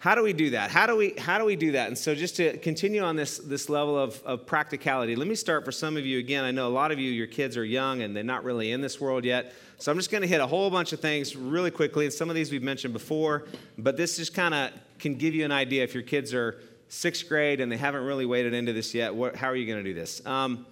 how 0.00 0.14
do 0.14 0.22
we 0.22 0.32
do 0.32 0.50
that? 0.50 0.70
How 0.70 0.86
do 0.86 0.96
we, 0.96 1.12
how 1.18 1.38
do, 1.38 1.44
we 1.44 1.56
do 1.56 1.72
that? 1.72 1.88
And 1.88 1.96
so, 1.96 2.14
just 2.14 2.34
to 2.36 2.56
continue 2.56 3.02
on 3.02 3.16
this, 3.16 3.36
this 3.36 3.68
level 3.68 3.98
of, 3.98 4.20
of 4.24 4.46
practicality, 4.46 5.14
let 5.14 5.28
me 5.28 5.34
start 5.34 5.62
for 5.62 5.72
some 5.72 5.98
of 5.98 6.06
you 6.06 6.18
again. 6.18 6.42
I 6.42 6.50
know 6.52 6.66
a 6.66 6.72
lot 6.72 6.90
of 6.90 6.98
you, 6.98 7.10
your 7.10 7.26
kids 7.26 7.54
are 7.58 7.64
young 7.64 8.00
and 8.00 8.16
they're 8.16 8.24
not 8.24 8.42
really 8.42 8.72
in 8.72 8.80
this 8.80 8.98
world 8.98 9.26
yet. 9.26 9.52
So, 9.76 9.92
I'm 9.92 9.98
just 9.98 10.10
going 10.10 10.22
to 10.22 10.26
hit 10.26 10.40
a 10.40 10.46
whole 10.46 10.70
bunch 10.70 10.94
of 10.94 11.00
things 11.00 11.36
really 11.36 11.70
quickly. 11.70 12.06
And 12.06 12.14
some 12.14 12.30
of 12.30 12.34
these 12.34 12.50
we've 12.50 12.62
mentioned 12.62 12.94
before, 12.94 13.44
but 13.76 13.98
this 13.98 14.16
just 14.16 14.32
kind 14.32 14.54
of 14.54 14.70
can 14.98 15.16
give 15.16 15.34
you 15.34 15.44
an 15.44 15.52
idea 15.52 15.84
if 15.84 15.92
your 15.92 16.02
kids 16.02 16.32
are 16.32 16.58
sixth 16.88 17.28
grade 17.28 17.60
and 17.60 17.70
they 17.70 17.76
haven't 17.76 18.02
really 18.02 18.24
waded 18.24 18.54
into 18.54 18.72
this 18.72 18.94
yet. 18.94 19.14
What, 19.14 19.36
how 19.36 19.48
are 19.48 19.56
you 19.56 19.66
going 19.66 19.84
to 19.84 19.90
do 19.90 19.94
this? 19.94 20.24
Um, 20.24 20.64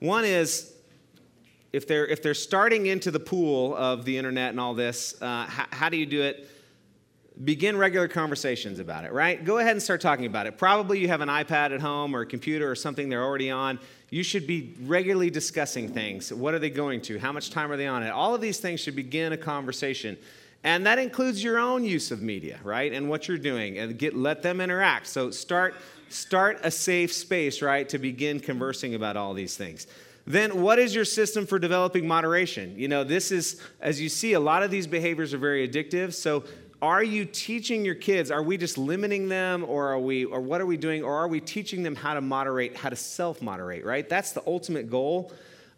one 0.00 0.24
is 0.24 0.72
if 1.72 1.86
they're 1.86 2.06
if 2.06 2.20
they're 2.20 2.34
starting 2.34 2.86
into 2.86 3.12
the 3.12 3.20
pool 3.20 3.76
of 3.76 4.04
the 4.04 4.18
internet 4.18 4.50
and 4.50 4.58
all 4.58 4.74
this, 4.74 5.14
uh, 5.22 5.46
how, 5.46 5.66
how 5.70 5.88
do 5.88 5.96
you 5.96 6.06
do 6.06 6.22
it? 6.22 6.50
Begin 7.44 7.76
regular 7.76 8.08
conversations 8.08 8.78
about 8.78 9.04
it, 9.04 9.12
right? 9.12 9.44
Go 9.44 9.58
ahead 9.58 9.72
and 9.72 9.82
start 9.82 10.00
talking 10.00 10.26
about 10.26 10.46
it. 10.46 10.58
Probably 10.58 10.98
you 10.98 11.08
have 11.08 11.20
an 11.20 11.28
iPad 11.28 11.72
at 11.72 11.80
home 11.80 12.14
or 12.14 12.22
a 12.22 12.26
computer 12.26 12.70
or 12.70 12.74
something 12.74 13.08
they're 13.08 13.24
already 13.24 13.50
on. 13.50 13.78
You 14.10 14.22
should 14.22 14.46
be 14.46 14.74
regularly 14.82 15.30
discussing 15.30 15.88
things. 15.88 16.32
What 16.32 16.52
are 16.52 16.58
they 16.58 16.70
going 16.70 17.00
to? 17.02 17.18
How 17.18 17.32
much 17.32 17.50
time 17.50 17.70
are 17.72 17.76
they 17.76 17.86
on 17.86 18.02
it? 18.02 18.10
All 18.10 18.34
of 18.34 18.40
these 18.40 18.58
things 18.58 18.80
should 18.80 18.96
begin 18.96 19.32
a 19.32 19.36
conversation. 19.36 20.18
And 20.64 20.84
that 20.84 20.98
includes 20.98 21.42
your 21.42 21.58
own 21.58 21.84
use 21.84 22.10
of 22.10 22.20
media, 22.20 22.60
right? 22.62 22.92
And 22.92 23.08
what 23.08 23.28
you're 23.28 23.38
doing 23.38 23.78
and 23.78 23.98
get 23.98 24.14
let 24.14 24.42
them 24.42 24.60
interact. 24.60 25.06
So 25.06 25.30
start 25.30 25.74
start 26.10 26.60
a 26.64 26.70
safe 26.70 27.12
space, 27.12 27.62
right, 27.62 27.88
to 27.88 27.98
begin 27.98 28.40
conversing 28.40 28.94
about 28.94 29.16
all 29.16 29.32
these 29.32 29.56
things. 29.56 29.86
Then 30.26 30.60
what 30.60 30.78
is 30.78 30.94
your 30.94 31.04
system 31.06 31.46
for 31.46 31.58
developing 31.58 32.06
moderation? 32.06 32.74
You 32.76 32.88
know, 32.88 33.04
this 33.04 33.32
is 33.32 33.62
as 33.80 34.00
you 34.00 34.10
see 34.10 34.34
a 34.34 34.40
lot 34.40 34.62
of 34.62 34.70
these 34.70 34.86
behaviors 34.86 35.32
are 35.32 35.38
very 35.38 35.66
addictive. 35.66 36.12
So 36.12 36.44
are 36.82 37.02
you 37.04 37.24
teaching 37.24 37.84
your 37.84 37.94
kids? 37.94 38.30
Are 38.30 38.42
we 38.42 38.56
just 38.56 38.78
limiting 38.78 39.28
them 39.28 39.64
or 39.64 39.88
are 39.88 39.98
we 39.98 40.24
or 40.24 40.40
what 40.40 40.60
are 40.60 40.66
we 40.66 40.76
doing? 40.76 41.02
Or 41.02 41.14
are 41.14 41.28
we 41.28 41.40
teaching 41.40 41.82
them 41.82 41.94
how 41.94 42.14
to 42.14 42.20
moderate 42.20 42.76
how 42.76 42.88
to 42.88 42.96
self-moderate 42.96 43.84
right? 43.84 44.08
That's 44.08 44.32
the 44.32 44.42
ultimate 44.46 44.90
goal. 44.90 45.32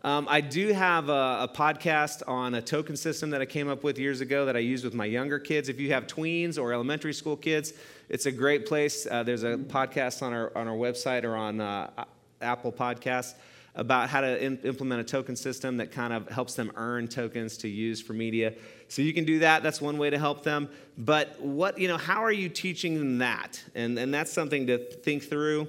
Um, 0.04 0.26
i 0.28 0.40
do 0.40 0.72
have 0.72 1.08
a, 1.10 1.12
a, 1.42 1.50
podcast 1.54 2.24
on 2.26 2.54
a 2.54 2.60
token 2.60 2.96
system 2.96 3.30
that 3.30 3.40
i 3.40 3.46
came 3.46 3.68
up 3.68 3.84
with 3.84 4.00
years 4.00 4.20
ago 4.20 4.46
that 4.46 4.56
i 4.56 4.58
use 4.58 4.82
with 4.82 4.94
my 4.94 5.04
younger 5.04 5.38
kids. 5.38 5.68
If 5.68 5.78
you 5.78 5.92
have 5.92 6.08
tweens 6.08 6.58
or 6.58 6.72
elementary 6.72 7.12
school 7.12 7.36
kids 7.36 7.72
it's 8.08 8.26
a 8.26 8.32
great 8.32 8.66
place. 8.66 9.06
Uh, 9.10 9.22
there's 9.22 9.44
a 9.44 9.56
podcast 9.56 10.22
on 10.22 10.32
our 10.32 10.56
on 10.56 10.66
our 10.66 10.74
website 10.74 11.22
or 11.22 11.36
on 11.36 11.60
uh, 11.60 12.04
apple 12.40 12.72
podcasts 12.72 13.34
about 13.74 14.10
how 14.10 14.20
to 14.20 14.44
in, 14.44 14.58
implement 14.58 15.00
a 15.00 15.04
token 15.04 15.34
system 15.34 15.78
that 15.78 15.90
kind 15.90 16.12
of 16.12 16.28
helps 16.28 16.54
them 16.54 16.70
earn 16.76 17.08
tokens 17.08 17.56
to 17.58 17.68
use 17.68 18.02
for 18.02 18.12
media. 18.12 18.52
So 18.88 19.00
you 19.00 19.14
can 19.14 19.24
do 19.24 19.38
that. 19.38 19.62
That's 19.62 19.80
one 19.80 19.96
way 19.96 20.10
to 20.10 20.18
help 20.18 20.42
them. 20.42 20.68
But 20.98 21.40
what, 21.40 21.78
you 21.78 21.88
know, 21.88 21.96
how 21.96 22.22
are 22.22 22.32
you 22.32 22.48
teaching 22.48 22.98
them 22.98 23.18
that? 23.18 23.62
And, 23.74 23.98
and 23.98 24.12
that's 24.12 24.30
something 24.30 24.66
to 24.66 24.78
think 24.78 25.22
through. 25.22 25.68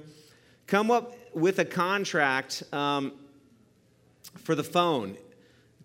Come 0.66 0.90
up 0.90 1.16
with 1.34 1.58
a 1.58 1.64
contract 1.64 2.62
um, 2.72 3.12
for 4.36 4.54
the 4.54 4.64
phone 4.64 5.16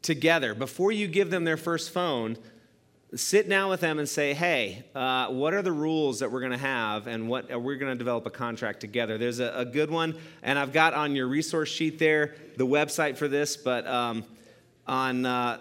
together. 0.01 0.53
Before 0.53 0.91
you 0.91 1.07
give 1.07 1.29
them 1.29 1.45
their 1.45 1.57
first 1.57 1.91
phone, 1.91 2.37
sit 3.15 3.49
down 3.49 3.69
with 3.69 3.79
them 3.79 3.97
and 3.97 4.07
say, 4.07 4.33
hey, 4.33 4.83
uh, 4.93 5.27
what 5.27 5.53
are 5.53 5.61
the 5.61 5.71
rules 5.71 6.19
that 6.19 6.31
we're 6.31 6.41
going 6.41 6.51
to 6.51 6.57
have 6.57 7.07
and 7.07 7.27
what 7.27 7.51
uh, 7.51 7.59
we're 7.59 7.77
going 7.77 7.91
to 7.91 7.97
develop 7.97 8.25
a 8.25 8.29
contract 8.29 8.79
together? 8.79 9.17
There's 9.17 9.39
a, 9.39 9.51
a, 9.55 9.65
good 9.65 9.89
one, 9.89 10.15
and 10.43 10.59
I've 10.59 10.71
got 10.71 10.93
on 10.93 11.15
your 11.15 11.27
resource 11.27 11.69
sheet 11.69 11.97
there 11.97 12.35
the 12.57 12.67
website 12.67 13.17
for 13.17 13.27
this, 13.27 13.57
but 13.57 13.87
um, 13.87 14.23
on 14.85 15.25
uh, 15.25 15.59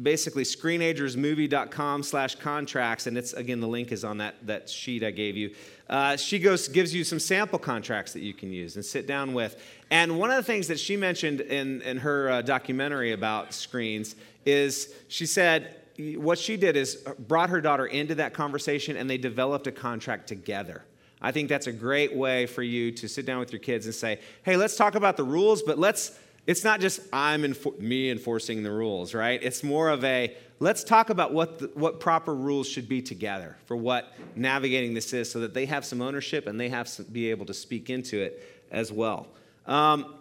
basically 0.00 0.42
screenagersmovie.com 0.42 2.02
slash 2.02 2.34
contracts, 2.34 3.06
and 3.06 3.16
it's 3.16 3.32
again 3.32 3.60
the 3.60 3.68
link 3.68 3.90
is 3.90 4.04
on 4.04 4.18
that, 4.18 4.34
that 4.46 4.68
sheet 4.68 5.02
I 5.02 5.12
gave 5.12 5.36
you. 5.36 5.54
Uh, 5.88 6.16
she 6.16 6.38
goes 6.38 6.68
gives 6.68 6.94
you 6.94 7.04
some 7.04 7.18
sample 7.18 7.58
contracts 7.58 8.12
that 8.12 8.20
you 8.20 8.34
can 8.34 8.52
use 8.52 8.76
and 8.76 8.84
sit 8.84 9.06
down 9.06 9.32
with. 9.32 9.62
And 9.90 10.18
one 10.18 10.30
of 10.30 10.36
the 10.36 10.42
things 10.42 10.68
that 10.68 10.78
she 10.78 10.96
mentioned 10.96 11.40
in, 11.40 11.80
in 11.82 11.98
her 11.98 12.28
uh, 12.28 12.42
documentary 12.42 13.12
about 13.12 13.54
screens 13.54 14.16
is 14.44 14.92
she 15.08 15.24
said 15.24 15.74
what 15.98 16.38
she 16.38 16.56
did 16.56 16.76
is 16.76 16.96
brought 17.18 17.50
her 17.50 17.60
daughter 17.60 17.86
into 17.86 18.14
that 18.16 18.34
conversation 18.34 18.96
and 18.96 19.08
they 19.08 19.18
developed 19.18 19.66
a 19.66 19.72
contract 19.72 20.28
together. 20.28 20.84
I 21.20 21.32
think 21.32 21.48
that's 21.48 21.66
a 21.66 21.72
great 21.72 22.14
way 22.14 22.46
for 22.46 22.62
you 22.62 22.92
to 22.92 23.08
sit 23.08 23.24
down 23.24 23.38
with 23.38 23.52
your 23.52 23.60
kids 23.60 23.86
and 23.86 23.94
say, 23.94 24.20
hey, 24.42 24.56
let's 24.56 24.76
talk 24.76 24.94
about 24.94 25.16
the 25.16 25.24
rules, 25.24 25.62
but 25.62 25.78
let's, 25.78 26.18
it's 26.46 26.62
not 26.62 26.80
just 26.80 27.00
I'm 27.12 27.42
enfor- 27.42 27.78
me 27.80 28.10
enforcing 28.10 28.62
the 28.62 28.70
rules, 28.70 29.14
right? 29.14 29.42
It's 29.42 29.62
more 29.62 29.88
of 29.88 30.04
a, 30.04 30.36
let's 30.60 30.84
talk 30.84 31.08
about 31.10 31.32
what, 31.32 31.58
the, 31.58 31.70
what 31.74 32.00
proper 32.00 32.34
rules 32.34 32.68
should 32.68 32.88
be 32.88 33.00
together 33.00 33.56
for 33.64 33.76
what 33.76 34.12
navigating 34.34 34.92
this 34.92 35.12
is 35.12 35.30
so 35.30 35.40
that 35.40 35.54
they 35.54 35.66
have 35.66 35.84
some 35.84 36.02
ownership 36.02 36.46
and 36.46 36.60
they 36.60 36.68
have 36.68 36.94
to 36.96 37.02
be 37.02 37.30
able 37.30 37.46
to 37.46 37.54
speak 37.54 37.88
into 37.88 38.20
it 38.20 38.62
as 38.70 38.92
well. 38.92 39.28
Um, 39.66 40.16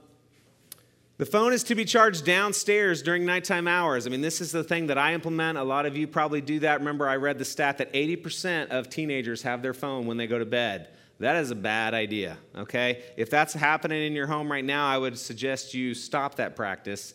the 1.17 1.25
phone 1.25 1.53
is 1.53 1.63
to 1.65 1.75
be 1.75 1.85
charged 1.85 2.25
downstairs 2.25 3.01
during 3.01 3.25
nighttime 3.25 3.67
hours. 3.67 4.05
I 4.05 4.09
mean, 4.09 4.21
this 4.21 4.41
is 4.41 4.51
the 4.51 4.63
thing 4.63 4.87
that 4.87 4.97
I 4.97 5.13
implement. 5.13 5.57
A 5.57 5.63
lot 5.63 5.85
of 5.85 5.95
you 5.95 6.07
probably 6.07 6.41
do 6.41 6.59
that. 6.59 6.79
Remember, 6.79 7.07
I 7.07 7.15
read 7.15 7.39
the 7.39 7.45
stat 7.45 7.77
that 7.77 7.93
80% 7.93 8.69
of 8.69 8.89
teenagers 8.89 9.41
have 9.43 9.61
their 9.61 9.73
phone 9.73 10.07
when 10.07 10.17
they 10.17 10.27
go 10.27 10.37
to 10.37 10.45
bed. 10.45 10.89
That 11.19 11.37
is 11.37 11.51
a 11.51 11.55
bad 11.55 11.93
idea, 11.93 12.37
okay? 12.57 13.03
If 13.15 13.29
that's 13.29 13.53
happening 13.53 14.05
in 14.05 14.13
your 14.13 14.27
home 14.27 14.51
right 14.51 14.65
now, 14.65 14.87
I 14.87 14.97
would 14.97 15.17
suggest 15.17 15.73
you 15.73 15.93
stop 15.93 16.35
that 16.35 16.57
practice. 16.57 17.13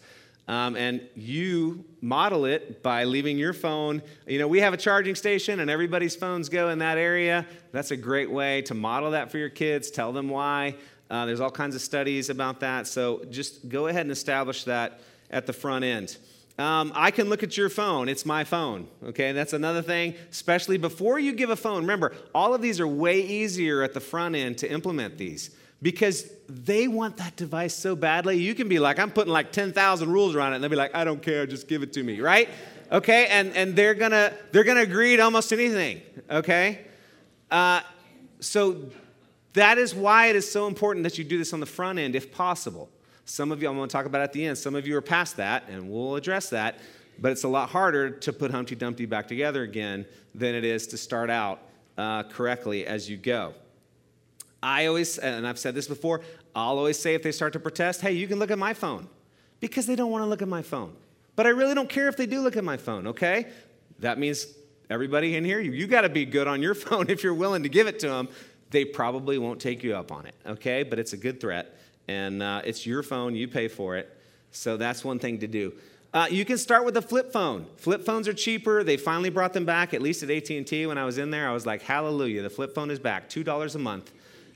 Um, 0.49 0.75
and 0.75 1.03
you 1.15 1.85
model 2.01 2.45
it 2.45 2.83
by 2.83 3.05
leaving 3.05 3.39
your 3.39 3.53
phone. 3.53 4.03
You 4.27 4.39
know, 4.39 4.49
we 4.49 4.61
have 4.61 4.73
a 4.73 4.77
charging 4.79 5.15
station 5.15 5.61
and 5.61 5.71
everybody's 5.71 6.17
phones 6.17 6.49
go 6.49 6.71
in 6.71 6.79
that 6.79 6.99
area. 6.99 7.47
That's 7.71 7.93
a 7.93 7.97
great 7.97 8.31
way 8.31 8.63
to 8.63 8.75
model 8.75 9.13
that 9.13 9.31
for 9.31 9.39
your 9.39 9.51
kids. 9.51 9.91
Tell 9.93 10.13
them 10.13 10.29
why. 10.29 10.77
Uh, 11.11 11.27
there's 11.27 11.41
all 11.41 11.51
kinds 11.51 11.75
of 11.75 11.83
studies 11.83 12.31
about 12.31 12.61
that. 12.61 12.87
So 12.87 13.25
just 13.31 13.69
go 13.69 13.89
ahead 13.89 14.03
and 14.03 14.13
establish 14.13 14.65
that 14.65 15.01
at 15.31 15.47
the 15.47 15.53
front 15.53 15.85
end. 15.85 16.17
Um, 16.57 16.93
I 16.95 17.11
can 17.11 17.29
look 17.29 17.43
at 17.43 17.57
your 17.57 17.69
phone. 17.69 18.09
It's 18.09 18.27
my 18.27 18.45
phone. 18.45 18.87
Okay, 19.03 19.33
that's 19.33 19.55
another 19.55 19.83
thing, 19.83 20.15
especially 20.31 20.77
before 20.77 21.19
you 21.19 21.33
give 21.33 21.51
a 21.51 21.57
phone. 21.57 21.83
Remember, 21.83 22.13
all 22.35 22.55
of 22.55 22.61
these 22.61 22.81
are 22.81 22.87
way 22.87 23.21
easier 23.21 23.83
at 23.83 23.95
the 23.95 24.01
front 24.01 24.37
end 24.37 24.59
to 24.59 24.71
implement 24.71 25.17
these 25.17 25.51
because 25.81 26.31
they 26.49 26.87
want 26.87 27.17
that 27.17 27.37
device 27.37 27.75
so 27.75 27.97
badly. 27.97 28.37
You 28.37 28.55
can 28.55 28.69
be 28.69 28.79
like, 28.79 28.99
I'm 28.99 29.11
putting 29.11 29.33
like 29.33 29.53
10,000 29.53 30.13
rules 30.13 30.35
around 30.35 30.53
it, 30.53 30.57
and 30.57 30.65
they'll 30.65 30.71
be 30.71 30.77
like, 30.77 30.95
I 30.95 31.05
don't 31.05 31.23
care, 31.23 31.47
just 31.47 31.67
give 31.67 31.83
it 31.83 31.95
to 31.95 32.03
me, 32.03 32.21
right? 32.21 32.49
Okay, 32.93 33.27
and, 33.29 33.57
and 33.57 33.75
they're 33.75 33.95
gonna 33.95 34.35
they're 34.51 34.65
gonna 34.65 34.81
agree 34.81 35.17
to 35.17 35.23
almost 35.23 35.53
anything. 35.53 36.03
Okay, 36.29 36.81
uh, 37.51 37.81
so 38.41 38.91
that 39.55 39.79
is 39.79 39.95
why 39.95 40.27
it 40.27 40.37
is 40.37 40.51
so 40.51 40.67
important 40.67 41.03
that 41.05 41.19
you 41.19 41.25
do 41.25 41.39
this 41.39 41.53
on 41.53 41.61
the 41.61 41.67
front 41.67 41.99
end 41.99 42.15
if 42.15 42.33
possible. 42.33 42.89
Some 43.25 43.53
of 43.53 43.63
you, 43.63 43.69
I'm 43.69 43.77
going 43.77 43.89
to 43.89 43.93
talk 43.93 44.07
about 44.07 44.23
at 44.23 44.33
the 44.33 44.45
end, 44.45 44.59
some 44.59 44.75
of 44.75 44.87
you 44.87 44.97
are 44.97 45.03
past 45.03 45.37
that, 45.37 45.65
and 45.69 45.91
we'll 45.91 46.17
address 46.17 46.51
that. 46.51 46.79
But 47.19 47.33
it's 47.33 47.45
a 47.45 47.49
lot 47.49 47.69
harder 47.69 48.11
to 48.11 48.33
put 48.33 48.51
Humpty 48.51 48.75
Dumpty 48.75 49.07
back 49.07 49.29
together 49.29 49.63
again 49.63 50.07
than 50.35 50.55
it 50.55 50.65
is 50.65 50.87
to 50.89 50.97
start 50.97 51.31
out 51.31 51.61
uh, 51.99 52.23
correctly 52.25 52.87
as 52.87 53.11
you 53.11 53.17
go. 53.17 53.55
I 54.63 54.87
always, 54.87 55.19
and 55.19 55.47
I've 55.47 55.59
said 55.59 55.75
this 55.75 55.87
before, 55.87 56.23
I'll 56.55 56.79
always 56.79 56.99
say 56.99 57.15
if 57.15 57.23
they 57.23 57.33
start 57.33 57.53
to 57.55 57.61
protest, 57.61 58.01
hey, 58.01 58.13
you 58.13 58.27
can 58.27 58.39
look 58.39 58.51
at 58.51 58.59
my 58.59 58.75
phone 58.75 59.09
because 59.61 59.87
they 59.87 59.97
don't 59.97 60.11
want 60.11 60.23
to 60.23 60.27
look 60.27 60.43
at 60.43 60.49
my 60.49 60.63
phone. 60.63 60.95
But 61.37 61.47
I 61.47 61.51
really 61.51 61.75
don't 61.75 61.89
care 61.89 62.09
if 62.09 62.17
they 62.17 62.27
do 62.27 62.41
look 62.41 62.57
at 62.57 62.65
my 62.65 62.77
phone, 62.77 63.07
okay? 63.09 63.47
That 64.01 64.19
means 64.19 64.47
everybody 64.89 65.37
in 65.37 65.45
here, 65.45 65.61
you, 65.61 65.73
you 65.73 65.87
got 65.87 66.03
to 66.03 66.09
be 66.09 66.25
good 66.25 66.47
on 66.47 66.63
your 66.63 66.75
phone 66.87 67.09
if 67.09 67.23
you're 67.23 67.35
willing 67.35 67.63
to 67.63 67.69
give 67.69 67.87
it 67.87 67.99
to 68.01 68.09
them 68.09 68.29
they 68.71 68.85
probably 68.85 69.39
won't 69.39 69.61
take 69.61 69.83
you 69.83 69.95
up 69.95 70.13
on 70.13 70.27
it, 70.27 70.35
okay? 70.47 70.83
But 70.83 70.99
it's 70.99 71.13
a 71.13 71.17
good 71.17 71.41
threat, 71.41 71.77
and 72.09 72.43
uh, 72.43 72.63
it's 72.65 72.87
your 72.87 73.03
phone, 73.03 73.35
you 73.35 73.49
pay 73.49 73.69
for 73.69 73.97
it. 73.97 74.17
So 74.53 74.77
that's 74.77 75.05
one 75.05 75.19
thing 75.19 75.39
to 75.39 75.47
do. 75.47 75.73
Uh, 76.13 76.27
you 76.29 76.45
can 76.45 76.59
start 76.59 76.85
with 76.85 76.97
a 76.97 77.03
flip 77.03 77.33
phone. 77.33 77.67
Flip 77.77 78.05
phones 78.05 78.27
are 78.27 78.33
cheaper. 78.33 78.83
They 78.83 78.97
finally 78.97 79.31
brought 79.31 79.53
them 79.53 79.65
back, 79.65 79.95
at 79.95 80.03
least 80.03 80.25
at 80.25 80.31
AT&T. 80.31 80.87
When 80.87 80.99
I 80.99 81.05
was 81.05 81.19
in 81.19 81.31
there, 81.31 81.49
I 81.49 81.53
was 81.53 81.67
like, 81.67 81.83
hallelujah, 81.83 82.43
the 82.43 82.51
flip 82.51 82.75
phone 82.75 82.91
is 82.91 82.99
back, 82.99 83.29
$2 83.29 83.75
a 83.75 83.79
month. 83.79 84.11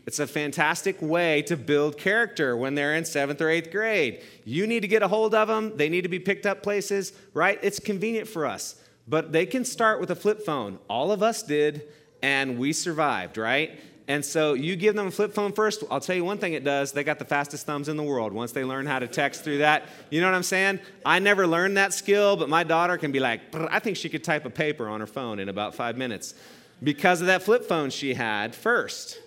It's 0.06 0.18
a 0.18 0.26
fantastic 0.26 1.00
way 1.00 1.42
to 1.42 1.56
build 1.56 1.96
character 1.96 2.56
when 2.56 2.74
they're 2.74 2.94
in 2.94 3.04
seventh 3.04 3.40
or 3.40 3.48
eighth 3.48 3.70
grade. 3.70 4.22
You 4.44 4.66
need 4.66 4.80
to 4.80 4.88
get 4.88 5.02
a 5.02 5.08
hold 5.08 5.34
of 5.34 5.48
them. 5.48 5.76
They 5.76 5.88
need 5.88 6.02
to 6.02 6.08
be 6.08 6.18
picked 6.18 6.44
up 6.44 6.62
places, 6.62 7.12
right? 7.32 7.58
It's 7.62 7.78
convenient 7.78 8.28
for 8.28 8.44
us. 8.44 8.76
But 9.08 9.32
they 9.32 9.46
can 9.46 9.64
start 9.64 10.00
with 10.00 10.10
a 10.10 10.16
flip 10.16 10.44
phone. 10.44 10.78
All 10.88 11.10
of 11.10 11.22
us 11.22 11.42
did, 11.42 11.88
and 12.22 12.58
we 12.58 12.72
survived, 12.72 13.38
right? 13.38 13.80
And 14.06 14.22
so 14.22 14.52
you 14.52 14.76
give 14.76 14.94
them 14.94 15.06
a 15.06 15.10
flip 15.10 15.32
phone 15.32 15.52
first. 15.52 15.82
I'll 15.90 16.00
tell 16.00 16.14
you 16.14 16.24
one 16.24 16.36
thing 16.36 16.52
it 16.52 16.62
does. 16.62 16.92
They 16.92 17.04
got 17.04 17.18
the 17.18 17.24
fastest 17.24 17.64
thumbs 17.64 17.88
in 17.88 17.96
the 17.96 18.02
world 18.02 18.34
once 18.34 18.52
they 18.52 18.62
learn 18.62 18.84
how 18.84 18.98
to 18.98 19.06
text 19.06 19.44
through 19.44 19.58
that. 19.58 19.84
You 20.10 20.20
know 20.20 20.26
what 20.26 20.34
I'm 20.34 20.42
saying? 20.42 20.80
I 21.06 21.20
never 21.20 21.46
learned 21.46 21.78
that 21.78 21.94
skill, 21.94 22.36
but 22.36 22.50
my 22.50 22.64
daughter 22.64 22.98
can 22.98 23.12
be 23.12 23.20
like, 23.20 23.40
I 23.54 23.78
think 23.78 23.96
she 23.96 24.10
could 24.10 24.22
type 24.22 24.44
a 24.44 24.50
paper 24.50 24.88
on 24.88 25.00
her 25.00 25.06
phone 25.06 25.38
in 25.38 25.48
about 25.48 25.74
five 25.74 25.96
minutes 25.96 26.34
because 26.82 27.22
of 27.22 27.28
that 27.28 27.42
flip 27.42 27.64
phone 27.64 27.88
she 27.88 28.12
had 28.12 28.54
first. 28.54 29.20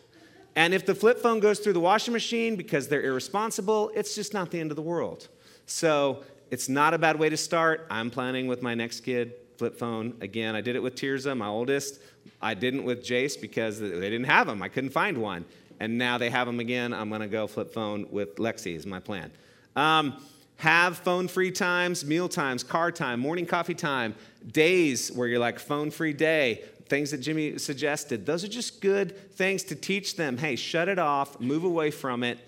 And 0.56 0.74
if 0.74 0.86
the 0.86 0.94
flip 0.94 1.20
phone 1.20 1.40
goes 1.40 1.60
through 1.60 1.74
the 1.74 1.80
washing 1.80 2.14
machine 2.14 2.56
because 2.56 2.88
they're 2.88 3.04
irresponsible, 3.04 3.92
it's 3.96 4.14
just 4.14 4.34
not 4.34 4.52
the 4.52 4.60
end 4.60 4.72
of 4.72 4.76
the 4.76 4.84
world. 4.84 5.28
So 5.66 6.24
it's 6.52 6.70
not 6.70 6.94
a 6.94 6.98
bad 6.98 7.20
way 7.20 7.30
to 7.30 7.38
start. 7.38 7.88
I'm 7.90 8.10
planning 8.10 8.48
with 8.48 8.62
my 8.62 8.76
next 8.76 9.02
kid, 9.02 9.34
flip 9.58 9.78
phone. 9.78 10.16
Again, 10.22 10.56
I 10.56 10.62
did 10.62 10.76
it 10.76 10.84
with 10.84 10.96
Tirza, 10.96 11.36
my 11.36 11.48
oldest. 11.48 12.00
I 12.42 12.54
didn't 12.54 12.84
with 12.84 13.04
Jace 13.04 13.40
because 13.40 13.80
they 13.80 13.90
didn't 13.90 14.26
have 14.26 14.48
them. 14.48 14.62
I 14.62 14.70
couldn't 14.70 14.92
find 14.92 15.18
one. 15.18 15.46
And 15.80 15.98
now 15.98 16.18
they 16.18 16.30
have 16.30 16.48
them 16.48 16.60
again. 16.60 16.94
I'm 16.94 17.10
going 17.10 17.22
to 17.22 17.28
go 17.28 17.46
flip 17.48 17.74
phone 17.74 18.08
with 18.10 18.36
Lexi, 18.38 18.76
is 18.76 18.86
my 18.86 19.00
plan. 19.00 19.32
Um, 19.76 20.20
have 20.58 20.98
phone 20.98 21.28
free 21.28 21.52
times, 21.52 22.04
meal 22.04 22.28
times, 22.28 22.64
car 22.64 22.92
time, 22.92 23.20
morning 23.20 23.46
coffee 23.46 23.76
time, 23.76 24.16
days 24.52 25.12
where 25.12 25.28
you're 25.28 25.40
like 25.40 25.60
phone 25.60 25.92
free 25.92 26.14
day, 26.14 26.64
things 26.88 27.12
that 27.12 27.20
Jimmy 27.20 27.60
suggested. 27.60 28.26
Those 28.26 28.44
are 28.44 28.48
just 28.48 28.82
good 28.82 29.32
things 29.34 29.64
to 29.66 29.76
teach 29.76 30.16
them. 30.16 30.38
Hey, 30.38 30.56
shut 30.56 30.88
it 30.88 30.98
off, 30.98 31.40
move 31.40 31.64
away 31.64 31.92
from 31.92 32.24
it. 32.24 32.40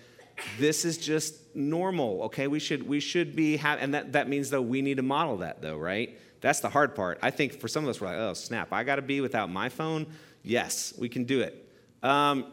This 0.58 0.84
is 0.84 0.98
just 0.98 1.54
normal, 1.54 2.22
okay? 2.24 2.48
We 2.48 2.58
should 2.58 2.88
we 2.88 2.98
should 2.98 3.36
be 3.36 3.58
ha- 3.58 3.76
and 3.78 3.94
that 3.94 4.12
that 4.12 4.28
means 4.28 4.50
though 4.50 4.62
we 4.62 4.82
need 4.82 4.96
to 4.96 5.02
model 5.02 5.38
that 5.38 5.60
though, 5.60 5.76
right? 5.76 6.18
That's 6.40 6.60
the 6.60 6.68
hard 6.68 6.94
part. 6.94 7.18
I 7.22 7.30
think 7.30 7.60
for 7.60 7.68
some 7.68 7.84
of 7.84 7.90
us 7.90 8.00
we're 8.00 8.08
like, 8.08 8.18
oh 8.18 8.34
snap, 8.34 8.72
I 8.72 8.84
got 8.84 8.96
to 8.96 9.02
be 9.02 9.20
without 9.20 9.50
my 9.50 9.68
phone. 9.68 10.06
Yes, 10.42 10.94
we 10.98 11.08
can 11.08 11.24
do 11.24 11.40
it. 11.40 11.68
Um, 12.02 12.46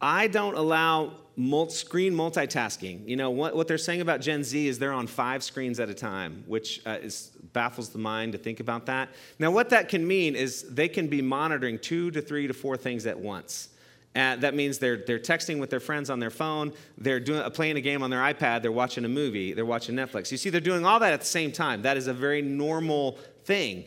I 0.00 0.26
don't 0.26 0.56
allow 0.56 1.12
multi- 1.36 1.74
screen 1.74 2.12
multitasking. 2.12 3.08
You 3.08 3.16
know, 3.16 3.30
what, 3.30 3.56
what 3.56 3.68
they're 3.68 3.78
saying 3.78 4.00
about 4.00 4.20
Gen 4.20 4.44
Z 4.44 4.66
is 4.66 4.78
they're 4.78 4.92
on 4.92 5.06
five 5.06 5.42
screens 5.42 5.80
at 5.80 5.88
a 5.88 5.94
time, 5.94 6.44
which 6.46 6.82
uh, 6.84 6.98
is, 7.00 7.30
baffles 7.52 7.90
the 7.90 7.98
mind 7.98 8.32
to 8.32 8.38
think 8.38 8.60
about 8.60 8.86
that. 8.86 9.10
Now, 9.38 9.50
what 9.50 9.70
that 9.70 9.88
can 9.88 10.06
mean 10.06 10.34
is 10.34 10.62
they 10.74 10.88
can 10.88 11.06
be 11.06 11.22
monitoring 11.22 11.78
two 11.78 12.10
to 12.10 12.20
three 12.20 12.46
to 12.46 12.54
four 12.54 12.76
things 12.76 13.06
at 13.06 13.18
once. 13.18 13.68
That 14.14 14.54
means 14.54 14.78
they're, 14.78 14.98
they're 14.98 15.18
texting 15.18 15.58
with 15.58 15.70
their 15.70 15.80
friends 15.80 16.10
on 16.10 16.20
their 16.20 16.30
phone, 16.30 16.72
they're 16.98 17.20
doing, 17.20 17.40
uh, 17.40 17.50
playing 17.50 17.76
a 17.76 17.80
game 17.80 18.02
on 18.02 18.10
their 18.10 18.20
iPad, 18.20 18.62
they're 18.62 18.72
watching 18.72 19.04
a 19.04 19.08
movie, 19.08 19.52
they're 19.52 19.64
watching 19.64 19.94
Netflix. 19.94 20.30
You 20.30 20.38
see, 20.38 20.50
they're 20.50 20.60
doing 20.60 20.84
all 20.84 21.00
that 21.00 21.12
at 21.12 21.20
the 21.20 21.26
same 21.26 21.52
time. 21.52 21.82
That 21.82 21.96
is 21.96 22.06
a 22.06 22.12
very 22.12 22.42
normal 22.42 23.18
thing. 23.44 23.84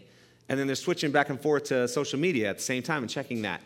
And 0.49 0.59
then 0.59 0.67
they're 0.67 0.75
switching 0.75 1.11
back 1.11 1.29
and 1.29 1.39
forth 1.39 1.65
to 1.65 1.87
social 1.87 2.19
media 2.19 2.49
at 2.49 2.57
the 2.57 2.63
same 2.63 2.83
time 2.83 3.03
and 3.03 3.09
checking 3.09 3.41
that. 3.43 3.61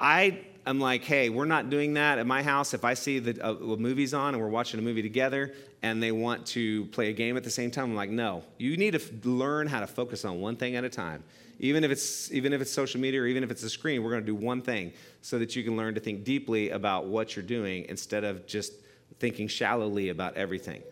I 0.00 0.40
am 0.66 0.78
like, 0.78 1.02
hey, 1.02 1.28
we're 1.28 1.44
not 1.44 1.70
doing 1.70 1.94
that 1.94 2.18
at 2.18 2.26
my 2.26 2.42
house. 2.42 2.74
If 2.74 2.84
I 2.84 2.94
see 2.94 3.18
the 3.18 3.44
uh, 3.44 3.54
movie's 3.54 4.14
on 4.14 4.34
and 4.34 4.42
we're 4.42 4.48
watching 4.48 4.78
a 4.78 4.82
movie 4.82 5.02
together 5.02 5.54
and 5.82 6.02
they 6.02 6.12
want 6.12 6.46
to 6.48 6.86
play 6.86 7.10
a 7.10 7.12
game 7.12 7.36
at 7.36 7.42
the 7.42 7.50
same 7.50 7.70
time, 7.70 7.86
I'm 7.86 7.96
like, 7.96 8.10
no. 8.10 8.44
You 8.58 8.76
need 8.76 8.92
to 8.92 9.00
f- 9.00 9.10
learn 9.24 9.66
how 9.66 9.80
to 9.80 9.86
focus 9.86 10.24
on 10.24 10.40
one 10.40 10.56
thing 10.56 10.76
at 10.76 10.84
a 10.84 10.88
time. 10.88 11.24
Even 11.60 11.82
if 11.82 11.90
it's 11.90 12.30
even 12.30 12.52
if 12.52 12.60
it's 12.60 12.72
social 12.72 13.00
media 13.00 13.20
or 13.20 13.26
even 13.26 13.42
if 13.42 13.50
it's 13.50 13.62
a 13.64 13.70
screen, 13.70 14.02
we're 14.02 14.10
going 14.10 14.22
to 14.22 14.26
do 14.26 14.34
one 14.34 14.62
thing 14.62 14.92
so 15.22 15.38
that 15.38 15.56
you 15.56 15.64
can 15.64 15.76
learn 15.76 15.94
to 15.94 16.00
think 16.00 16.24
deeply 16.24 16.70
about 16.70 17.06
what 17.06 17.34
you're 17.34 17.44
doing 17.44 17.84
instead 17.88 18.24
of 18.24 18.46
just 18.46 18.72
thinking 19.18 19.48
shallowly 19.48 20.10
about 20.10 20.36
everything. 20.36 20.82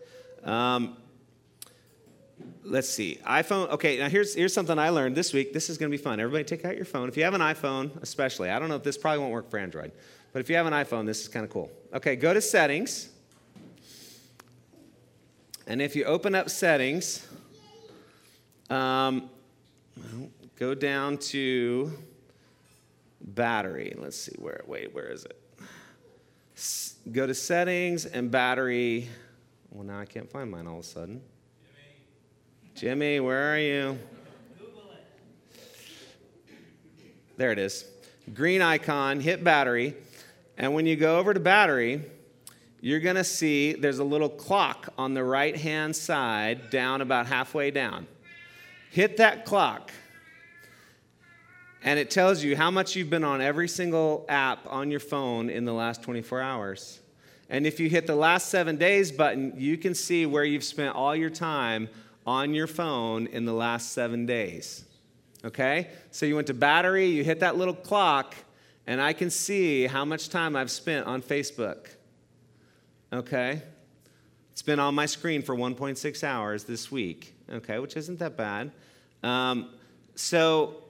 Um, 0.43 0.97
let's 2.63 2.89
see. 2.89 3.19
iphone 3.27 3.69
okay 3.69 3.97
now 3.97 4.09
here's 4.09 4.35
here's 4.35 4.53
something 4.53 4.77
i 4.77 4.89
learned 4.89 5.15
this 5.15 5.33
week. 5.33 5.53
This 5.53 5.69
is 5.69 5.77
going 5.77 5.91
to 5.91 5.97
be 5.97 6.01
fun. 6.01 6.19
Everybody 6.19 6.43
take 6.43 6.65
out 6.65 6.75
your 6.75 6.85
phone. 6.85 7.07
If 7.07 7.17
you 7.17 7.23
have 7.23 7.33
an 7.33 7.41
iphone 7.41 7.99
especially 8.01 8.49
i 8.49 8.59
don't 8.59 8.69
know 8.69 8.75
if 8.75 8.83
this 8.83 8.97
probably 8.97 9.19
won't 9.19 9.31
work 9.31 9.49
for 9.49 9.57
android 9.57 9.91
but 10.33 10.39
if 10.39 10.49
you 10.49 10.55
have 10.55 10.67
an 10.67 10.73
iphone 10.73 11.05
this 11.05 11.21
is 11.21 11.27
kind 11.27 11.43
of 11.45 11.51
cool. 11.51 11.71
Okay 11.93 12.15
go 12.15 12.33
to 12.33 12.41
settings. 12.41 13.09
And 15.65 15.81
if 15.81 15.95
you 15.95 16.05
open 16.05 16.35
up 16.35 16.49
settings 16.49 17.25
um, 18.69 19.29
go 20.57 20.73
down 20.73 21.17
to 21.17 21.91
battery 23.21 23.95
let's 23.97 24.17
see 24.17 24.35
where 24.37 24.61
wait 24.67 24.93
where 24.93 25.11
is 25.11 25.25
it 25.25 25.39
S- 26.55 26.95
go 27.11 27.27
to 27.27 27.33
settings 27.33 28.05
and 28.05 28.29
battery 28.31 29.09
well 29.71 29.83
now 29.83 29.99
i 29.99 30.05
can't 30.05 30.29
find 30.29 30.49
mine 30.49 30.67
all 30.67 30.79
of 30.79 30.85
a 30.85 30.87
sudden 30.87 31.21
Jimmy, 32.75 33.15
Jimmy 33.15 33.19
where 33.21 33.53
are 33.53 33.57
you? 33.57 33.97
Google 34.59 34.91
it. 34.91 35.59
There 37.35 37.51
it 37.51 37.57
is. 37.57 37.85
Green 38.33 38.61
icon, 38.61 39.19
hit 39.19 39.43
battery. 39.43 39.95
And 40.57 40.75
when 40.75 40.85
you 40.85 40.95
go 40.95 41.17
over 41.17 41.33
to 41.33 41.39
battery, 41.39 42.03
you're 42.81 42.99
going 42.99 43.15
to 43.15 43.23
see 43.23 43.73
there's 43.73 43.97
a 43.97 44.03
little 44.03 44.29
clock 44.29 44.89
on 44.97 45.13
the 45.13 45.23
right 45.23 45.55
hand 45.55 45.95
side, 45.95 46.69
down 46.69 47.01
about 47.01 47.25
halfway 47.25 47.71
down. 47.71 48.05
Hit 48.91 49.17
that 49.17 49.45
clock, 49.45 49.91
and 51.83 51.99
it 51.99 52.09
tells 52.09 52.43
you 52.43 52.55
how 52.55 52.71
much 52.71 52.95
you've 52.95 53.09
been 53.09 53.23
on 53.23 53.41
every 53.41 53.67
single 53.67 54.25
app 54.29 54.59
on 54.67 54.91
your 54.91 54.99
phone 54.99 55.49
in 55.49 55.65
the 55.65 55.73
last 55.73 56.03
24 56.03 56.41
hours. 56.41 56.99
And 57.49 57.65
if 57.65 57.79
you 57.79 57.89
hit 57.89 58.07
the 58.07 58.15
last 58.15 58.49
seven 58.49 58.77
days 58.77 59.11
button, 59.11 59.53
you 59.55 59.77
can 59.77 59.95
see 59.95 60.25
where 60.25 60.43
you've 60.43 60.63
spent 60.63 60.95
all 60.95 61.15
your 61.15 61.29
time 61.29 61.87
on 62.25 62.53
your 62.53 62.67
phone 62.67 63.27
in 63.27 63.45
the 63.45 63.53
last 63.53 63.93
seven 63.93 64.25
days. 64.25 64.83
Okay? 65.45 65.87
So 66.11 66.25
you 66.25 66.35
went 66.35 66.47
to 66.47 66.53
battery, 66.53 67.05
you 67.05 67.23
hit 67.23 67.39
that 67.39 67.57
little 67.57 67.73
clock, 67.73 68.35
and 68.85 69.01
I 69.01 69.13
can 69.13 69.29
see 69.29 69.87
how 69.87 70.03
much 70.03 70.29
time 70.29 70.55
I've 70.55 70.71
spent 70.71 71.07
on 71.07 71.21
Facebook. 71.21 71.87
Okay? 73.13 73.61
It's 74.51 74.61
been 74.61 74.79
on 74.79 74.95
my 74.95 75.05
screen 75.05 75.41
for 75.41 75.55
1.6 75.55 76.23
hours 76.23 76.63
this 76.65 76.91
week, 76.91 77.33
okay, 77.49 77.79
which 77.79 77.95
isn't 77.95 78.19
that 78.19 78.35
bad. 78.35 78.71
Um, 79.23 79.69
so, 80.15 80.83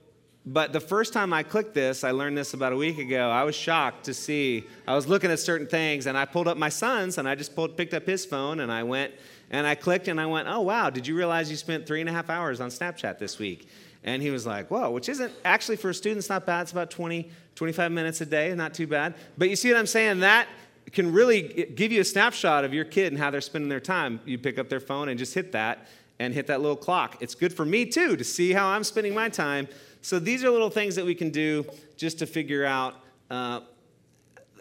but 0.47 0.71
the 0.71 0.79
first 0.79 1.11
time 1.11 1.33
I 1.33 1.43
clicked 1.43 1.73
this, 1.73 2.05
I 2.05 2.11
learned 2.11 2.37
this 2.37 2.53
about 2.53 2.71
a 2.71 2.77
week 2.77 2.99
ago. 2.99 3.29
I 3.29 3.43
was 3.43 3.53
shocked 3.53 4.05
to 4.05 4.13
see. 4.13 4.65
I 4.87 4.95
was 4.95 5.05
looking 5.05 5.29
at 5.29 5.39
certain 5.39 5.67
things, 5.67 6.05
and 6.05 6.17
I 6.17 6.23
pulled 6.23 6.47
up 6.47 6.55
my 6.55 6.69
son's, 6.69 7.17
and 7.17 7.27
I 7.27 7.35
just 7.35 7.53
pulled, 7.53 7.75
picked 7.75 7.93
up 7.93 8.05
his 8.05 8.25
phone, 8.25 8.61
and 8.61 8.71
I 8.71 8.83
went 8.83 9.11
and 9.49 9.67
I 9.67 9.75
clicked, 9.75 10.07
and 10.07 10.21
I 10.21 10.25
went, 10.25 10.47
"Oh 10.47 10.61
wow! 10.61 10.89
Did 10.89 11.05
you 11.05 11.15
realize 11.17 11.51
you 11.51 11.57
spent 11.57 11.85
three 11.85 11.99
and 11.99 12.09
a 12.09 12.13
half 12.13 12.29
hours 12.29 12.61
on 12.61 12.69
Snapchat 12.69 13.19
this 13.19 13.39
week?" 13.39 13.67
And 14.05 14.21
he 14.21 14.29
was 14.29 14.45
like, 14.45 14.71
"Whoa!" 14.71 14.89
Which 14.89 15.09
isn't 15.09 15.33
actually 15.43 15.75
for 15.75 15.89
a 15.89 15.93
student, 15.93 16.19
it's 16.19 16.29
not 16.29 16.45
bad. 16.45 16.61
It's 16.61 16.71
about 16.71 16.91
20, 16.91 17.29
25 17.55 17.91
minutes 17.91 18.21
a 18.21 18.25
day, 18.25 18.53
not 18.55 18.73
too 18.73 18.87
bad. 18.87 19.15
But 19.37 19.49
you 19.49 19.57
see 19.57 19.69
what 19.69 19.79
I'm 19.79 19.87
saying? 19.87 20.21
That 20.21 20.47
can 20.93 21.11
really 21.11 21.67
give 21.75 21.91
you 21.91 21.99
a 21.99 22.05
snapshot 22.05 22.63
of 22.63 22.73
your 22.73 22.85
kid 22.85 23.11
and 23.11 23.21
how 23.21 23.31
they're 23.31 23.41
spending 23.41 23.67
their 23.67 23.81
time. 23.81 24.21
You 24.25 24.37
pick 24.37 24.57
up 24.57 24.69
their 24.69 24.79
phone 24.79 25.09
and 25.09 25.19
just 25.19 25.33
hit 25.33 25.51
that 25.51 25.87
and 26.19 26.33
hit 26.33 26.47
that 26.47 26.61
little 26.61 26.77
clock. 26.77 27.17
It's 27.21 27.35
good 27.35 27.53
for 27.53 27.65
me 27.65 27.85
too 27.85 28.15
to 28.15 28.23
see 28.23 28.53
how 28.53 28.67
I'm 28.67 28.83
spending 28.83 29.13
my 29.13 29.29
time. 29.29 29.67
So 30.01 30.19
these 30.19 30.43
are 30.43 30.49
little 30.49 30.69
things 30.69 30.95
that 30.95 31.05
we 31.05 31.15
can 31.15 31.29
do 31.29 31.65
just 31.95 32.19
to 32.19 32.25
figure 32.25 32.65
out 32.65 32.95
uh, 33.29 33.61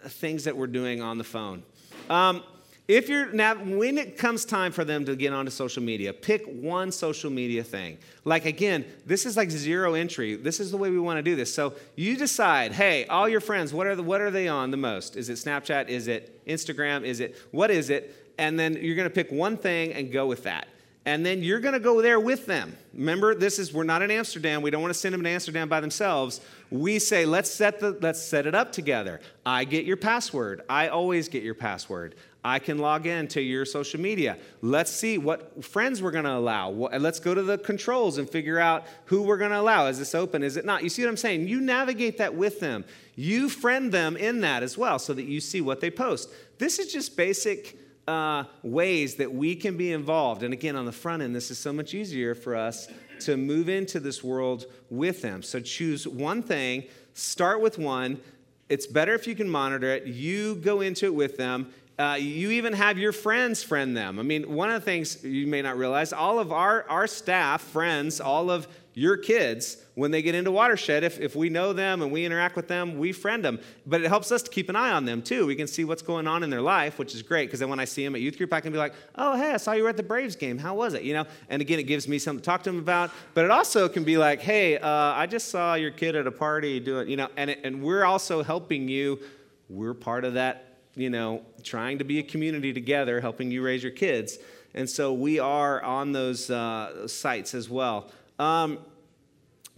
things 0.09 0.45
that 0.45 0.57
we're 0.57 0.67
doing 0.67 1.03
on 1.03 1.19
the 1.19 1.25
phone. 1.25 1.63
Um, 2.11 2.43
if 2.89 3.09
you're 3.09 3.33
now, 3.33 3.57
when 3.57 3.99
it 3.99 4.17
comes 4.17 4.45
time 4.45 4.71
for 4.71 4.85
them 4.85 5.05
to 5.07 5.17
get 5.17 5.33
onto 5.33 5.51
social 5.51 5.83
media, 5.83 6.13
pick 6.13 6.45
one 6.47 6.93
social 6.93 7.31
media 7.31 7.65
thing. 7.65 7.99
Like 8.25 8.45
again, 8.45 8.85
this 9.05 9.27
is 9.27 9.37
like 9.37 9.51
zero 9.51 9.95
entry. 9.95 10.37
This 10.37 10.61
is 10.61 10.71
the 10.71 10.77
way 10.77 10.91
we 10.91 11.01
want 11.01 11.17
to 11.17 11.23
do 11.23 11.35
this. 11.35 11.53
So 11.53 11.75
you 11.97 12.17
decide, 12.17 12.73
hey, 12.73 13.05
all 13.07 13.29
your 13.29 13.41
friends, 13.41 13.75
what 13.75 13.89
are 13.89 13.97
the, 13.97 14.05
what 14.05 14.21
are 14.21 14.31
they 14.31 14.47
on 14.47 14.71
the 14.71 14.77
most? 14.77 15.17
Is 15.17 15.29
it 15.31 15.35
Snapchat? 15.35 15.89
Is 15.89 16.07
it 16.07 16.45
Instagram? 16.47 17.03
Is 17.03 17.19
it 17.19 17.37
what 17.51 17.73
is 17.73 17.91
it? 17.91 18.33
And 18.39 18.57
then 18.57 18.75
you're 18.81 18.95
going 18.97 19.09
to 19.09 19.15
pick 19.15 19.33
one 19.33 19.57
thing 19.57 19.93
and 19.93 20.13
go 20.13 20.27
with 20.27 20.45
that. 20.45 20.69
And 21.07 21.25
then 21.25 21.41
you're 21.41 21.61
going 21.61 21.75
to 21.75 21.81
go 21.81 22.03
there 22.03 22.19
with 22.19 22.47
them. 22.47 22.77
Remember, 22.93 23.33
this 23.33 23.61
is 23.61 23.73
we're 23.73 23.85
not 23.85 24.03
in 24.03 24.11
Amsterdam. 24.11 24.61
We 24.61 24.73
don't 24.73 24.83
want 24.83 24.93
to 24.93 24.99
send 24.99 25.15
them 25.15 25.23
to 25.23 25.29
Amsterdam 25.29 25.69
by 25.69 25.81
themselves. 25.81 26.41
We 26.69 26.99
say, 26.99 27.25
let's 27.25 27.49
set 27.49 27.79
the 27.79 27.97
let's 28.01 28.21
set 28.21 28.45
it 28.45 28.57
up 28.57 28.73
together. 28.73 29.21
I 29.47 29.65
get 29.65 29.85
your 29.85 29.97
password. 29.97 30.63
I 30.69 30.89
always 30.89 31.29
get 31.29 31.45
your 31.45 31.55
password. 31.55 32.17
I 32.45 32.59
can 32.59 32.79
log 32.79 33.07
in 33.07 33.29
to 33.29 33.41
your 33.41 33.65
social 33.65 34.01
media. 34.01 34.37
Let's 34.63 34.91
see 34.91 35.17
what 35.17 35.65
friends 35.65 36.03
we're 36.03 36.13
going 36.13 36.25
to 36.25 36.35
allow. 36.35 36.71
Let's 36.71 37.21
go 37.21 37.35
to 37.35 37.43
the 37.43 37.59
controls 37.59 38.19
and 38.19 38.29
figure 38.29 38.59
out 38.59 38.85
who 39.07 39.23
we're 39.23 39.37
going 39.37 39.51
to 39.51 39.61
allow. 39.61 39.87
Is 39.87 39.99
this 39.99 40.15
open? 40.15 40.43
Is 40.43 40.57
it 40.57 40.65
not? 40.65 40.83
You 40.83 40.89
see 40.89 41.03
what 41.03 41.09
I'm 41.09 41.17
saying? 41.17 41.49
You 41.49 41.61
navigate 41.61 42.19
that 42.19 42.35
with 42.35 42.59
them. 42.61 42.85
You 43.15 43.49
friend 43.49 43.91
them 43.91 44.17
in 44.17 44.41
that 44.43 44.63
as 44.65 44.77
well 44.77 44.99
so 44.99 45.13
that 45.15 45.25
you 45.25 45.41
see 45.41 45.61
what 45.61 45.81
they 45.81 45.91
post. 45.91 46.31
This 46.59 46.79
is 46.79 46.93
just 46.93 47.17
basic 47.17 47.79
uh, 48.07 48.45
ways 48.63 49.17
that 49.17 49.33
we 49.33 49.57
can 49.57 49.77
be 49.77 49.93
involved. 49.93 50.43
And 50.43 50.53
again, 50.53 50.77
on 50.77 50.85
the 50.85 50.93
front 50.93 51.23
end, 51.23 51.35
this 51.35 51.51
is 51.51 51.59
so 51.59 51.73
much 51.73 51.95
easier 51.95 52.35
for 52.35 52.55
us 52.55 52.89
to 53.21 53.37
move 53.37 53.69
into 53.69 53.99
this 54.01 54.23
world 54.23 54.67
with 54.91 55.23
them. 55.23 55.43
So 55.43 55.61
choose 55.61 56.07
one 56.07 56.43
thing, 56.43 56.85
start 57.15 57.61
with 57.61 57.79
one. 57.79 58.21
It's 58.69 58.87
better 58.87 59.15
if 59.15 59.27
you 59.27 59.35
can 59.35 59.49
monitor 59.49 59.89
it. 59.89 60.07
You 60.07 60.57
go 60.57 60.81
into 60.81 61.07
it 61.07 61.15
with 61.15 61.37
them. 61.37 61.73
Uh, 61.99 62.17
you 62.21 62.51
even 62.51 62.75
have 62.75 62.99
your 62.99 63.13
friends 63.13 63.63
friend 63.63 63.97
them. 63.97 64.19
I 64.19 64.23
mean, 64.23 64.53
one 64.53 64.71
of 64.71 64.75
the 64.83 64.85
things 64.85 65.25
you 65.25 65.47
may 65.47 65.63
not 65.63 65.79
realize 65.79 66.13
all 66.13 66.39
of 66.39 66.53
our, 66.53 66.85
our 66.91 67.07
staff, 67.07 67.63
friends, 67.63 68.21
all 68.21 68.51
of 68.51 68.69
your 68.97 69.19
kids, 69.19 69.77
when 69.95 70.11
they 70.11 70.23
get 70.23 70.35
into 70.35 70.51
Watershed, 70.51 71.05
if, 71.05 71.21
if 71.21 71.37
we 71.37 71.51
know 71.51 71.75
them 71.75 72.01
and 72.01 72.11
we 72.11 72.25
interact 72.25 72.57
with 72.57 72.67
them, 72.67 72.97
we 72.97 73.13
friend 73.13 73.45
them. 73.45 73.61
But 73.85 74.01
it 74.01 74.09
helps 74.09 74.33
us 74.33 74.43
to 74.45 74.51
keep 74.51 74.71
an 74.71 74.75
eye 74.75 74.91
on 74.91 75.05
them 75.05 75.21
too. 75.21 75.47
We 75.47 75.55
can 75.55 75.67
see 75.67 75.85
what's 75.85 76.01
going 76.01 76.27
on 76.27 76.43
in 76.43 76.49
their 76.49 76.63
life, 76.63 76.99
which 76.99 77.15
is 77.15 77.21
great 77.21 77.49
because 77.49 77.61
then 77.61 77.69
when 77.69 77.79
I 77.79 77.85
see 77.85 78.03
them 78.03 78.15
at 78.15 78.23
youth 78.23 78.39
group, 78.39 78.55
I 78.55 78.63
can 78.63 78.73
be 78.73 78.79
like, 78.79 78.95
oh, 79.17 79.37
hey, 79.37 79.51
I 79.51 79.59
saw 79.59 79.73
you 79.73 79.83
were 79.83 79.91
at 79.91 79.99
the 79.99 80.03
Braves 80.03 80.35
game. 80.35 80.57
How 80.57 80.75
was 80.75 80.95
it? 80.95 81.03
You 81.03 81.13
know? 81.13 81.27
And 81.51 81.61
again, 81.61 81.79
it 81.79 81.83
gives 81.83 82.09
me 82.09 82.19
something 82.19 82.41
to 82.41 82.47
talk 82.47 82.63
to 82.63 82.71
them 82.71 82.79
about. 82.79 83.11
But 83.35 83.45
it 83.45 83.51
also 83.51 83.87
can 83.87 84.03
be 84.03 84.17
like, 84.17 84.41
hey, 84.41 84.79
uh, 84.79 84.89
I 84.89 85.27
just 85.27 85.51
saw 85.51 85.75
your 85.75 85.91
kid 85.91 86.17
at 86.17 86.27
a 86.27 86.33
party 86.33 86.81
doing, 86.81 87.07
you 87.07 87.19
know, 87.19 87.29
and, 87.37 87.51
it, 87.51 87.61
and 87.65 87.83
we're 87.83 88.07
also 88.07 88.43
helping 88.43 88.89
you. 88.89 89.21
We're 89.69 89.93
part 89.93 90.25
of 90.25 90.35
that, 90.35 90.79
you 90.95 91.11
know, 91.11 91.43
trying 91.63 91.99
to 91.99 92.05
be 92.05 92.19
a 92.21 92.23
community 92.23 92.73
together, 92.73 93.21
helping 93.21 93.51
you 93.51 93.63
raise 93.63 93.83
your 93.83 93.93
kids. 93.93 94.39
And 94.73 94.89
so 94.89 95.13
we 95.13 95.39
are 95.39 95.83
on 95.83 96.13
those 96.13 96.49
uh, 96.49 97.07
sites 97.07 97.53
as 97.55 97.69
well. 97.69 98.11
Um, 98.39 98.79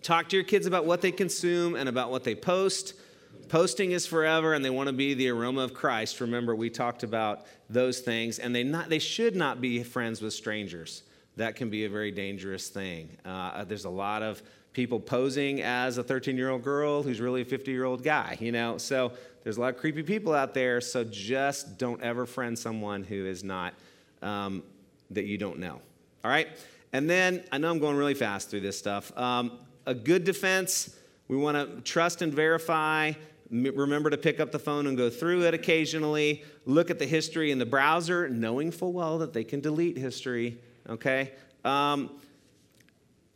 talk 0.02 0.28
to 0.30 0.36
your 0.36 0.44
kids 0.44 0.66
about 0.66 0.84
what 0.84 1.00
they 1.00 1.12
consume 1.12 1.74
and 1.74 1.88
about 1.88 2.10
what 2.10 2.24
they 2.24 2.34
post. 2.34 2.94
Posting 3.48 3.92
is 3.92 4.06
forever, 4.06 4.52
and 4.54 4.64
they 4.64 4.70
want 4.70 4.88
to 4.88 4.92
be 4.92 5.14
the 5.14 5.30
aroma 5.30 5.62
of 5.62 5.72
Christ. 5.72 6.20
Remember, 6.20 6.54
we 6.54 6.68
talked 6.68 7.02
about 7.02 7.46
those 7.70 8.00
things, 8.00 8.38
and 8.38 8.54
they 8.54 8.62
not 8.62 8.88
they 8.88 8.98
should 8.98 9.34
not 9.34 9.60
be 9.60 9.82
friends 9.82 10.20
with 10.20 10.34
strangers. 10.34 11.02
That 11.36 11.56
can 11.56 11.70
be 11.70 11.84
a 11.84 11.88
very 11.88 12.10
dangerous 12.10 12.68
thing. 12.68 13.16
Uh, 13.24 13.64
there's 13.64 13.84
a 13.84 13.90
lot 13.90 14.22
of 14.22 14.42
people 14.72 15.00
posing 15.00 15.62
as 15.62 15.98
a 15.98 16.04
13 16.04 16.36
year 16.36 16.50
old 16.50 16.62
girl 16.62 17.02
who's 17.02 17.20
really 17.20 17.42
a 17.42 17.44
50 17.44 17.70
year 17.70 17.84
old 17.84 18.02
guy, 18.02 18.36
you 18.40 18.52
know? 18.52 18.78
So 18.78 19.12
there's 19.42 19.56
a 19.56 19.60
lot 19.60 19.74
of 19.74 19.80
creepy 19.80 20.02
people 20.02 20.34
out 20.34 20.54
there. 20.54 20.80
So 20.80 21.04
just 21.04 21.78
don't 21.78 22.00
ever 22.02 22.26
friend 22.26 22.58
someone 22.58 23.02
who 23.02 23.26
is 23.26 23.42
not, 23.42 23.74
um, 24.22 24.62
that 25.10 25.24
you 25.24 25.38
don't 25.38 25.58
know. 25.58 25.80
All 26.24 26.30
right? 26.30 26.48
And 26.92 27.08
then 27.08 27.44
I 27.52 27.58
know 27.58 27.70
I'm 27.70 27.78
going 27.78 27.96
really 27.96 28.14
fast 28.14 28.50
through 28.50 28.60
this 28.60 28.78
stuff. 28.78 29.16
Um, 29.16 29.58
a 29.86 29.94
good 29.94 30.24
defense, 30.24 30.96
we 31.28 31.36
want 31.36 31.56
to 31.56 31.80
trust 31.82 32.22
and 32.22 32.32
verify. 32.32 33.12
Remember 33.50 34.10
to 34.10 34.18
pick 34.18 34.40
up 34.40 34.52
the 34.52 34.58
phone 34.58 34.86
and 34.86 34.96
go 34.96 35.08
through 35.08 35.44
it 35.44 35.54
occasionally. 35.54 36.44
Look 36.66 36.90
at 36.90 36.98
the 36.98 37.06
history 37.06 37.50
in 37.50 37.58
the 37.58 37.66
browser, 37.66 38.28
knowing 38.28 38.70
full 38.70 38.92
well 38.92 39.18
that 39.18 39.32
they 39.32 39.44
can 39.44 39.60
delete 39.60 39.96
history, 39.96 40.58
okay? 40.88 41.32
Um, 41.64 42.10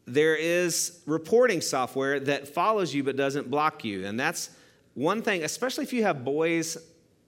there 0.07 0.37
is 0.37 1.01
reporting 1.07 1.61
software 1.61 2.21
that 2.21 2.49
follows 2.49 2.95
you 2.95 3.03
but 3.05 3.17
doesn't 3.17 3.51
block 3.51 3.85
you. 3.85 4.05
And 4.07 4.19
that's 4.19 4.51
one 4.95 5.23
thing, 5.23 5.45
especially 5.45 5.85
if 5.85 5.93
you 5.93 6.03
have 6.03 6.25
boys 6.25 6.77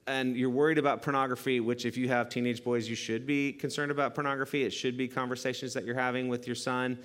and 0.07 0.37
you're 0.37 0.49
worried 0.49 0.77
about 0.77 1.01
pornography, 1.01 1.59
which 1.59 1.85
if 1.85 1.97
you 1.97 2.07
have 2.09 2.29
teenage 2.29 2.63
boys, 2.63 2.87
you 2.87 2.95
should 2.95 3.25
be 3.25 3.51
concerned 3.51 3.91
about 3.91 4.13
pornography. 4.13 4.63
It 4.63 4.71
should 4.71 4.97
be 4.97 5.07
conversations 5.07 5.73
that 5.73 5.83
you're 5.83 5.95
having 5.95 6.27
with 6.27 6.45
your 6.45 6.55
son 6.55 6.99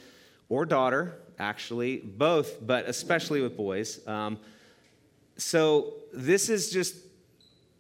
or 0.51 0.66
daughter, 0.66 1.16
actually, 1.38 1.98
both, 1.98 2.64
but 2.66 2.86
especially 2.86 3.40
with 3.40 3.57
boys. 3.57 4.07
Um, 4.07 4.38
so 5.36 5.94
this 6.12 6.51
is 6.51 6.70
just, 6.70 6.96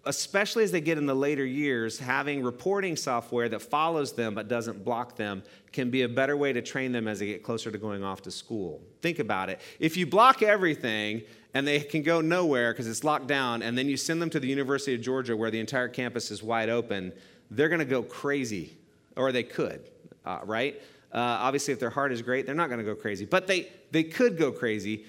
especially 0.06 0.64
as 0.64 0.72
they 0.72 0.80
get 0.80 0.96
in 0.96 1.04
the 1.04 1.14
later 1.14 1.44
years, 1.44 1.98
having 1.98 2.42
reporting 2.42 2.96
software 2.96 3.50
that 3.50 3.60
follows 3.60 4.14
them 4.14 4.34
but 4.34 4.48
doesn't 4.48 4.84
block 4.84 5.16
them 5.16 5.42
can 5.72 5.90
be 5.90 6.02
a 6.02 6.08
better 6.08 6.36
way 6.36 6.52
to 6.54 6.62
train 6.62 6.92
them 6.92 7.06
as 7.06 7.18
they 7.18 7.26
get 7.26 7.42
closer 7.42 7.70
to 7.70 7.76
going 7.76 8.02
off 8.02 8.22
to 8.22 8.30
school. 8.30 8.80
Think 9.02 9.18
about 9.18 9.50
it. 9.50 9.60
If 9.78 9.98
you 9.98 10.06
block 10.06 10.42
everything, 10.42 11.22
and 11.54 11.66
they 11.66 11.80
can 11.80 12.02
go 12.02 12.20
nowhere 12.20 12.72
because 12.72 12.86
it's 12.86 13.04
locked 13.04 13.26
down, 13.26 13.62
and 13.62 13.76
then 13.76 13.88
you 13.88 13.96
send 13.96 14.22
them 14.22 14.30
to 14.30 14.40
the 14.40 14.48
University 14.48 14.94
of 14.94 15.00
Georgia 15.00 15.36
where 15.36 15.50
the 15.50 15.60
entire 15.60 15.88
campus 15.88 16.30
is 16.30 16.42
wide 16.42 16.68
open, 16.68 17.12
they're 17.50 17.68
going 17.68 17.80
to 17.80 17.84
go 17.84 18.02
crazy, 18.02 18.76
or 19.16 19.32
they 19.32 19.42
could, 19.42 19.80
uh, 20.24 20.40
right? 20.44 20.80
Uh, 21.12 21.18
obviously, 21.18 21.72
if 21.72 21.80
their 21.80 21.90
heart 21.90 22.12
is 22.12 22.22
great, 22.22 22.46
they're 22.46 22.54
not 22.54 22.68
going 22.68 22.78
to 22.78 22.84
go 22.84 22.94
crazy, 22.94 23.24
but 23.24 23.46
they, 23.46 23.68
they 23.90 24.04
could 24.04 24.38
go 24.38 24.52
crazy. 24.52 25.04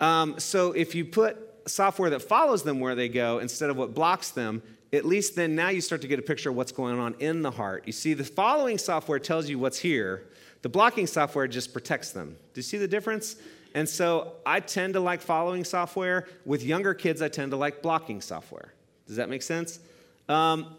Um, 0.00 0.38
so 0.38 0.72
if 0.72 0.94
you 0.94 1.04
put 1.04 1.36
software 1.66 2.10
that 2.10 2.20
follows 2.20 2.62
them 2.62 2.78
where 2.78 2.94
they 2.94 3.08
go 3.08 3.38
instead 3.38 3.70
of 3.70 3.76
what 3.76 3.94
blocks 3.94 4.30
them, 4.30 4.62
at 4.92 5.04
least 5.04 5.34
then 5.34 5.56
now 5.56 5.70
you 5.70 5.80
start 5.80 6.02
to 6.02 6.08
get 6.08 6.18
a 6.18 6.22
picture 6.22 6.50
of 6.50 6.56
what's 6.56 6.70
going 6.70 6.98
on 6.98 7.14
in 7.18 7.42
the 7.42 7.50
heart. 7.50 7.82
You 7.86 7.92
see, 7.92 8.14
the 8.14 8.24
following 8.24 8.78
software 8.78 9.18
tells 9.18 9.48
you 9.48 9.58
what's 9.58 9.78
here, 9.78 10.28
the 10.62 10.68
blocking 10.68 11.06
software 11.06 11.48
just 11.48 11.72
protects 11.72 12.12
them. 12.12 12.36
Do 12.52 12.58
you 12.58 12.62
see 12.62 12.78
the 12.78 12.88
difference? 12.88 13.36
And 13.74 13.88
so 13.88 14.34
I 14.46 14.60
tend 14.60 14.94
to 14.94 15.00
like 15.00 15.20
following 15.20 15.64
software. 15.64 16.28
With 16.46 16.62
younger 16.62 16.94
kids, 16.94 17.20
I 17.20 17.28
tend 17.28 17.50
to 17.50 17.56
like 17.56 17.82
blocking 17.82 18.20
software. 18.20 18.72
Does 19.06 19.16
that 19.16 19.28
make 19.28 19.42
sense? 19.42 19.80
Um, 20.28 20.76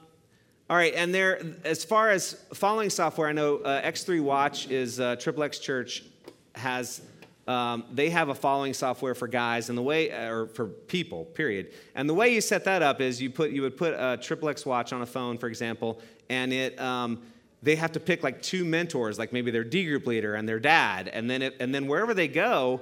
all 0.68 0.76
right, 0.76 0.94
and 0.96 1.14
there, 1.14 1.40
as 1.64 1.86
far 1.86 2.10
as 2.10 2.34
following 2.56 2.90
software, 2.90 3.28
I 3.28 3.34
know 3.34 3.58
uh, 3.58 3.84
X3 3.84 4.20
Watch 4.24 4.68
is 4.72 5.00
uh, 5.00 5.16
Triple 5.18 5.44
X 5.44 5.60
Church 5.60 6.04
has. 6.56 7.02
Um, 7.48 7.84
they 7.94 8.10
have 8.10 8.30
a 8.30 8.34
following 8.34 8.74
software 8.74 9.14
for 9.14 9.28
guys 9.28 9.70
and 9.70 9.78
the 9.78 9.84
way 9.84 10.10
or 10.10 10.48
for 10.48 10.66
people 10.66 11.26
period 11.26 11.74
and 11.94 12.10
the 12.10 12.14
way 12.16 12.34
you 12.34 12.42
set 12.42 12.64
that 12.64 12.82
up 12.82 13.02
is 13.02 13.22
you 13.22 13.30
put 13.30 13.52
you 13.52 13.62
would 13.62 13.78
put 13.78 13.94
a 13.94 14.18
triple 14.20 14.50
x 14.50 14.66
watch 14.66 14.92
on 14.92 15.04
a 15.04 15.06
phone 15.06 15.38
for 15.38 15.46
example 15.46 16.02
and 16.28 16.52
it 16.52 16.80
um, 16.80 17.22
they 17.66 17.76
have 17.76 17.92
to 17.92 18.00
pick 18.00 18.24
like 18.24 18.42
two 18.42 18.64
mentors 18.64 19.20
like 19.20 19.34
maybe 19.34 19.52
their 19.52 19.64
d 19.64 19.86
group 19.86 20.08
leader 20.08 20.36
and 20.36 20.48
their 20.48 20.60
dad 20.60 21.10
and 21.10 21.30
then 21.30 21.42
it, 21.42 21.56
and 21.60 21.76
then 21.76 21.88
wherever 21.88 22.14
they 22.14 22.28
go 22.28 22.80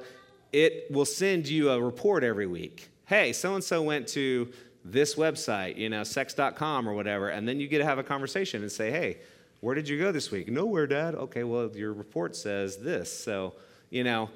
it 0.51 0.85
will 0.91 1.05
send 1.05 1.47
you 1.47 1.71
a 1.71 1.81
report 1.81 2.23
every 2.23 2.47
week 2.47 2.89
hey 3.05 3.33
so 3.33 3.55
and 3.55 3.63
so 3.63 3.81
went 3.81 4.07
to 4.07 4.51
this 4.85 5.15
website, 5.15 5.77
you 5.77 5.89
know, 5.89 6.03
sex.com 6.03 6.87
or 6.87 6.93
whatever, 6.93 7.29
and 7.29 7.47
then 7.47 7.59
you 7.59 7.67
get 7.67 7.79
to 7.79 7.85
have 7.85 7.99
a 7.99 8.03
conversation 8.03 8.61
and 8.61 8.71
say, 8.71 8.91
hey, 8.91 9.17
where 9.61 9.75
did 9.75 9.87
you 9.87 9.97
go 9.97 10.11
this 10.11 10.29
week? 10.29 10.49
Nowhere, 10.49 10.87
Dad. 10.87 11.15
Okay, 11.15 11.43
well, 11.43 11.71
your 11.73 11.93
report 11.93 12.35
says 12.35 12.77
this. 12.77 13.11
So, 13.11 13.53
you 13.89 14.03
know, 14.03 14.29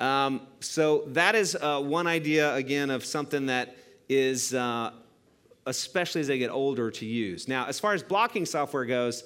um, 0.00 0.42
so 0.60 1.04
that 1.08 1.34
is 1.34 1.56
uh, 1.56 1.80
one 1.80 2.06
idea, 2.06 2.54
again, 2.54 2.90
of 2.90 3.04
something 3.04 3.46
that 3.46 3.74
is, 4.10 4.52
uh, 4.52 4.90
especially 5.64 6.20
as 6.20 6.26
they 6.26 6.38
get 6.38 6.50
older, 6.50 6.90
to 6.90 7.06
use. 7.06 7.48
Now, 7.48 7.66
as 7.66 7.80
far 7.80 7.94
as 7.94 8.02
blocking 8.02 8.44
software 8.44 8.84
goes, 8.84 9.24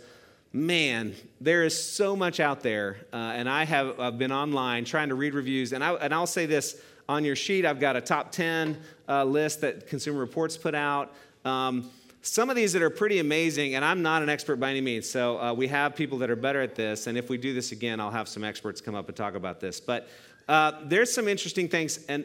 man, 0.52 1.14
there 1.40 1.64
is 1.64 1.80
so 1.80 2.16
much 2.16 2.40
out 2.40 2.62
there. 2.62 2.98
Uh, 3.12 3.16
and 3.16 3.48
I 3.48 3.64
have 3.64 3.98
uh, 3.98 4.10
been 4.10 4.32
online 4.32 4.84
trying 4.84 5.08
to 5.08 5.14
read 5.14 5.34
reviews, 5.34 5.72
and, 5.72 5.82
I, 5.82 5.94
and 5.94 6.12
I'll 6.12 6.26
say 6.26 6.46
this 6.46 6.80
on 7.08 7.24
your 7.24 7.36
sheet, 7.36 7.66
I've 7.66 7.80
got 7.80 7.96
a 7.96 8.00
top 8.00 8.30
10 8.30 8.78
uh, 9.08 9.24
list 9.24 9.62
that 9.62 9.88
Consumer 9.88 10.20
Reports 10.20 10.56
put 10.56 10.74
out. 10.74 11.12
Um, 11.44 11.90
some 12.22 12.50
of 12.50 12.56
these 12.56 12.72
that 12.74 12.82
are 12.82 12.90
pretty 12.90 13.18
amazing, 13.18 13.74
and 13.74 13.84
I'm 13.84 14.02
not 14.02 14.22
an 14.22 14.28
expert 14.28 14.56
by 14.56 14.70
any 14.70 14.80
means, 14.80 15.08
so 15.08 15.40
uh, 15.40 15.52
we 15.52 15.66
have 15.68 15.96
people 15.96 16.18
that 16.18 16.30
are 16.30 16.36
better 16.36 16.60
at 16.60 16.74
this, 16.74 17.06
and 17.06 17.16
if 17.18 17.28
we 17.28 17.38
do 17.38 17.54
this 17.54 17.72
again, 17.72 17.98
I'll 17.98 18.10
have 18.10 18.28
some 18.28 18.44
experts 18.44 18.80
come 18.80 18.94
up 18.94 19.08
and 19.08 19.16
talk 19.16 19.34
about 19.34 19.58
this. 19.58 19.80
But 19.80 20.08
uh, 20.46 20.72
there's 20.84 21.12
some 21.12 21.26
interesting 21.26 21.68
things, 21.68 22.04
and 22.08 22.24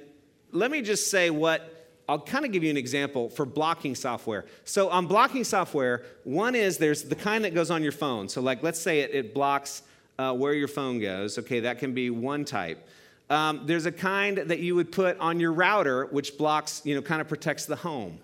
let 0.51 0.69
me 0.69 0.81
just 0.81 1.09
say 1.09 1.29
what 1.29 1.74
I'll 2.07 2.19
kind 2.19 2.45
of 2.45 2.51
give 2.51 2.63
you 2.63 2.69
an 2.69 2.77
example 2.77 3.29
for 3.29 3.45
blocking 3.45 3.95
software. 3.95 4.45
So, 4.63 4.89
on 4.89 5.07
blocking 5.07 5.43
software, 5.43 6.03
one 6.23 6.55
is 6.55 6.77
there's 6.77 7.03
the 7.03 7.15
kind 7.15 7.43
that 7.45 7.53
goes 7.53 7.71
on 7.71 7.81
your 7.81 7.91
phone. 7.91 8.29
So, 8.29 8.41
like, 8.41 8.61
let's 8.61 8.79
say 8.79 8.99
it, 8.99 9.13
it 9.13 9.33
blocks 9.33 9.81
uh, 10.19 10.33
where 10.33 10.53
your 10.53 10.67
phone 10.67 10.99
goes. 10.99 11.37
Okay, 11.39 11.61
that 11.61 11.79
can 11.79 11.93
be 11.93 12.09
one 12.09 12.45
type. 12.45 12.87
Um, 13.29 13.61
there's 13.65 13.85
a 13.85 13.91
kind 13.91 14.37
that 14.37 14.59
you 14.59 14.75
would 14.75 14.91
put 14.91 15.17
on 15.19 15.39
your 15.39 15.51
router, 15.51 16.05
which 16.07 16.37
blocks, 16.37 16.81
you 16.85 16.93
know, 16.95 17.01
kind 17.01 17.21
of 17.21 17.27
protects 17.27 17.65
the 17.65 17.75
home. 17.75 18.19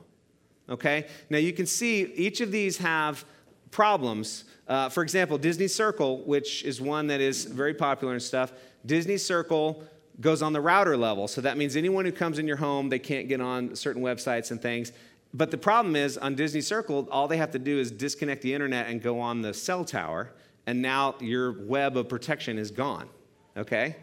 Okay? 0.69 1.07
Now 1.29 1.39
you 1.39 1.53
can 1.53 1.65
see 1.65 2.03
each 2.13 2.41
of 2.41 2.51
these 2.51 2.77
have 2.77 3.25
problems. 3.71 4.43
Uh, 4.67 4.89
for 4.89 5.01
example, 5.01 5.37
Disney 5.37 5.67
Circle, 5.67 6.23
which 6.25 6.63
is 6.63 6.79
one 6.79 7.07
that 7.07 7.19
is 7.19 7.45
very 7.45 7.73
popular 7.73 8.13
and 8.13 8.21
stuff, 8.21 8.53
Disney 8.85 9.17
Circle 9.17 9.83
goes 10.21 10.41
on 10.41 10.53
the 10.53 10.61
router 10.61 10.95
level. 10.95 11.27
So 11.27 11.41
that 11.41 11.57
means 11.57 11.75
anyone 11.75 12.05
who 12.05 12.11
comes 12.11 12.39
in 12.39 12.47
your 12.47 12.57
home, 12.57 12.89
they 12.89 12.99
can't 12.99 13.27
get 13.27 13.41
on 13.41 13.75
certain 13.75 14.01
websites 14.01 14.51
and 14.51 14.61
things. 14.61 14.91
But 15.33 15.51
the 15.51 15.57
problem 15.57 15.95
is 15.95 16.17
on 16.17 16.35
Disney 16.35 16.61
Circle, 16.61 17.07
all 17.11 17.27
they 17.27 17.37
have 17.37 17.51
to 17.51 17.59
do 17.59 17.79
is 17.79 17.91
disconnect 17.91 18.41
the 18.41 18.53
internet 18.53 18.87
and 18.87 19.01
go 19.01 19.19
on 19.19 19.41
the 19.41 19.53
cell 19.53 19.83
tower, 19.83 20.31
and 20.67 20.81
now 20.81 21.15
your 21.19 21.53
web 21.65 21.97
of 21.97 22.07
protection 22.07 22.57
is 22.57 22.69
gone. 22.69 23.09
Okay? 23.57 23.95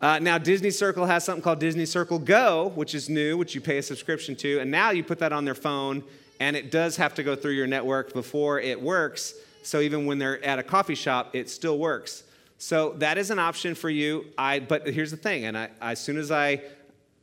Uh, 0.00 0.18
now, 0.18 0.38
Disney 0.38 0.70
Circle 0.70 1.06
has 1.06 1.24
something 1.24 1.42
called 1.42 1.60
Disney 1.60 1.86
Circle 1.86 2.20
Go, 2.20 2.72
which 2.74 2.94
is 2.94 3.08
new, 3.08 3.36
which 3.36 3.54
you 3.54 3.60
pay 3.60 3.78
a 3.78 3.82
subscription 3.82 4.34
to. 4.36 4.58
And 4.58 4.70
now 4.70 4.90
you 4.90 5.04
put 5.04 5.18
that 5.18 5.32
on 5.32 5.44
their 5.44 5.54
phone, 5.54 6.02
and 6.40 6.56
it 6.56 6.70
does 6.70 6.96
have 6.96 7.14
to 7.14 7.22
go 7.22 7.36
through 7.36 7.52
your 7.52 7.66
network 7.66 8.12
before 8.12 8.58
it 8.58 8.80
works. 8.80 9.34
So 9.62 9.80
even 9.80 10.06
when 10.06 10.18
they're 10.18 10.42
at 10.42 10.58
a 10.58 10.62
coffee 10.62 10.94
shop, 10.94 11.34
it 11.34 11.50
still 11.50 11.78
works. 11.78 12.24
So 12.62 12.92
that 12.98 13.16
is 13.16 13.30
an 13.30 13.38
option 13.38 13.74
for 13.74 13.88
you. 13.88 14.26
I, 14.36 14.60
but 14.60 14.86
here's 14.86 15.10
the 15.10 15.16
thing, 15.16 15.46
and 15.46 15.56
I, 15.56 15.70
as 15.80 15.98
soon 15.98 16.18
as 16.18 16.30
I, 16.30 16.60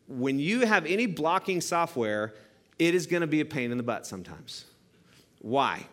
when 0.07 0.39
you 0.39 0.65
have 0.65 0.88
any 0.88 1.05
blocking 1.05 1.61
software, 1.61 2.33
it 2.79 2.95
is 2.95 3.05
going 3.05 3.21
to 3.21 3.27
be 3.27 3.39
a 3.41 3.45
pain 3.45 3.71
in 3.71 3.77
the 3.77 3.83
butt 3.83 4.07
sometimes. 4.07 4.65
Why? 5.39 5.85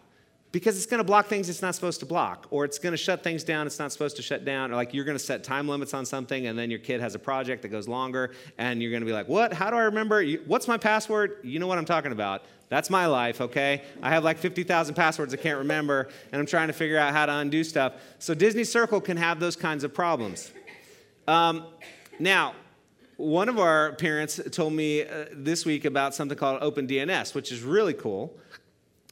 Because 0.55 0.77
it's 0.77 0.87
going 0.87 0.99
to 0.99 1.05
block 1.05 1.27
things 1.27 1.49
it's 1.49 1.63
not 1.63 1.75
supposed 1.75 1.99
to 1.99 2.07
block, 2.07 2.47
or 2.51 2.65
it's 2.65 2.79
going 2.79 2.93
to 2.93 2.97
shut 2.97 3.25
things 3.25 3.43
down 3.43 3.67
it's 3.67 3.81
not 3.81 3.91
supposed 3.91 4.15
to 4.15 4.23
shut 4.23 4.45
down, 4.45 4.71
or 4.71 4.77
like 4.77 4.95
you're 4.95 5.05
going 5.05 5.19
to 5.19 5.23
set 5.23 5.43
time 5.43 5.69
limits 5.69 5.93
on 5.93 6.07
something, 6.07 6.47
and 6.47 6.57
then 6.57 6.71
your 6.71 6.79
kid 6.79 7.01
has 7.01 7.17
a 7.17 7.19
project 7.19 7.63
that 7.63 7.69
goes 7.69 7.89
longer, 7.89 8.31
and 8.57 8.81
you're 8.81 8.93
going 8.93 9.03
to 9.03 9.07
be 9.07 9.13
like, 9.13 9.27
What? 9.27 9.53
How 9.53 9.69
do 9.69 9.77
I 9.77 9.83
remember? 9.83 10.25
What's 10.47 10.69
my 10.69 10.79
password? 10.79 11.39
You 11.43 11.59
know 11.59 11.67
what 11.67 11.77
I'm 11.77 11.85
talking 11.85 12.13
about. 12.13 12.45
That's 12.69 12.89
my 12.89 13.07
life, 13.07 13.41
okay? 13.41 13.83
I 14.01 14.11
have 14.11 14.23
like 14.23 14.39
50,000 14.39 14.95
passwords 14.95 15.35
I 15.35 15.39
can't 15.39 15.59
remember, 15.59 16.09
and 16.31 16.41
I'm 16.41 16.47
trying 16.47 16.69
to 16.69 16.73
figure 16.73 16.99
out 16.99 17.13
how 17.13 17.27
to 17.27 17.33
undo 17.33 17.65
stuff. 17.65 17.95
So 18.21 18.33
Disney 18.33 18.65
Circle 18.65 19.01
can 19.01 19.17
have 19.17 19.41
those 19.41 19.57
kinds 19.57 19.83
of 19.83 19.93
problems. 19.93 20.53
Um, 21.27 21.67
now, 22.21 22.55
one 23.17 23.49
of 23.49 23.59
our 23.59 23.93
parents 23.95 24.41
told 24.53 24.73
me 24.73 25.03
uh, 25.03 25.27
this 25.33 25.67
week 25.67 25.85
about 25.85 26.15
something 26.15 26.39
called 26.39 26.61
OpenDNS, 26.61 27.35
which 27.35 27.51
is 27.51 27.63
really 27.63 27.95
cool 27.95 28.39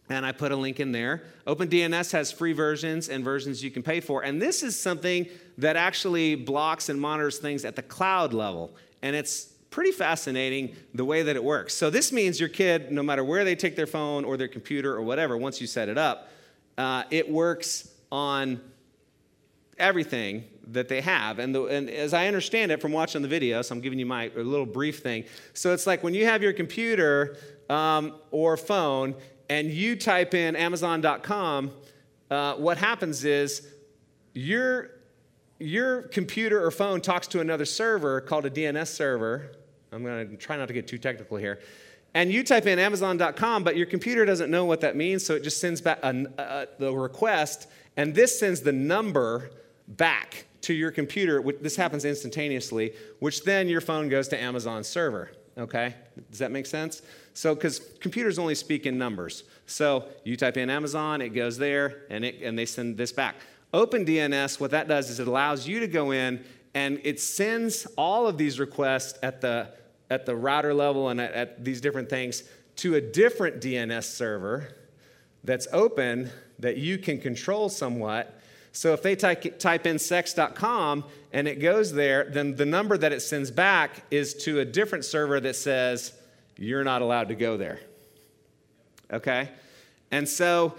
and 0.08 0.26
I 0.26 0.32
put 0.32 0.52
a 0.52 0.56
link 0.56 0.80
in 0.80 0.92
there. 0.92 1.22
OpenDNS 1.46 2.12
has 2.12 2.32
free 2.32 2.52
versions 2.52 3.08
and 3.08 3.24
versions 3.24 3.62
you 3.62 3.70
can 3.70 3.82
pay 3.82 4.00
for. 4.00 4.22
And 4.22 4.40
this 4.40 4.62
is 4.62 4.78
something 4.78 5.26
that 5.58 5.76
actually 5.76 6.34
blocks 6.34 6.88
and 6.88 7.00
monitors 7.00 7.38
things 7.38 7.64
at 7.64 7.76
the 7.76 7.82
cloud 7.82 8.32
level. 8.32 8.74
And 9.02 9.16
it's 9.16 9.52
pretty 9.70 9.92
fascinating 9.92 10.76
the 10.94 11.04
way 11.04 11.22
that 11.22 11.34
it 11.34 11.42
works. 11.42 11.74
So, 11.74 11.90
this 11.90 12.12
means 12.12 12.38
your 12.38 12.48
kid, 12.48 12.92
no 12.92 13.02
matter 13.02 13.24
where 13.24 13.44
they 13.44 13.56
take 13.56 13.74
their 13.74 13.86
phone 13.86 14.24
or 14.24 14.36
their 14.36 14.48
computer 14.48 14.94
or 14.94 15.02
whatever, 15.02 15.36
once 15.36 15.60
you 15.60 15.66
set 15.66 15.88
it 15.88 15.98
up, 15.98 16.28
uh, 16.78 17.04
it 17.10 17.28
works 17.30 17.90
on 18.10 18.60
everything 19.78 20.44
that 20.68 20.88
they 20.88 21.00
have. 21.00 21.38
And, 21.38 21.54
the, 21.54 21.64
and, 21.64 21.90
as 21.90 22.14
I 22.14 22.28
understand 22.28 22.70
it 22.70 22.80
from 22.80 22.92
watching 22.92 23.22
the 23.22 23.28
video, 23.28 23.62
so 23.62 23.74
I'm 23.74 23.80
giving 23.80 23.98
you 23.98 24.06
my 24.06 24.30
little 24.36 24.66
brief 24.66 25.00
thing. 25.00 25.24
So 25.54 25.72
it's 25.72 25.86
like 25.86 26.02
when 26.04 26.14
you 26.14 26.26
have 26.26 26.42
your 26.42 26.52
computer 26.52 27.36
um, 27.68 28.14
or 28.30 28.56
phone 28.56 29.14
and 29.48 29.70
you 29.70 29.96
type 29.96 30.34
in 30.34 30.56
Amazon.com, 30.56 31.70
uh, 32.30 32.54
what 32.54 32.78
happens 32.78 33.24
is 33.24 33.68
your, 34.34 34.90
your 35.58 36.02
computer 36.02 36.64
or 36.64 36.70
phone 36.70 37.00
talks 37.00 37.26
to 37.28 37.40
another 37.40 37.64
server 37.64 38.20
called 38.20 38.46
a 38.46 38.50
DNS 38.50 38.88
server. 38.88 39.52
I'm 39.92 40.02
going 40.02 40.30
to 40.30 40.36
try 40.36 40.56
not 40.56 40.68
to 40.68 40.74
get 40.74 40.86
too 40.86 40.98
technical 40.98 41.36
here. 41.36 41.60
And 42.14 42.30
you 42.30 42.44
type 42.44 42.66
in 42.66 42.78
Amazon.com, 42.78 43.64
but 43.64 43.76
your 43.76 43.86
computer 43.86 44.24
doesn't 44.24 44.50
know 44.50 44.64
what 44.64 44.80
that 44.82 44.96
means, 44.96 45.24
so 45.24 45.34
it 45.34 45.42
just 45.42 45.60
sends 45.60 45.80
back 45.80 46.00
the 46.02 46.92
request, 46.94 47.68
and 47.96 48.14
this 48.14 48.38
sends 48.38 48.60
the 48.60 48.72
number 48.72 49.50
back 49.88 50.46
to 50.62 50.74
your 50.74 50.90
computer. 50.90 51.42
This 51.60 51.76
happens 51.76 52.04
instantaneously, 52.04 52.92
which 53.20 53.44
then 53.44 53.68
your 53.68 53.80
phone 53.80 54.08
goes 54.08 54.28
to 54.28 54.40
Amazon's 54.40 54.88
server. 54.88 55.32
Okay? 55.58 55.94
Does 56.30 56.38
that 56.38 56.50
make 56.50 56.66
sense? 56.66 57.02
So, 57.34 57.54
because 57.54 57.80
computers 58.00 58.38
only 58.38 58.54
speak 58.54 58.86
in 58.86 58.98
numbers. 58.98 59.44
So 59.66 60.06
you 60.24 60.36
type 60.36 60.56
in 60.56 60.70
Amazon, 60.70 61.20
it 61.20 61.30
goes 61.30 61.58
there, 61.58 62.04
and, 62.10 62.24
it, 62.24 62.42
and 62.42 62.58
they 62.58 62.66
send 62.66 62.96
this 62.96 63.12
back. 63.12 63.36
OpenDNS, 63.72 64.60
what 64.60 64.70
that 64.72 64.88
does 64.88 65.08
is 65.08 65.18
it 65.18 65.26
allows 65.26 65.66
you 65.66 65.80
to 65.80 65.86
go 65.86 66.10
in 66.10 66.44
and 66.74 67.00
it 67.04 67.20
sends 67.20 67.86
all 67.96 68.26
of 68.26 68.38
these 68.38 68.58
requests 68.58 69.18
at 69.22 69.40
the, 69.40 69.68
at 70.10 70.26
the 70.26 70.34
router 70.34 70.74
level 70.74 71.08
and 71.08 71.20
at, 71.20 71.32
at 71.32 71.64
these 71.64 71.80
different 71.80 72.08
things 72.08 72.44
to 72.76 72.94
a 72.96 73.00
different 73.00 73.60
DNS 73.60 74.04
server 74.04 74.74
that's 75.44 75.66
open 75.72 76.30
that 76.58 76.76
you 76.76 76.98
can 76.98 77.18
control 77.18 77.68
somewhat. 77.68 78.40
So 78.72 78.94
if 78.94 79.02
they 79.02 79.14
type, 79.14 79.58
type 79.58 79.86
in 79.86 79.98
sex.com 79.98 81.04
and 81.32 81.46
it 81.46 81.56
goes 81.56 81.92
there, 81.92 82.24
then 82.24 82.56
the 82.56 82.66
number 82.66 82.96
that 82.96 83.12
it 83.12 83.20
sends 83.20 83.50
back 83.50 84.04
is 84.10 84.34
to 84.44 84.60
a 84.60 84.64
different 84.64 85.04
server 85.04 85.38
that 85.40 85.56
says, 85.56 86.12
you're 86.56 86.84
not 86.84 87.02
allowed 87.02 87.28
to 87.28 87.34
go 87.34 87.56
there. 87.56 87.80
Okay? 89.12 89.50
And 90.10 90.28
so 90.28 90.74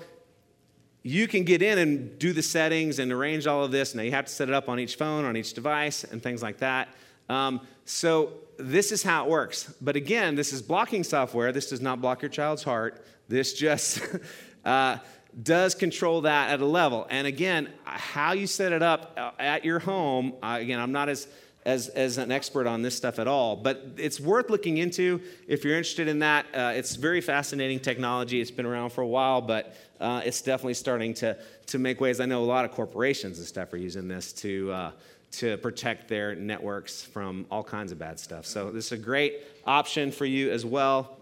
you 1.03 1.27
can 1.27 1.43
get 1.43 1.61
in 1.61 1.77
and 1.77 2.17
do 2.17 2.33
the 2.33 2.41
settings 2.41 2.97
and 2.99 3.11
arrange 3.11 3.45
all 3.45 3.63
of 3.63 3.71
this. 3.71 3.93
Now 3.93 4.01
you 4.01 4.11
have 4.11 4.25
to 4.25 4.31
set 4.31 4.49
it 4.49 4.55
up 4.55 4.69
on 4.69 4.79
each 4.79 4.95
phone, 4.95 5.25
on 5.25 5.37
each 5.37 5.53
device, 5.53 6.03
and 6.03 6.21
things 6.21 6.41
like 6.41 6.59
that. 6.59 6.89
Um, 7.29 7.61
so 7.85 8.33
this 8.57 8.91
is 8.91 9.03
how 9.03 9.25
it 9.25 9.29
works. 9.29 9.73
But 9.81 9.95
again, 9.95 10.35
this 10.35 10.53
is 10.53 10.61
blocking 10.61 11.03
software. 11.03 11.51
This 11.51 11.69
does 11.69 11.81
not 11.81 12.01
block 12.01 12.21
your 12.21 12.29
child's 12.29 12.63
heart. 12.63 13.05
This 13.27 13.53
just 13.53 14.01
uh, 14.65 14.97
does 15.41 15.73
control 15.73 16.21
that 16.21 16.51
at 16.51 16.59
a 16.59 16.65
level. 16.65 17.07
And 17.09 17.25
again, 17.25 17.69
how 17.83 18.33
you 18.33 18.47
set 18.47 18.71
it 18.71 18.83
up 18.83 19.13
uh, 19.17 19.31
at 19.39 19.65
your 19.65 19.79
home, 19.79 20.33
uh, 20.43 20.57
again, 20.59 20.79
I'm 20.79 20.91
not 20.91 21.09
as 21.09 21.27
as, 21.65 21.87
as 21.89 22.17
an 22.17 22.31
expert 22.31 22.67
on 22.67 22.81
this 22.81 22.95
stuff 22.95 23.19
at 23.19 23.27
all, 23.27 23.55
but 23.55 23.85
it's 23.97 24.19
worth 24.19 24.49
looking 24.49 24.77
into 24.77 25.21
if 25.47 25.63
you're 25.63 25.77
interested 25.77 26.07
in 26.07 26.19
that. 26.19 26.45
Uh, 26.53 26.73
it's 26.75 26.95
very 26.95 27.21
fascinating 27.21 27.79
technology. 27.79 28.41
It's 28.41 28.51
been 28.51 28.65
around 28.65 28.91
for 28.91 29.01
a 29.01 29.07
while, 29.07 29.41
but 29.41 29.75
uh, 29.99 30.21
it's 30.25 30.41
definitely 30.41 30.73
starting 30.73 31.13
to, 31.15 31.37
to 31.67 31.79
make 31.79 32.01
waves. 32.01 32.19
I 32.19 32.25
know 32.25 32.43
a 32.43 32.45
lot 32.45 32.65
of 32.65 32.71
corporations 32.71 33.37
and 33.37 33.47
stuff 33.47 33.71
are 33.73 33.77
using 33.77 34.07
this 34.07 34.33
to, 34.33 34.71
uh, 34.71 34.91
to 35.33 35.57
protect 35.57 36.09
their 36.09 36.35
networks 36.35 37.01
from 37.01 37.45
all 37.49 37.63
kinds 37.63 37.91
of 37.91 37.99
bad 37.99 38.19
stuff. 38.19 38.45
So, 38.45 38.71
this 38.71 38.87
is 38.87 38.91
a 38.91 38.97
great 38.97 39.41
option 39.65 40.11
for 40.11 40.25
you 40.25 40.51
as 40.51 40.65
well. 40.65 41.17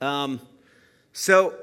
Um, 0.00 0.40
so, 1.12 1.54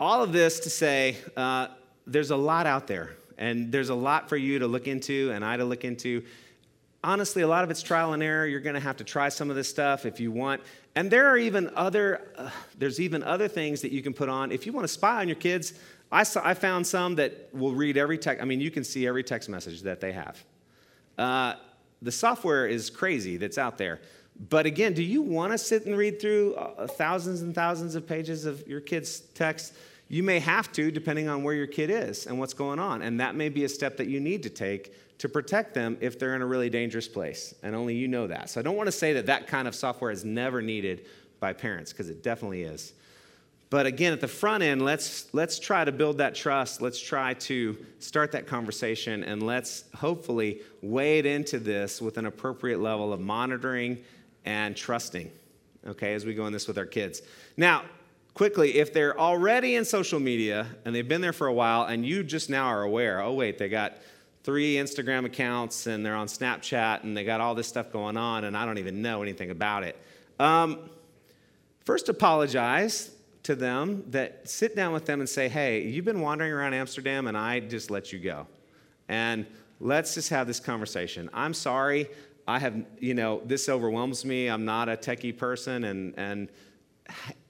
all 0.00 0.22
of 0.22 0.32
this 0.32 0.60
to 0.60 0.70
say, 0.70 1.16
uh, 1.36 1.68
there's 2.06 2.30
a 2.30 2.36
lot 2.36 2.66
out 2.66 2.88
there, 2.88 3.10
and 3.38 3.70
there's 3.70 3.90
a 3.90 3.94
lot 3.94 4.28
for 4.28 4.36
you 4.36 4.58
to 4.58 4.66
look 4.66 4.88
into 4.88 5.30
and 5.32 5.44
I 5.44 5.56
to 5.56 5.64
look 5.64 5.84
into 5.84 6.24
honestly, 7.02 7.42
a 7.42 7.48
lot 7.48 7.64
of 7.64 7.70
it's 7.70 7.82
trial 7.82 8.12
and 8.12 8.22
error. 8.22 8.46
You're 8.46 8.60
going 8.60 8.74
to 8.74 8.80
have 8.80 8.96
to 8.98 9.04
try 9.04 9.28
some 9.28 9.50
of 9.50 9.56
this 9.56 9.68
stuff 9.68 10.04
if 10.04 10.20
you 10.20 10.30
want. 10.30 10.60
And 10.94 11.10
there 11.10 11.26
are 11.28 11.38
even 11.38 11.70
other, 11.74 12.32
uh, 12.36 12.50
there's 12.76 13.00
even 13.00 13.22
other 13.22 13.48
things 13.48 13.80
that 13.82 13.92
you 13.92 14.02
can 14.02 14.12
put 14.12 14.28
on. 14.28 14.52
If 14.52 14.66
you 14.66 14.72
want 14.72 14.84
to 14.84 14.92
spy 14.92 15.20
on 15.20 15.28
your 15.28 15.36
kids, 15.36 15.74
I, 16.12 16.24
saw, 16.24 16.42
I 16.44 16.54
found 16.54 16.86
some 16.86 17.14
that 17.16 17.48
will 17.52 17.72
read 17.72 17.96
every 17.96 18.18
text. 18.18 18.42
I 18.42 18.44
mean, 18.44 18.60
you 18.60 18.70
can 18.70 18.84
see 18.84 19.06
every 19.06 19.22
text 19.22 19.48
message 19.48 19.82
that 19.82 20.00
they 20.00 20.12
have. 20.12 20.44
Uh, 21.16 21.54
the 22.02 22.12
software 22.12 22.66
is 22.66 22.90
crazy 22.90 23.36
that's 23.36 23.58
out 23.58 23.78
there. 23.78 24.00
But 24.48 24.66
again, 24.66 24.94
do 24.94 25.02
you 25.02 25.22
want 25.22 25.52
to 25.52 25.58
sit 25.58 25.86
and 25.86 25.96
read 25.96 26.20
through 26.20 26.54
uh, 26.54 26.86
thousands 26.86 27.42
and 27.42 27.54
thousands 27.54 27.94
of 27.94 28.06
pages 28.06 28.46
of 28.46 28.66
your 28.66 28.80
kids' 28.80 29.20
text? 29.20 29.74
You 30.12 30.24
may 30.24 30.40
have 30.40 30.72
to, 30.72 30.90
depending 30.90 31.28
on 31.28 31.44
where 31.44 31.54
your 31.54 31.68
kid 31.68 31.88
is 31.88 32.26
and 32.26 32.36
what's 32.36 32.52
going 32.52 32.80
on. 32.80 33.00
And 33.00 33.20
that 33.20 33.36
may 33.36 33.48
be 33.48 33.62
a 33.62 33.68
step 33.68 33.96
that 33.98 34.08
you 34.08 34.18
need 34.18 34.42
to 34.42 34.50
take 34.50 34.92
to 35.18 35.28
protect 35.28 35.72
them 35.72 35.96
if 36.00 36.18
they're 36.18 36.34
in 36.34 36.42
a 36.42 36.46
really 36.46 36.68
dangerous 36.68 37.06
place. 37.06 37.54
And 37.62 37.76
only 37.76 37.94
you 37.94 38.08
know 38.08 38.26
that. 38.26 38.50
So 38.50 38.58
I 38.58 38.64
don't 38.64 38.76
want 38.76 38.88
to 38.88 38.92
say 38.92 39.12
that 39.12 39.26
that 39.26 39.46
kind 39.46 39.68
of 39.68 39.74
software 39.74 40.10
is 40.10 40.24
never 40.24 40.60
needed 40.60 41.06
by 41.38 41.52
parents, 41.52 41.92
because 41.92 42.08
it 42.08 42.24
definitely 42.24 42.62
is. 42.64 42.92
But 43.70 43.86
again, 43.86 44.12
at 44.12 44.20
the 44.20 44.26
front 44.26 44.64
end, 44.64 44.82
let's, 44.82 45.32
let's 45.32 45.60
try 45.60 45.84
to 45.84 45.92
build 45.92 46.18
that 46.18 46.34
trust. 46.34 46.82
Let's 46.82 47.00
try 47.00 47.34
to 47.34 47.78
start 48.00 48.32
that 48.32 48.48
conversation, 48.48 49.22
and 49.22 49.44
let's 49.44 49.84
hopefully 49.94 50.60
wade 50.82 51.24
into 51.24 51.60
this 51.60 52.02
with 52.02 52.18
an 52.18 52.26
appropriate 52.26 52.80
level 52.80 53.12
of 53.12 53.20
monitoring 53.20 53.98
and 54.44 54.76
trusting, 54.76 55.30
okay, 55.86 56.14
as 56.14 56.26
we 56.26 56.34
go 56.34 56.46
in 56.46 56.52
this 56.52 56.66
with 56.66 56.78
our 56.78 56.86
kids. 56.86 57.22
Now, 57.56 57.84
quickly, 58.34 58.78
if 58.78 58.92
they're 58.92 59.18
already 59.18 59.76
in 59.76 59.84
social 59.84 60.20
media 60.20 60.66
and 60.84 60.94
they've 60.94 61.08
been 61.08 61.20
there 61.20 61.32
for 61.32 61.46
a 61.46 61.52
while, 61.52 61.84
and 61.84 62.04
you 62.04 62.22
just 62.22 62.50
now 62.50 62.66
are 62.66 62.82
aware, 62.82 63.20
oh, 63.20 63.32
wait, 63.32 63.58
they 63.58 63.68
got 63.68 63.98
three 64.42 64.74
Instagram 64.74 65.26
accounts 65.26 65.86
and 65.86 66.04
they're 66.04 66.14
on 66.14 66.26
Snapchat 66.26 67.02
and 67.02 67.16
they 67.16 67.24
got 67.24 67.40
all 67.40 67.54
this 67.54 67.68
stuff 67.68 67.92
going 67.92 68.16
on 68.16 68.44
and 68.44 68.56
I 68.56 68.64
don't 68.64 68.78
even 68.78 69.02
know 69.02 69.22
anything 69.22 69.50
about 69.50 69.84
it. 69.84 69.96
Um, 70.38 70.90
first, 71.84 72.08
apologize 72.08 73.10
to 73.42 73.54
them 73.54 74.04
that 74.10 74.48
sit 74.48 74.74
down 74.74 74.92
with 74.92 75.04
them 75.04 75.20
and 75.20 75.28
say, 75.28 75.48
hey, 75.48 75.82
you've 75.82 76.04
been 76.04 76.20
wandering 76.20 76.52
around 76.52 76.74
Amsterdam 76.74 77.26
and 77.26 77.36
I 77.36 77.60
just 77.60 77.90
let 77.90 78.12
you 78.12 78.18
go. 78.18 78.46
And 79.08 79.46
let's 79.80 80.14
just 80.14 80.30
have 80.30 80.46
this 80.46 80.60
conversation. 80.60 81.28
I'm 81.34 81.52
sorry. 81.52 82.08
I 82.46 82.58
have, 82.58 82.82
you 82.98 83.14
know, 83.14 83.42
this 83.44 83.68
overwhelms 83.68 84.24
me. 84.24 84.48
I'm 84.48 84.64
not 84.64 84.88
a 84.88 84.96
techie 84.96 85.36
person 85.36 85.84
and, 85.84 86.14
and, 86.16 86.48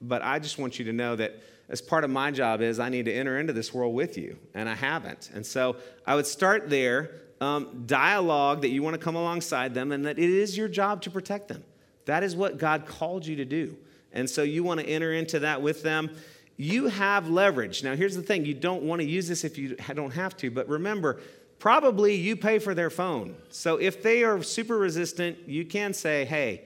but 0.00 0.22
I 0.22 0.38
just 0.38 0.58
want 0.58 0.78
you 0.78 0.84
to 0.86 0.92
know 0.92 1.16
that 1.16 1.40
as 1.68 1.80
part 1.80 2.02
of 2.02 2.10
my 2.10 2.30
job 2.30 2.60
is 2.60 2.80
I 2.80 2.88
need 2.88 3.04
to 3.04 3.12
enter 3.12 3.38
into 3.38 3.52
this 3.52 3.72
world 3.72 3.94
with 3.94 4.18
you, 4.18 4.36
and 4.54 4.68
I 4.68 4.74
haven't. 4.74 5.30
And 5.32 5.46
so 5.46 5.76
I 6.06 6.16
would 6.16 6.26
start 6.26 6.68
there, 6.68 7.12
um, 7.40 7.84
dialogue 7.86 8.62
that 8.62 8.70
you 8.70 8.82
want 8.82 8.94
to 8.94 8.98
come 8.98 9.14
alongside 9.14 9.72
them, 9.72 9.92
and 9.92 10.04
that 10.04 10.18
it 10.18 10.30
is 10.30 10.56
your 10.56 10.68
job 10.68 11.02
to 11.02 11.10
protect 11.10 11.48
them. 11.48 11.64
That 12.06 12.24
is 12.24 12.34
what 12.34 12.58
God 12.58 12.86
called 12.86 13.24
you 13.24 13.36
to 13.36 13.44
do. 13.44 13.76
And 14.12 14.28
so 14.28 14.42
you 14.42 14.64
want 14.64 14.80
to 14.80 14.86
enter 14.86 15.12
into 15.12 15.38
that 15.40 15.62
with 15.62 15.82
them. 15.82 16.10
You 16.56 16.88
have 16.88 17.28
leverage. 17.28 17.84
Now, 17.84 17.94
here's 17.94 18.16
the 18.16 18.22
thing 18.22 18.44
you 18.44 18.54
don't 18.54 18.82
want 18.82 19.00
to 19.00 19.06
use 19.06 19.28
this 19.28 19.44
if 19.44 19.56
you 19.56 19.76
don't 19.94 20.12
have 20.12 20.36
to, 20.38 20.50
but 20.50 20.68
remember, 20.68 21.20
probably 21.60 22.14
you 22.14 22.36
pay 22.36 22.58
for 22.58 22.74
their 22.74 22.90
phone. 22.90 23.36
So 23.50 23.76
if 23.76 24.02
they 24.02 24.24
are 24.24 24.42
super 24.42 24.76
resistant, 24.76 25.48
you 25.48 25.64
can 25.64 25.94
say, 25.94 26.24
hey, 26.24 26.62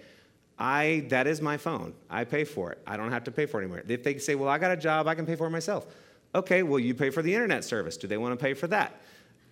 I 0.58 1.06
that 1.08 1.26
is 1.26 1.40
my 1.40 1.56
phone. 1.56 1.94
I 2.08 2.24
pay 2.24 2.44
for 2.44 2.72
it. 2.72 2.78
I 2.86 2.96
don't 2.96 3.10
have 3.10 3.24
to 3.24 3.30
pay 3.30 3.46
for 3.46 3.60
it 3.60 3.64
anymore. 3.64 3.82
If 3.86 4.04
they 4.04 4.18
say, 4.18 4.34
"Well, 4.34 4.48
I 4.48 4.58
got 4.58 4.70
a 4.70 4.76
job, 4.76 5.08
I 5.08 5.14
can 5.14 5.26
pay 5.26 5.36
for 5.36 5.46
it 5.46 5.50
myself." 5.50 5.86
Okay, 6.34 6.62
well, 6.62 6.78
you 6.78 6.94
pay 6.94 7.10
for 7.10 7.22
the 7.22 7.32
internet 7.32 7.64
service. 7.64 7.96
Do 7.96 8.06
they 8.06 8.16
want 8.16 8.38
to 8.38 8.42
pay 8.42 8.54
for 8.54 8.66
that? 8.68 9.00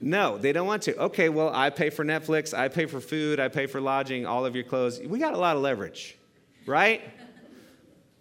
No, 0.00 0.36
they 0.36 0.52
don't 0.52 0.66
want 0.66 0.82
to. 0.82 0.96
Okay, 0.96 1.28
well, 1.28 1.50
I 1.54 1.70
pay 1.70 1.88
for 1.90 2.04
Netflix, 2.04 2.52
I 2.52 2.68
pay 2.68 2.86
for 2.86 3.00
food, 3.00 3.38
I 3.38 3.46
pay 3.46 3.66
for 3.66 3.80
lodging, 3.80 4.26
all 4.26 4.44
of 4.44 4.56
your 4.56 4.64
clothes. 4.64 5.00
We 5.00 5.20
got 5.20 5.32
a 5.32 5.38
lot 5.38 5.54
of 5.54 5.62
leverage, 5.62 6.18
right? 6.66 7.02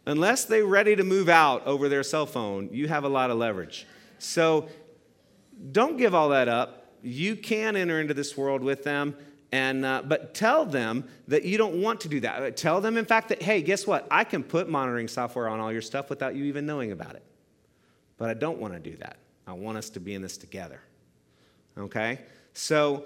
Unless 0.06 0.46
they're 0.46 0.66
ready 0.66 0.96
to 0.96 1.04
move 1.04 1.28
out 1.28 1.66
over 1.66 1.90
their 1.90 2.04
cell 2.04 2.28
phone, 2.28 2.70
you 2.72 2.88
have 2.88 3.04
a 3.04 3.10
lot 3.10 3.32
of 3.32 3.38
leverage. 3.38 3.88
So 4.20 4.70
don't 5.72 5.98
give 5.98 6.14
all 6.14 6.30
that 6.30 6.48
up. 6.48 6.94
You 7.02 7.36
can 7.36 7.76
enter 7.76 8.00
into 8.00 8.14
this 8.14 8.38
world 8.38 8.62
with 8.62 8.84
them. 8.84 9.16
And, 9.52 9.84
uh, 9.86 10.02
but 10.06 10.34
tell 10.34 10.66
them 10.66 11.04
that 11.28 11.44
you 11.44 11.58
don't 11.58 11.82
want 11.82 12.02
to 12.02 12.10
do 12.10 12.22
that. 12.22 12.56
Tell 12.56 12.80
them, 12.80 12.96
in 12.96 13.04
fact, 13.04 13.30
that, 13.30 13.42
hey, 13.42 13.62
guess 13.62 13.86
what? 13.86 14.08
I 14.10 14.24
can 14.24 14.44
put 14.44 14.70
monitoring 14.70 15.10
software 15.10 15.50
on 15.50 15.60
all 15.60 15.72
your 15.72 15.82
stuff 15.82 16.10
without 16.10 16.36
you 16.36 16.46
even 16.46 16.66
knowing 16.66 16.92
about 16.92 17.16
it. 17.16 17.24
But 18.18 18.30
I 18.30 18.34
don't 18.34 18.60
want 18.60 18.74
to 18.74 18.80
do 18.80 18.96
that. 18.98 19.18
I 19.46 19.54
want 19.54 19.78
us 19.78 19.90
to 19.92 20.00
be 20.00 20.14
in 20.14 20.22
this 20.22 20.38
together. 20.38 20.82
Okay? 21.78 22.20
So 22.54 23.06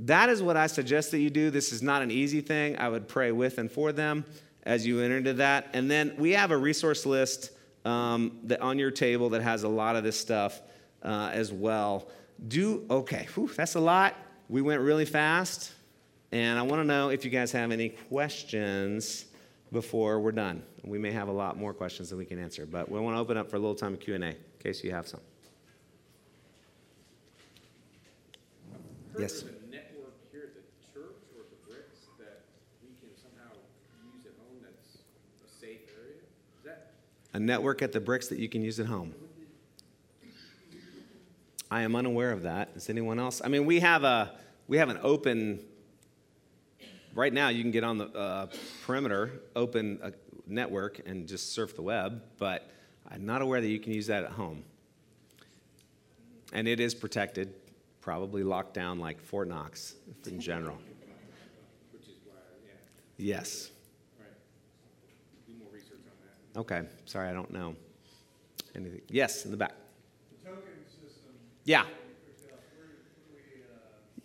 that 0.00 0.30
is 0.30 0.42
what 0.42 0.56
I 0.56 0.66
suggest 0.66 1.12
that 1.12 1.20
you 1.20 1.30
do. 1.30 1.50
This 1.50 1.72
is 1.72 1.80
not 1.80 2.02
an 2.02 2.10
easy 2.10 2.40
thing. 2.40 2.76
I 2.78 2.88
would 2.88 3.06
pray 3.06 3.30
with 3.30 3.58
and 3.58 3.70
for 3.70 3.92
them 3.92 4.24
as 4.64 4.84
you 4.84 5.00
enter 5.00 5.16
into 5.16 5.34
that. 5.34 5.68
And 5.74 5.90
then 5.90 6.14
we 6.18 6.32
have 6.32 6.50
a 6.50 6.56
resource 6.56 7.06
list 7.06 7.50
um, 7.84 8.38
that 8.44 8.60
on 8.60 8.78
your 8.78 8.90
table 8.90 9.30
that 9.30 9.42
has 9.42 9.62
a 9.62 9.68
lot 9.68 9.94
of 9.94 10.02
this 10.02 10.18
stuff 10.18 10.60
uh, 11.02 11.30
as 11.32 11.52
well. 11.52 12.08
Do, 12.48 12.84
okay, 12.90 13.28
whew, 13.34 13.48
that's 13.48 13.74
a 13.74 13.80
lot. 13.80 14.16
We 14.48 14.60
went 14.62 14.80
really 14.80 15.04
fast, 15.04 15.72
and 16.30 16.58
I 16.58 16.62
want 16.62 16.80
to 16.80 16.84
know 16.84 17.08
if 17.08 17.24
you 17.24 17.30
guys 17.30 17.52
have 17.52 17.70
any 17.70 17.90
questions 17.90 19.26
before 19.72 20.20
we're 20.20 20.32
done. 20.32 20.62
We 20.84 20.98
may 20.98 21.10
have 21.12 21.28
a 21.28 21.32
lot 21.32 21.56
more 21.56 21.72
questions 21.72 22.10
than 22.10 22.18
we 22.18 22.26
can 22.26 22.38
answer, 22.38 22.66
but 22.66 22.90
we 22.90 23.00
want 23.00 23.16
to 23.16 23.20
open 23.20 23.36
up 23.36 23.50
for 23.50 23.56
a 23.56 23.58
little 23.58 23.74
time 23.74 23.94
of 23.94 24.00
Q&A 24.00 24.16
in 24.16 24.36
case 24.58 24.84
you 24.84 24.90
have 24.90 25.08
some. 25.08 25.20
Yes. 29.18 29.42
There's 29.42 29.54
a 29.54 29.70
network 29.70 30.14
here 30.30 30.42
at 30.44 30.54
the 30.54 30.62
church 30.92 31.16
or 31.36 31.42
at 31.42 31.50
the 31.50 31.70
bricks 31.70 32.00
that 32.18 32.40
we 32.82 32.88
can 33.00 33.14
somehow 33.16 33.52
use 34.14 34.24
at 34.24 34.32
home 34.38 34.56
that's 34.62 34.98
a 35.44 35.60
safe 35.60 35.80
area? 35.98 36.16
Is 36.58 36.64
that, 36.64 36.92
A 37.34 37.40
network 37.40 37.82
at 37.82 37.92
the 37.92 38.00
bricks 38.00 38.28
that 38.28 38.38
you 38.38 38.48
can 38.48 38.62
use 38.62 38.80
at 38.80 38.86
home. 38.86 39.14
I 41.72 41.80
am 41.84 41.96
unaware 41.96 42.32
of 42.32 42.42
that. 42.42 42.68
Is 42.76 42.90
anyone 42.90 43.18
else? 43.18 43.40
I 43.42 43.48
mean, 43.48 43.64
we 43.64 43.80
have 43.80 44.04
a 44.04 44.34
we 44.68 44.76
have 44.76 44.90
an 44.90 44.98
open. 45.02 45.58
Right 47.14 47.32
now, 47.32 47.48
you 47.48 47.62
can 47.62 47.70
get 47.70 47.82
on 47.82 47.96
the 47.96 48.08
uh, 48.08 48.46
perimeter, 48.84 49.40
open 49.56 49.98
a 50.02 50.12
network, 50.46 51.00
and 51.06 51.26
just 51.26 51.54
surf 51.54 51.74
the 51.74 51.80
web. 51.80 52.22
But 52.38 52.70
I'm 53.10 53.24
not 53.24 53.40
aware 53.40 53.62
that 53.62 53.68
you 53.68 53.80
can 53.80 53.94
use 53.94 54.06
that 54.08 54.22
at 54.22 54.32
home. 54.32 54.64
And 56.52 56.68
it 56.68 56.78
is 56.78 56.94
protected, 56.94 57.54
probably 58.02 58.42
locked 58.42 58.74
down 58.74 58.98
like 58.98 59.18
Fort 59.18 59.48
Knox 59.48 59.94
in 60.26 60.40
general. 60.40 60.76
which 61.92 62.02
is 62.02 62.16
why, 62.26 62.34
yeah, 62.66 62.72
Yes. 63.16 63.70
right. 64.20 64.28
Do 65.46 65.54
more 65.58 65.68
research 65.72 66.00
on 66.04 66.12
that. 66.52 66.60
Okay. 66.60 66.86
Sorry, 67.06 67.30
I 67.30 67.32
don't 67.32 67.50
know. 67.50 67.74
Anything? 68.74 69.00
Yes, 69.08 69.46
in 69.46 69.50
the 69.50 69.56
back. 69.56 69.72
Yeah. 71.64 71.84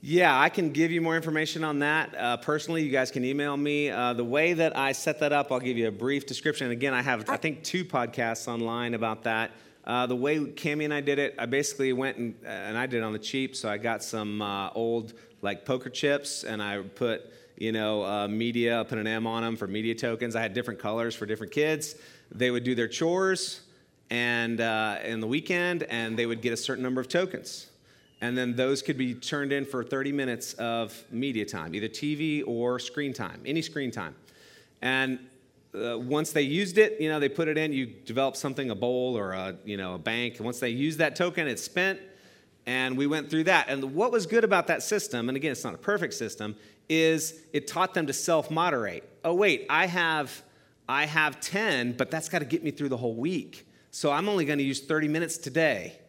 Yeah, 0.02 0.40
I 0.40 0.50
can 0.50 0.72
give 0.72 0.92
you 0.92 1.02
more 1.02 1.16
information 1.16 1.64
on 1.64 1.80
that. 1.80 2.16
Uh, 2.16 2.38
personally, 2.38 2.84
you 2.84 2.92
guys 2.92 3.12
can 3.12 3.26
email 3.26 3.58
me. 3.58 3.90
Uh, 3.90 4.14
the 4.14 4.24
way 4.24 4.54
that 4.54 4.78
I 4.78 4.92
set 4.92 5.20
that 5.20 5.34
up, 5.34 5.52
I'll 5.52 5.60
give 5.60 5.78
you 5.78 5.88
a 5.88 5.92
brief 5.92 6.26
description. 6.26 6.72
Again, 6.72 6.94
I 6.94 7.02
have, 7.02 7.30
I 7.30 7.38
think, 7.38 7.64
two 7.64 7.84
podcasts 7.84 8.48
online 8.48 8.94
about 8.94 9.24
that. 9.24 9.52
Uh, 9.84 10.06
the 10.06 10.16
way 10.16 10.38
Cami 10.40 10.86
and 10.86 10.94
I 10.94 11.02
did 11.02 11.20
it, 11.20 11.36
I 11.38 11.46
basically 11.46 11.94
went 11.94 12.18
and, 12.18 12.36
and 12.46 12.78
I 12.78 12.86
did 12.86 12.98
it 12.98 13.04
on 13.04 13.14
the 13.14 13.20
cheap. 13.20 13.56
So 13.56 13.70
I 13.70 13.78
got 13.78 14.04
some 14.04 14.42
uh, 14.42 14.70
old, 14.72 15.14
like, 15.42 15.66
poker 15.66 15.90
chips, 15.90 16.44
and 16.44 16.62
I 16.62 16.82
put, 16.82 17.24
you 17.58 17.72
know, 17.72 18.04
uh, 18.04 18.28
media, 18.28 18.86
put 18.88 19.00
an 19.00 19.08
M 19.08 19.28
on 19.28 19.44
them 19.44 19.58
for 19.58 19.68
media 19.68 19.96
tokens. 19.96 20.36
I 20.36 20.42
had 20.42 20.54
different 20.54 20.80
colors 20.80 21.16
for 21.16 21.26
different 21.26 21.52
kids. 21.52 21.96
They 22.32 22.52
would 22.52 22.64
do 22.64 22.76
their 22.76 22.88
chores 22.88 23.62
and 24.10 24.62
uh, 24.62 24.98
in 25.04 25.20
the 25.20 25.28
weekend, 25.28 25.84
and 25.84 26.18
they 26.18 26.26
would 26.26 26.42
get 26.42 26.54
a 26.54 26.58
certain 26.58 26.84
number 26.84 27.02
of 27.02 27.08
tokens. 27.08 27.68
And 28.22 28.38
then 28.38 28.56
those 28.56 28.82
could 28.82 28.98
be 28.98 29.14
turned 29.14 29.52
in 29.52 29.66
for 29.66 29.84
30 29.84 30.12
minutes 30.12 30.54
of 30.54 31.04
media 31.12 31.46
time, 31.46 31.76
either 31.76 31.88
TV 31.88 32.44
or 32.48 32.80
screen 32.80 33.14
time, 33.14 33.42
any 33.46 33.62
screen 33.62 33.92
time. 33.92 34.16
And 34.82 35.20
uh, 35.76 36.00
once 36.00 36.32
they 36.32 36.42
used 36.42 36.78
it, 36.78 37.00
you 37.00 37.10
know, 37.10 37.20
they 37.20 37.30
put 37.30 37.48
it 37.48 37.58
in, 37.58 37.74
you 37.74 37.86
develop 37.86 38.36
something, 38.36 38.72
a 38.72 38.76
bowl 38.76 39.18
or 39.18 39.34
a, 39.34 39.56
you 39.66 39.78
know, 39.78 39.96
a 39.96 40.00
bank. 40.00 40.38
And 40.38 40.46
once 40.46 40.60
they 40.60 40.70
use 40.70 40.98
that 40.98 41.16
token, 41.16 41.48
it's 41.48 41.62
spent. 41.62 42.00
And 42.66 42.98
we 42.98 43.08
went 43.08 43.30
through 43.30 43.46
that. 43.46 43.70
And 43.70 43.94
what 43.94 44.12
was 44.12 44.26
good 44.26 44.44
about 44.44 44.68
that 44.68 44.82
system, 44.82 45.30
and 45.30 45.36
again, 45.36 45.52
it's 45.52 45.64
not 45.64 45.74
a 45.74 45.78
perfect 45.78 46.14
system, 46.14 46.56
is 46.90 47.42
it 47.54 47.68
taught 47.68 47.94
them 47.94 48.08
to 48.08 48.14
self-moderate. 48.14 49.04
Oh, 49.24 49.34
wait, 49.34 49.66
I 49.70 49.86
have, 49.86 50.44
I 50.90 51.06
have 51.06 51.40
10, 51.40 51.94
but 51.94 52.10
that's 52.10 52.30
got 52.30 52.40
to 52.40 52.46
get 52.46 52.64
me 52.64 52.72
through 52.72 52.90
the 52.90 52.98
whole 52.98 53.16
week. 53.16 53.67
So 53.92 54.12
I'm 54.12 54.30
only 54.30 54.46
going 54.46 54.60
to 54.60 54.66
use 54.66 54.82
30 54.82 55.08
minutes 55.08 55.38
today. 55.38 56.00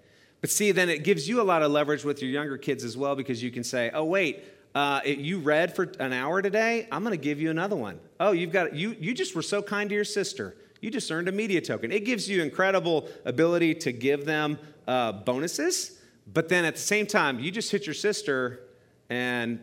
But 0.40 0.50
see, 0.50 0.72
then 0.72 0.88
it 0.88 1.04
gives 1.04 1.28
you 1.28 1.40
a 1.40 1.44
lot 1.44 1.62
of 1.62 1.72
leverage 1.72 2.04
with 2.04 2.22
your 2.22 2.30
younger 2.30 2.58
kids 2.58 2.84
as 2.84 2.96
well 2.96 3.16
because 3.16 3.42
you 3.42 3.50
can 3.50 3.64
say, 3.64 3.90
oh, 3.92 4.04
wait, 4.04 4.44
uh, 4.74 5.00
it, 5.04 5.18
you 5.18 5.38
read 5.38 5.74
for 5.74 5.92
an 5.98 6.12
hour 6.12 6.40
today. 6.42 6.86
I'm 6.92 7.02
going 7.02 7.16
to 7.16 7.22
give 7.22 7.40
you 7.40 7.50
another 7.50 7.76
one. 7.76 7.98
Oh, 8.20 8.32
you've 8.32 8.52
got 8.52 8.74
you. 8.74 8.94
You 9.00 9.14
just 9.14 9.34
were 9.34 9.42
so 9.42 9.62
kind 9.62 9.88
to 9.88 9.94
your 9.94 10.04
sister. 10.04 10.56
You 10.80 10.90
just 10.90 11.10
earned 11.10 11.28
a 11.28 11.32
media 11.32 11.60
token. 11.60 11.90
It 11.90 12.04
gives 12.04 12.28
you 12.28 12.42
incredible 12.42 13.08
ability 13.24 13.74
to 13.76 13.92
give 13.92 14.24
them 14.24 14.58
uh, 14.86 15.12
bonuses, 15.12 15.98
but 16.32 16.48
then 16.48 16.64
at 16.64 16.76
the 16.76 16.80
same 16.80 17.06
time, 17.06 17.40
you 17.40 17.50
just 17.50 17.72
hit 17.72 17.86
your 17.86 17.94
sister, 17.94 18.60
and 19.10 19.58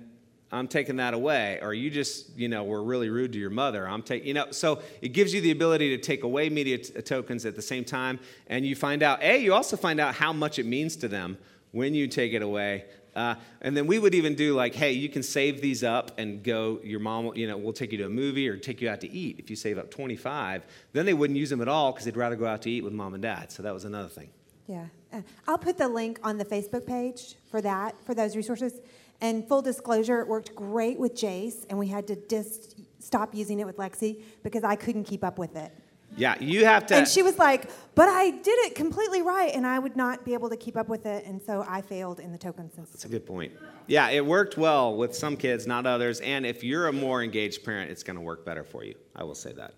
I'm 0.52 0.68
taking 0.68 0.98
that 0.98 1.14
away. 1.14 1.60
Or 1.62 1.74
you 1.74 1.90
just, 1.90 2.38
you 2.38 2.48
know, 2.48 2.64
were 2.64 2.84
really 2.84 3.10
rude 3.10 3.34
to 3.34 3.40
your 3.40 3.50
mother. 3.50 3.88
I'm 3.88 4.02
taking, 4.02 4.28
you 4.28 4.34
know, 4.34 4.52
so 4.52 4.82
it 5.02 5.10
gives 5.10 5.34
you 5.34 5.42
the 5.42 5.52
ability 5.52 5.96
to 5.96 6.02
take 6.02 6.24
away 6.24 6.50
media 6.50 6.78
t- 6.78 7.02
tokens 7.02 7.46
at 7.46 7.56
the 7.56 7.62
same 7.62 7.84
time, 7.84 8.20
and 8.48 8.66
you 8.66 8.76
find 8.76 9.04
out. 9.04 9.22
A, 9.22 9.38
you 9.38 9.54
also 9.54 9.76
find 9.76 10.00
out 10.00 10.16
how 10.16 10.32
much 10.32 10.60
it 10.60 10.66
means 10.66 10.96
to 10.98 11.08
them 11.08 11.38
when 11.72 11.94
you 11.94 12.08
take 12.08 12.34
it 12.34 12.42
away. 12.42 12.86
Uh, 13.16 13.36
and 13.62 13.76
then 13.76 13.88
we 13.88 13.98
would 13.98 14.14
even 14.14 14.36
do 14.36 14.54
like, 14.54 14.76
hey, 14.76 14.92
you 14.92 15.08
can 15.08 15.24
save 15.24 15.62
these 15.62 15.84
up 15.84 16.12
and 16.18 16.44
go, 16.44 16.82
your 16.84 17.00
mom, 17.00 17.32
you 17.36 17.48
know, 17.48 17.56
we'll 17.56 17.74
take 17.74 17.94
you 17.94 17.98
to 17.98 18.06
a 18.06 18.10
movie 18.10 18.48
or 18.48 18.58
take 18.58 18.82
you 18.82 18.90
out 18.90 19.00
to 19.02 19.10
eat 19.10 19.40
if 19.40 19.50
you 19.50 19.56
save 19.56 19.78
up 19.78 19.90
25. 19.90 20.66
Then 20.92 21.06
they 21.06 21.14
wouldn't 21.14 21.40
use 21.40 21.50
them 21.50 21.62
at 21.62 21.70
all 21.70 21.94
because 21.94 22.04
they'd 22.04 22.18
rather 22.18 22.36
go 22.36 22.46
out 22.46 22.62
to 22.64 22.70
eat 22.70 22.84
with 22.84 22.92
mom 22.92 23.14
and 23.14 23.24
dad. 23.24 23.52
So 23.52 23.64
that 23.64 23.74
was 23.74 23.86
another 23.86 24.10
thing. 24.10 24.30
Yeah. 24.68 24.86
Uh, 25.14 25.22
I'll 25.48 25.58
put 25.58 25.78
the 25.78 25.88
link 25.88 26.20
on 26.24 26.38
the 26.38 26.46
Facebook 26.46 26.86
page 26.86 27.36
for 27.50 27.62
that, 27.62 27.96
for 28.06 28.14
those 28.14 28.36
resources. 28.36 28.82
And 29.26 29.48
full 29.48 29.64
disclosure, 29.64 30.20
it 30.20 30.28
worked 30.28 30.54
great 30.54 31.00
with 31.00 31.16
Jace, 31.16 31.66
and 31.68 31.80
we 31.80 31.88
had 31.88 32.06
to 32.08 32.16
just 32.30 32.76
stop 33.00 33.34
using 33.34 33.60
it 33.60 33.66
with 33.66 33.78
Lexi 33.78 34.22
because 34.44 34.64
I 34.64 34.76
couldn't 34.76 35.06
keep 35.06 35.24
up 35.24 35.40
with 35.40 35.56
it. 35.56 35.72
Yeah, 36.16 36.36
you 36.40 36.64
have 36.66 36.86
to. 36.88 36.96
And 36.96 37.08
she 37.08 37.24
was 37.24 37.40
like, 37.40 37.72
but 37.96 38.08
I 38.08 38.30
did 38.30 38.60
it 38.66 38.76
completely 38.76 39.24
right, 39.24 39.52
and 39.56 39.66
I 39.66 39.80
would 39.80 39.96
not 39.96 40.26
be 40.26 40.36
able 40.36 40.50
to 40.50 40.56
keep 40.56 40.78
up 40.78 40.90
with 40.90 41.08
it, 41.08 41.26
and 41.26 41.42
so 41.42 41.66
I 41.68 41.82
failed 41.82 42.20
in 42.20 42.32
the 42.32 42.38
token 42.38 42.70
system. 42.70 42.86
That's 42.92 43.06
a 43.06 43.10
good 43.10 43.26
point. 43.26 43.52
Yeah, 43.88 44.10
it 44.10 44.24
worked 44.24 44.58
well 44.58 44.96
with 44.96 45.16
some 45.16 45.36
kids, 45.38 45.66
not 45.66 45.88
others. 45.88 46.20
And 46.20 46.46
if 46.46 46.64
you're 46.64 46.88
a 46.88 46.94
more 46.94 47.24
engaged 47.24 47.64
parent, 47.66 47.90
it's 47.90 48.04
going 48.04 48.18
to 48.18 48.22
work 48.22 48.46
better 48.46 48.64
for 48.64 48.84
you. 48.84 48.94
I 49.16 49.24
will 49.24 49.34
say 49.34 49.54
that. 49.54 49.74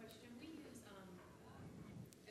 Question, 0.00 0.30
we 0.40 0.46
use, 0.46 0.80
um, 0.88 1.04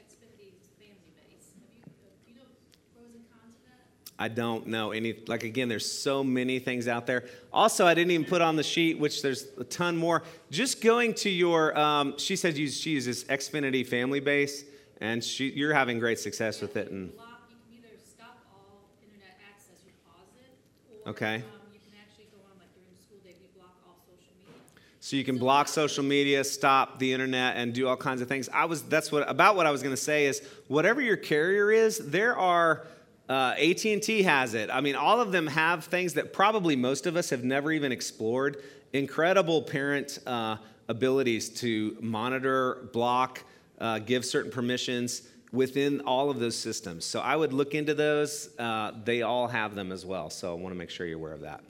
Xfinity's 0.01 0.65
family 0.79 1.13
base. 1.13 1.53
Have 1.61 1.93
you, 1.93 2.07
uh, 2.07 2.09
do 2.25 2.31
you 2.31 2.35
know 2.39 2.49
pros 2.95 3.13
and 3.13 3.23
cons 3.29 3.53
of 3.53 3.61
that? 3.69 3.85
I 4.17 4.29
don't 4.29 4.67
know 4.67 4.91
any, 4.91 5.13
like, 5.27 5.43
again, 5.43 5.67
there's 5.67 5.91
so 5.91 6.23
many 6.23 6.59
things 6.59 6.87
out 6.87 7.05
there. 7.05 7.25
Also, 7.51 7.85
I 7.85 7.93
didn't 7.93 8.11
even 8.11 8.25
put 8.25 8.41
on 8.41 8.55
the 8.55 8.63
sheet, 8.63 8.97
which 8.97 9.21
there's 9.21 9.47
a 9.59 9.65
ton 9.65 9.97
more. 9.97 10.23
Just 10.51 10.81
going 10.81 11.13
to 11.15 11.29
your, 11.29 11.77
um, 11.77 12.17
she 12.17 12.37
said 12.37 12.55
you, 12.55 12.69
she 12.69 12.91
uses 12.91 13.25
Xfinity 13.25 13.85
family 13.85 14.21
base, 14.21 14.63
and 15.01 15.21
she, 15.21 15.49
you're 15.49 15.73
having 15.73 15.99
great 15.99 16.17
success 16.17 16.61
with 16.61 16.77
it. 16.77 16.91
And 16.91 17.13
Block, 17.13 17.27
you 17.49 17.57
can 17.57 17.83
either 17.83 17.99
stop 18.09 18.37
all 18.53 18.87
internet 19.03 19.37
access, 19.51 19.83
you 19.85 19.91
pause 20.07 20.29
it, 20.37 21.05
or, 21.05 21.11
Okay. 21.11 21.35
um, 21.35 21.43
you 21.73 21.79
can 21.79 21.99
actually 22.01 22.27
go 22.31 22.39
on, 22.49 22.57
like 22.57 22.73
during 22.73 22.87
the 22.95 23.01
school 23.03 23.17
day, 23.21 23.35
we 23.41 23.59
block 23.59 23.75
all 23.85 23.97
social 24.07 24.31
media. 24.39 24.61
So 25.01 25.17
you 25.17 25.25
can 25.25 25.37
block 25.37 25.67
social 25.67 26.05
media, 26.05 26.45
stop 26.45 26.99
the 26.99 27.11
internet, 27.11 27.57
and 27.57 27.73
do 27.73 27.89
all 27.89 27.97
kinds 27.97 28.21
of 28.21 28.29
things. 28.29 28.47
I 28.53 28.63
was 28.63 28.81
that's 28.83 29.11
what 29.11 29.29
about 29.29 29.57
what 29.57 29.65
I 29.65 29.71
was 29.71 29.83
going 29.83 29.93
to 29.93 30.01
say 30.01 30.25
is 30.25 30.41
whatever 30.69 31.01
your 31.01 31.17
carrier 31.17 31.69
is, 31.69 31.97
there 31.97 32.37
are. 32.37 32.87
Uh, 33.27 33.55
AT&T 33.57 34.23
has 34.23 34.53
it. 34.53 34.69
I 34.69 34.81
mean, 34.81 34.95
all 34.95 35.19
of 35.19 35.31
them 35.31 35.47
have 35.47 35.85
things 35.85 36.13
that 36.13 36.31
probably 36.31 36.75
most 36.75 37.07
of 37.07 37.15
us 37.15 37.29
have 37.31 37.43
never 37.43 37.71
even 37.71 37.91
explored. 37.91 38.63
Incredible 38.93 39.63
parent 39.63 40.19
uh, 40.27 40.57
abilities 40.87 41.49
to 41.61 41.97
monitor, 41.99 42.87
block, 42.93 43.43
uh, 43.79 43.99
give 43.99 44.23
certain 44.23 44.51
permissions 44.51 45.23
within 45.51 46.01
all 46.01 46.29
of 46.29 46.39
those 46.39 46.55
systems. 46.55 47.03
So 47.05 47.19
I 47.19 47.35
would 47.35 47.51
look 47.53 47.73
into 47.73 47.93
those. 47.95 48.49
Uh, 48.59 48.91
they 49.03 49.23
all 49.23 49.47
have 49.47 49.73
them 49.73 49.91
as 49.91 50.05
well. 50.05 50.29
So 50.29 50.51
I 50.51 50.55
want 50.55 50.73
to 50.73 50.77
make 50.77 50.89
sure 50.89 51.07
you're 51.07 51.17
aware 51.17 51.33
of 51.33 51.41
that. 51.41 51.61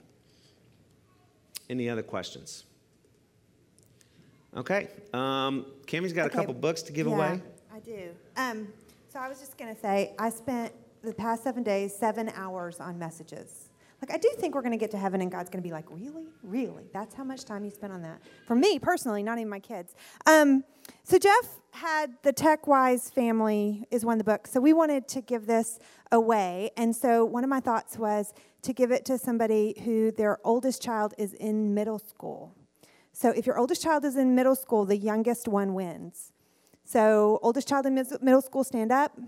Any 1.70 1.88
other 1.88 2.02
questions? 2.02 2.64
Okay. 4.56 4.88
Um, 5.12 5.66
Cammy's 5.86 6.12
got 6.12 6.26
Okay, 6.26 6.38
a 6.38 6.40
couple 6.40 6.54
books 6.54 6.82
to 6.82 6.92
give 6.92 7.06
yeah, 7.06 7.14
away. 7.14 7.40
I 7.74 7.78
do. 7.80 8.08
Um, 8.36 8.68
so 9.12 9.18
I 9.18 9.28
was 9.28 9.38
just 9.38 9.56
going 9.58 9.74
to 9.74 9.80
say, 9.80 10.14
I 10.18 10.30
spent 10.30 10.72
the 11.06 11.14
past 11.14 11.42
seven 11.42 11.62
days, 11.62 11.94
seven 11.94 12.30
hours 12.34 12.80
on 12.80 12.98
messages. 12.98 13.70
Like, 14.02 14.12
I 14.12 14.18
do 14.18 14.30
think 14.36 14.54
we're 14.54 14.60
going 14.60 14.72
to 14.72 14.78
get 14.78 14.90
to 14.90 14.98
heaven 14.98 15.22
and 15.22 15.30
God's 15.30 15.48
going 15.48 15.62
to 15.62 15.66
be 15.66 15.72
like, 15.72 15.86
really? 15.90 16.26
Really? 16.42 16.84
That's 16.92 17.14
how 17.14 17.24
much 17.24 17.44
time 17.44 17.64
you 17.64 17.70
spent 17.70 17.92
on 17.92 18.02
that? 18.02 18.20
For 18.46 18.54
me 18.54 18.78
personally, 18.78 19.22
not 19.22 19.38
even 19.38 19.48
my 19.48 19.58
kids. 19.58 19.94
Um, 20.26 20.64
so, 21.02 21.18
Jeff 21.18 21.60
had 21.70 22.12
the 22.22 22.32
Tech 22.32 22.66
Wise 22.66 23.08
family, 23.08 23.86
is 23.90 24.04
one 24.04 24.12
of 24.14 24.18
the 24.18 24.30
books. 24.30 24.52
So, 24.52 24.60
we 24.60 24.74
wanted 24.74 25.08
to 25.08 25.22
give 25.22 25.46
this 25.46 25.78
away. 26.12 26.70
And 26.76 26.94
so, 26.94 27.24
one 27.24 27.42
of 27.42 27.48
my 27.48 27.60
thoughts 27.60 27.96
was 27.96 28.34
to 28.62 28.74
give 28.74 28.90
it 28.90 29.06
to 29.06 29.16
somebody 29.16 29.74
who 29.84 30.12
their 30.12 30.38
oldest 30.44 30.82
child 30.82 31.14
is 31.16 31.32
in 31.32 31.72
middle 31.72 31.98
school. 31.98 32.54
So, 33.12 33.30
if 33.30 33.46
your 33.46 33.58
oldest 33.58 33.82
child 33.82 34.04
is 34.04 34.16
in 34.16 34.34
middle 34.34 34.56
school, 34.56 34.84
the 34.84 34.96
youngest 34.96 35.48
one 35.48 35.72
wins. 35.72 36.32
So, 36.84 37.38
oldest 37.42 37.66
child 37.66 37.86
in 37.86 37.94
middle 37.94 38.42
school, 38.42 38.62
stand 38.62 38.92
up. 38.92 39.18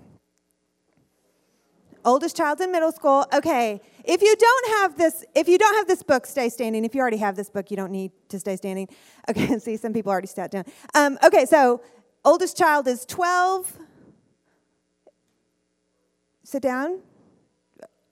Oldest 2.05 2.37
child's 2.37 2.61
in 2.61 2.73
middle 2.73 2.93
school. 2.93 3.27
Okay. 3.33 3.81
If 4.05 4.23
you 4.23 4.35
don't 4.37 4.69
have 4.81 4.97
this, 4.97 5.25
if 5.35 5.49
you 5.49 5.59
don't 5.59 5.75
have 5.75 5.87
this 5.87 6.03
book, 6.03 6.27
stay 6.27 6.49
standing. 6.49 6.85
If 6.85 6.95
you 6.95 7.01
already 7.01 7.19
have 7.19 7.37
this 7.37 7.51
book, 7.51 7.71
you 7.71 7.77
don't 7.77 7.93
need 7.93 8.13
to 8.29 8.39
stay 8.39 8.57
standing. 8.57 8.89
Okay. 9.29 9.59
See, 9.59 9.77
some 9.77 9.93
people 9.93 10.11
already 10.11 10.27
sat 10.27 10.51
down. 10.51 10.65
Um, 10.95 11.19
okay. 11.23 11.45
So, 11.45 11.83
oldest 12.25 12.57
child 12.57 12.89
is 12.89 13.05
12. 13.05 13.79
Sit 16.45 16.63
down. 16.63 17.01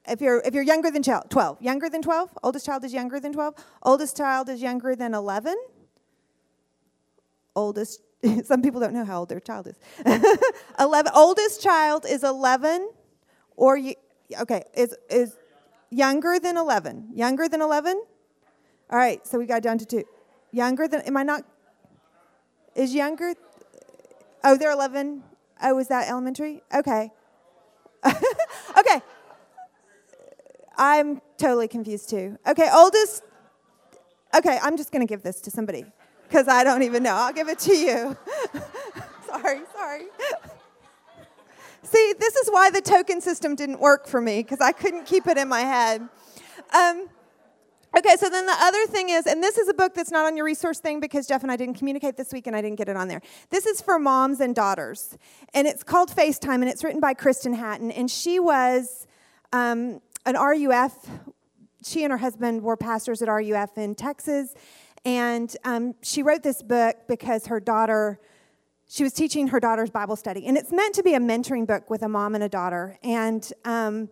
If 0.07 0.21
you're 0.21 0.43
if 0.45 0.53
you're 0.53 0.63
younger 0.63 0.91
than 0.91 1.03
child, 1.03 1.31
12, 1.31 1.63
younger 1.63 1.89
than 1.89 2.03
12, 2.03 2.31
oldest 2.43 2.67
child 2.67 2.85
is 2.85 2.93
younger 2.93 3.19
than 3.19 3.33
12. 3.33 3.55
Oldest 3.83 4.17
child 4.17 4.51
is 4.51 4.61
younger 4.61 4.95
than 4.95 5.15
11. 5.15 5.57
Oldest 7.55 8.03
some 8.45 8.63
people 8.63 8.81
don't 8.81 8.93
know 8.93 9.05
how 9.05 9.21
old 9.21 9.29
their 9.29 9.41
child 9.41 9.67
is. 9.67 9.79
11 10.79 11.13
oldest 11.15 11.63
child 11.63 12.05
is 12.07 12.23
11 12.23 12.91
or 13.57 13.77
you, 13.77 13.95
okay, 14.41 14.65
is 14.75 14.95
is 15.11 15.37
younger 15.91 16.39
than 16.39 16.57
11. 16.57 17.11
Younger 17.15 17.49
than 17.49 17.61
11? 17.61 18.03
All 18.91 18.99
right, 18.99 19.27
so 19.27 19.39
we 19.39 19.47
got 19.47 19.63
down 19.63 19.79
to 19.79 19.87
2. 19.87 20.05
Younger 20.53 20.89
than 20.89 21.01
am 21.03 21.17
I 21.17 21.23
not 21.23 21.43
is 22.75 22.95
younger 22.95 23.35
Oh, 24.49 24.57
they're 24.57 24.71
11. 24.71 25.25
Oh, 25.61 25.77
is 25.79 25.89
that 25.89 26.09
elementary? 26.09 26.63
Okay. 26.73 27.11
okay. 28.07 29.03
I'm 30.79 31.21
totally 31.37 31.67
confused 31.67 32.11
too. 32.11 32.39
Okay, 32.47 32.69
oldest. 32.73 33.25
Okay, 34.37 34.57
I'm 34.63 34.77
just 34.77 34.93
going 34.93 35.05
to 35.05 35.11
give 35.11 35.25
this 35.25 35.41
to 35.41 35.51
somebody 35.51 35.85
because 36.29 36.47
I 36.47 36.63
don't 36.63 36.85
even 36.85 37.03
know. 37.03 37.15
I'll 37.15 37.33
give 37.33 37.49
it 37.49 37.59
to 37.61 37.75
you. 37.75 38.17
sorry, 39.27 39.63
sorry. 39.75 40.03
See, 41.87 42.15
this 42.19 42.35
is 42.35 42.49
why 42.49 42.71
the 42.71 42.81
token 42.81 43.21
system 43.21 43.55
didn't 43.55 43.79
work 43.79 44.09
for 44.09 44.21
me 44.21 44.43
because 44.43 44.61
I 44.61 44.73
couldn't 44.73 45.07
keep 45.07 45.29
it 45.29 45.39
in 45.39 45.47
my 45.47 45.61
head. 45.61 46.01
Um, 46.75 47.09
okay, 47.97 48.17
so 48.17 48.29
then 48.29 48.45
the 48.45 48.57
other 48.59 48.87
thing 48.87 49.11
is, 49.11 49.25
and 49.25 49.41
this 49.41 49.57
is 49.57 49.69
a 49.69 49.75
book 49.75 49.95
that's 49.95 50.11
not 50.11 50.27
on 50.27 50.37
your 50.37 50.45
resource 50.45 50.81
thing 50.81 50.99
because 50.99 51.29
Jeff 51.29 51.45
and 51.45 51.53
I 51.53 51.57
didn't 51.57 51.75
communicate 51.75 52.17
this 52.17 52.33
week 52.33 52.49
and 52.49 52.57
I 52.57 52.61
didn't 52.61 52.77
get 52.77 52.89
it 52.89 52.97
on 52.97 53.07
there. 53.07 53.23
This 53.51 53.67
is 53.67 53.81
for 53.81 54.01
moms 54.01 54.41
and 54.41 54.53
daughters, 54.53 55.17
and 55.55 55.69
it's 55.69 55.85
called 55.85 56.11
FaceTime, 56.11 56.57
and 56.57 56.69
it's 56.69 56.83
written 56.83 57.01
by 57.01 57.15
Kristen 57.15 57.55
Hatton, 57.55 57.93
and 57.93 58.11
she 58.11 58.41
was 58.41 59.07
um, 59.53 60.01
an 60.25 60.35
RUF. 60.35 61.09
She 61.85 62.03
and 62.03 62.11
her 62.11 62.19
husband 62.19 62.63
were 62.63 62.77
pastors 62.77 63.23
at 63.23 63.29
RUF 63.29 63.79
in 63.79 63.95
Texas, 63.95 64.55
and 65.05 65.57
um, 65.65 65.95
she 66.03 66.25
wrote 66.25 66.43
this 66.43 66.65
book 66.65 66.97
because 67.07 67.47
her 67.47 67.61
daughter 67.61 68.19
she 68.89 69.03
was 69.03 69.13
teaching 69.13 69.49
her 69.49 69.61
daughter's 69.61 69.91
Bible 69.91 70.17
study. 70.17 70.47
And 70.47 70.57
it's 70.57 70.73
meant 70.73 70.95
to 70.95 71.03
be 71.03 71.15
a 71.15 71.21
mentoring 71.21 71.67
book 71.67 71.91
with 71.91 72.03
a 72.03 72.09
mom 72.09 72.35
and 72.35 72.45
a 72.45 72.49
daughter. 72.49 72.99
And 73.03 73.51
um, 73.65 74.11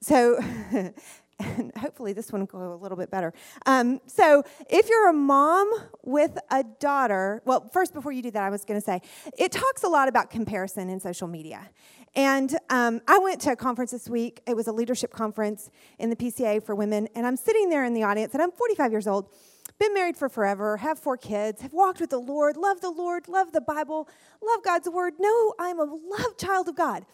so, 0.00 0.38
and 1.38 1.72
hopefully 1.76 2.12
this 2.12 2.32
one 2.32 2.42
will 2.42 2.46
go 2.46 2.74
a 2.74 2.80
little 2.80 2.96
bit 2.96 3.10
better. 3.10 3.34
Um, 3.66 4.00
so, 4.06 4.42
if 4.70 4.88
you're 4.88 5.10
a 5.10 5.12
mom 5.12 5.70
with 6.02 6.38
a 6.50 6.64
daughter, 6.80 7.42
well, 7.44 7.68
first, 7.72 7.92
before 7.92 8.12
you 8.12 8.22
do 8.22 8.30
that, 8.30 8.42
I 8.42 8.50
was 8.50 8.64
going 8.64 8.80
to 8.80 8.84
say 8.84 9.02
it 9.38 9.52
talks 9.52 9.82
a 9.82 9.88
lot 9.88 10.08
about 10.08 10.30
comparison 10.30 10.88
in 10.88 10.98
social 10.98 11.28
media. 11.28 11.68
And 12.14 12.56
um, 12.70 13.02
I 13.06 13.18
went 13.18 13.42
to 13.42 13.52
a 13.52 13.56
conference 13.56 13.90
this 13.90 14.08
week. 14.08 14.40
It 14.46 14.56
was 14.56 14.66
a 14.66 14.72
leadership 14.72 15.12
conference 15.12 15.68
in 15.98 16.08
the 16.08 16.16
PCA 16.16 16.64
for 16.64 16.74
women. 16.74 17.08
And 17.14 17.26
I'm 17.26 17.36
sitting 17.36 17.68
there 17.68 17.84
in 17.84 17.92
the 17.92 18.04
audience, 18.04 18.32
and 18.32 18.42
I'm 18.42 18.52
45 18.52 18.90
years 18.90 19.06
old 19.06 19.28
been 19.78 19.94
married 19.94 20.16
for 20.16 20.28
forever, 20.28 20.78
have 20.78 20.98
four 20.98 21.16
kids, 21.16 21.62
have 21.62 21.72
walked 21.72 22.00
with 22.00 22.10
the 22.10 22.18
Lord, 22.18 22.56
love 22.56 22.80
the 22.80 22.90
Lord, 22.90 23.28
love 23.28 23.52
the 23.52 23.60
Bible, 23.60 24.08
love 24.42 24.64
God's 24.64 24.88
word. 24.88 25.14
No, 25.18 25.54
I'm 25.58 25.78
a 25.78 25.84
loved 25.84 26.38
child 26.38 26.68
of 26.68 26.76
God. 26.76 27.04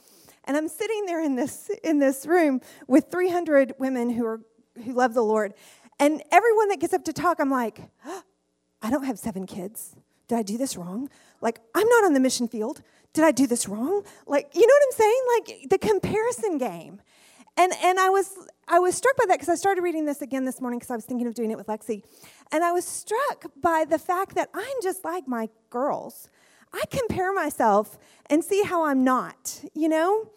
And 0.45 0.57
I'm 0.57 0.69
sitting 0.69 1.07
there 1.07 1.23
in 1.23 1.37
this 1.37 1.71
in 1.85 1.99
this 1.99 2.27
room 2.27 2.61
with 2.89 3.11
300 3.11 3.75
women 3.79 4.11
who 4.11 4.27
are 4.27 4.41
who 4.85 4.93
love 4.93 5.15
the 5.15 5.23
Lord. 5.23 5.55
And 5.99 6.23
everyone 6.33 6.69
that 6.69 6.81
gets 6.81 6.93
up 6.93 7.05
to 7.05 7.13
talk, 7.13 7.39
I'm 7.39 7.51
like, 7.51 7.81
oh, 8.05 8.23
I 8.81 8.91
don't 8.91 9.05
have 9.05 9.19
seven 9.19 9.47
kids. 9.47 9.95
Did 10.29 10.39
I 10.39 10.43
do 10.43 10.57
this 10.57 10.77
wrong? 10.77 11.09
Like, 11.41 11.61
I'm 11.75 11.87
not 11.87 12.05
on 12.05 12.15
the 12.15 12.21
mission 12.21 12.49
field. 12.49 12.83
Did 13.13 13.25
I 13.25 13.31
do 13.31 13.47
this 13.47 13.69
wrong? 13.69 14.03
Like, 14.27 14.51
you 14.55 14.67
know 14.67 14.75
what 14.75 14.83
I'm 14.87 14.93
saying? 14.93 15.23
Like 15.37 15.71
the 15.71 15.79
comparison 15.79 16.59
game. 16.59 17.01
And 17.57 17.73
and 17.83 18.01
I 18.01 18.09
was 18.09 18.31
I 18.69 18.79
was 18.79 18.95
struck 18.95 19.17
by 19.17 19.25
that 19.29 19.35
because 19.35 19.49
I 19.49 19.55
started 19.55 19.83
reading 19.83 20.05
this 20.05 20.23
again 20.23 20.45
this 20.45 20.61
morning 20.61 20.79
because 20.79 20.91
I 20.91 20.97
was 20.97 21.05
thinking 21.05 21.27
of 21.27 21.35
doing 21.35 21.51
it 21.51 21.57
with 21.57 21.67
Lexi. 21.67 22.03
And 22.53 22.63
I 22.63 22.73
was 22.73 22.85
struck 22.85 23.47
by 23.61 23.85
the 23.89 23.99
fact 23.99 24.35
that 24.37 24.51
I'm 24.55 24.77
just 24.83 25.05
like 25.05 25.27
my 25.27 25.49
girls. 25.71 26.29
I 26.73 26.83
compare 26.91 27.33
myself 27.33 27.99
and 28.31 28.43
see 28.45 28.63
how 28.63 28.85
I'm 28.85 29.05
not, 29.05 29.65
you 29.75 29.89
know? 29.89 30.31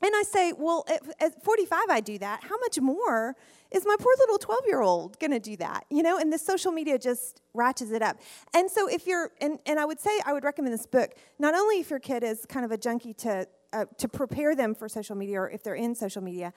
And 0.00 0.12
I 0.14 0.22
say, 0.22 0.52
well, 0.52 0.84
at, 0.88 1.02
at 1.20 1.44
45, 1.44 1.78
I 1.90 2.00
do 2.00 2.18
that. 2.18 2.44
How 2.44 2.56
much 2.58 2.78
more 2.80 3.34
is 3.72 3.84
my 3.84 3.96
poor 3.98 4.14
little 4.18 4.38
12 4.38 4.60
year 4.66 4.80
old 4.80 5.18
going 5.18 5.32
to 5.32 5.40
do 5.40 5.56
that? 5.56 5.86
You 5.90 6.04
know, 6.04 6.18
and 6.18 6.32
the 6.32 6.38
social 6.38 6.70
media 6.70 6.98
just 6.98 7.40
ratchets 7.52 7.90
it 7.90 8.02
up. 8.02 8.18
And 8.54 8.70
so, 8.70 8.88
if 8.88 9.06
you're, 9.08 9.32
and, 9.40 9.58
and 9.66 9.80
I 9.80 9.84
would 9.84 9.98
say, 9.98 10.20
I 10.24 10.32
would 10.32 10.44
recommend 10.44 10.72
this 10.72 10.86
book, 10.86 11.14
not 11.40 11.54
only 11.54 11.80
if 11.80 11.90
your 11.90 11.98
kid 11.98 12.22
is 12.22 12.46
kind 12.48 12.64
of 12.64 12.70
a 12.70 12.78
junkie 12.78 13.12
to, 13.14 13.48
uh, 13.72 13.86
to 13.96 14.08
prepare 14.08 14.54
them 14.54 14.74
for 14.74 14.88
social 14.88 15.16
media 15.16 15.40
or 15.40 15.50
if 15.50 15.64
they're 15.64 15.74
in 15.74 15.96
social 15.96 16.22
media, 16.22 16.52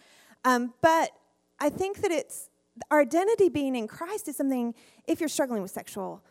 um, 0.45 0.73
but 0.81 1.11
I 1.59 1.69
think 1.69 2.01
that 2.01 2.11
it's 2.11 2.49
our 2.89 3.01
identity 3.01 3.49
being 3.49 3.75
in 3.75 3.87
Christ 3.87 4.27
is 4.27 4.37
something 4.37 4.73
if 5.07 5.19
you're 5.19 5.29
struggling 5.29 5.61
with 5.61 5.71
sexual 5.71 6.23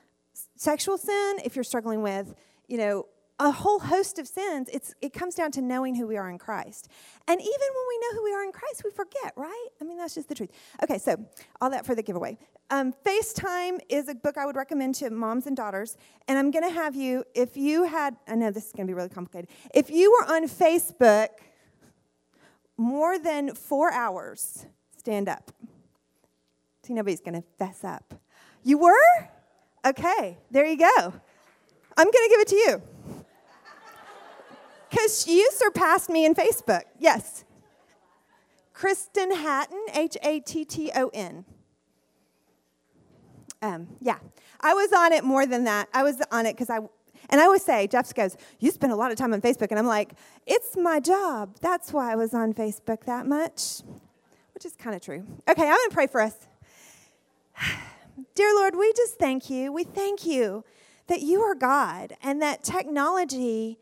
sexual 0.57 0.97
sin, 0.97 1.39
if 1.45 1.55
you're 1.57 1.65
struggling 1.65 2.03
with, 2.03 2.35
you 2.69 2.79
know, 2.79 3.07
a 3.39 3.51
whole 3.51 3.79
host 3.79 4.19
of 4.19 4.29
sins, 4.29 4.69
it's 4.71 4.95
it 5.01 5.15
comes 5.15 5.35
down 5.35 5.51
to 5.51 5.63
knowing 5.63 5.95
who 5.95 6.07
we 6.07 6.17
are 6.19 6.29
in 6.29 6.37
Christ. 6.37 6.89
And 7.27 7.41
even 7.41 7.51
when 7.51 7.85
we 7.89 7.99
know 7.99 8.19
who 8.19 8.25
we 8.25 8.35
are 8.35 8.45
in 8.45 8.53
Christ, 8.53 8.83
we 8.85 8.91
forget, 8.91 9.33
right? 9.35 9.69
I 9.81 9.85
mean, 9.85 9.97
that's 9.97 10.15
just 10.15 10.29
the 10.29 10.35
truth. 10.35 10.51
Okay, 10.83 10.99
so 10.99 11.17
all 11.61 11.71
that 11.71 11.87
for 11.87 11.95
the 11.95 12.03
giveaway. 12.03 12.37
Um, 12.69 12.93
FaceTime 13.05 13.79
is 13.89 14.09
a 14.09 14.15
book 14.15 14.37
I 14.37 14.45
would 14.45 14.57
recommend 14.57 14.95
to 14.97 15.11
moms 15.11 15.47
and 15.47 15.57
daughters. 15.57 15.97
And 16.29 16.39
I'm 16.39 16.51
going 16.51 16.69
to 16.69 16.75
have 16.75 16.95
you, 16.95 17.25
if 17.35 17.57
you 17.57 17.85
had, 17.85 18.15
I 18.29 18.35
know 18.37 18.51
this 18.51 18.67
is 18.67 18.73
going 18.73 18.87
to 18.87 18.91
be 18.91 18.95
really 18.95 19.09
complicated. 19.09 19.51
If 19.75 19.91
you 19.91 20.13
were 20.13 20.33
on 20.33 20.47
Facebook 20.47 21.29
more 22.81 23.19
than 23.19 23.55
four 23.55 23.93
hours, 23.93 24.65
stand 24.97 25.29
up. 25.29 25.53
See, 26.83 26.95
nobody's 26.95 27.21
to 27.35 27.47
fess 27.59 27.85
up. 27.85 28.15
You 28.63 28.79
were? 28.79 29.29
Okay, 29.85 30.39
there 30.51 30.65
you 30.65 30.79
go. 30.79 31.13
I'm 31.97 32.07
to 32.29 32.31
give 32.31 32.41
it 32.41 32.49
to 32.49 32.57
you. 32.57 32.83
Because 34.89 35.29
you 35.29 35.51
surpassed 35.53 36.09
me 36.09 36.25
in 36.25 36.35
Facebook. 36.35 36.85
Yes. 36.99 37.45
Kristen 38.73 39.37
Hatton, 39.37 39.85
H 39.93 40.17
A 40.23 40.41
T 40.41 40.65
T 40.65 40.91
O 40.97 41.11
N. 41.13 41.45
Um, 43.61 43.89
yeah, 44.01 44.19
I 44.63 44.73
was 44.73 44.91
on 44.95 45.13
it 45.13 45.23
more 45.23 45.45
than 45.45 45.65
that. 45.65 45.91
I 45.93 46.03
was 46.03 46.23
on 46.33 46.47
it 46.47 46.57
because 46.57 46.71
I, 46.71 46.79
and 47.31 47.41
I 47.41 47.45
always 47.45 47.65
say, 47.65 47.87
Jeff 47.87 48.13
goes, 48.15 48.37
You 48.59 48.71
spend 48.71 48.93
a 48.93 48.97
lot 48.97 49.11
of 49.11 49.17
time 49.17 49.33
on 49.33 49.41
Facebook. 49.41 49.69
And 49.71 49.79
I'm 49.79 49.87
like, 49.87 50.15
It's 50.47 50.77
my 50.77 51.01
job. 51.01 51.57
That's 51.61 51.93
why 51.93 52.13
I 52.13 52.17
was 52.17 52.35
on 52.35 52.53
Facebook 52.53 53.05
that 53.05 53.27
much, 53.27 53.83
which 54.55 54.65
is 54.65 54.75
kind 54.77 54.95
of 54.95 55.03
true. 55.03 55.25
Okay, 55.49 55.63
I'm 55.63 55.69
going 55.69 55.91
to 55.91 55.95
pray 55.95 56.07
for 56.07 56.21
us. 56.21 56.35
Dear 58.35 58.55
Lord, 58.55 58.77
we 58.77 58.93
just 58.95 59.19
thank 59.19 59.49
you. 59.49 59.73
We 59.73 59.85
thank 59.85 60.27
you 60.27 60.65
that 61.07 61.23
you 61.23 61.43
are 61.43 61.55
God 61.55 62.15
and 62.23 62.43
that 62.43 62.63
technology 62.63 63.79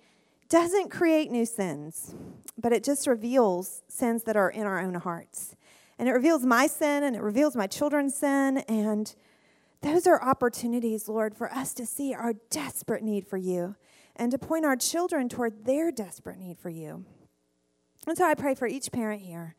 doesn't 0.49 0.91
create 0.91 1.31
new 1.31 1.45
sins, 1.45 2.15
but 2.57 2.73
it 2.73 2.83
just 2.83 3.07
reveals 3.07 3.83
sins 3.89 4.25
that 4.25 4.37
are 4.37 4.51
in 4.51 4.67
our 4.67 4.81
own 4.81 4.95
hearts. 4.95 5.55
And 5.99 6.09
it 6.09 6.13
reveals 6.13 6.47
my 6.47 6.67
sin 6.67 7.03
and 7.03 7.17
it 7.17 7.23
reveals 7.23 7.57
my 7.57 7.67
children's 7.67 8.15
sin. 8.15 8.59
And 8.69 9.15
those 9.81 10.07
are 10.07 10.23
opportunities, 10.23 11.09
Lord, 11.09 11.35
for 11.35 11.53
us 11.53 11.73
to 11.75 11.87
see 11.87 12.15
our 12.15 12.35
desperate 12.51 13.03
need 13.03 13.27
for 13.27 13.37
you 13.37 13.77
and 14.17 14.31
to 14.33 14.39
point 14.39 14.65
our 14.65 14.77
children 14.77 15.29
toward 15.29 15.65
their 15.65 15.93
desperate 15.93 16.39
need 16.39 16.59
for 16.59 16.71
you. 16.71 17.05
And 18.07 18.17
so 18.17 18.25
I 18.25 18.35
pray 18.35 18.55
for 18.55 18.67
each 18.67 18.91
parent 18.91 19.23
here. 19.23 19.55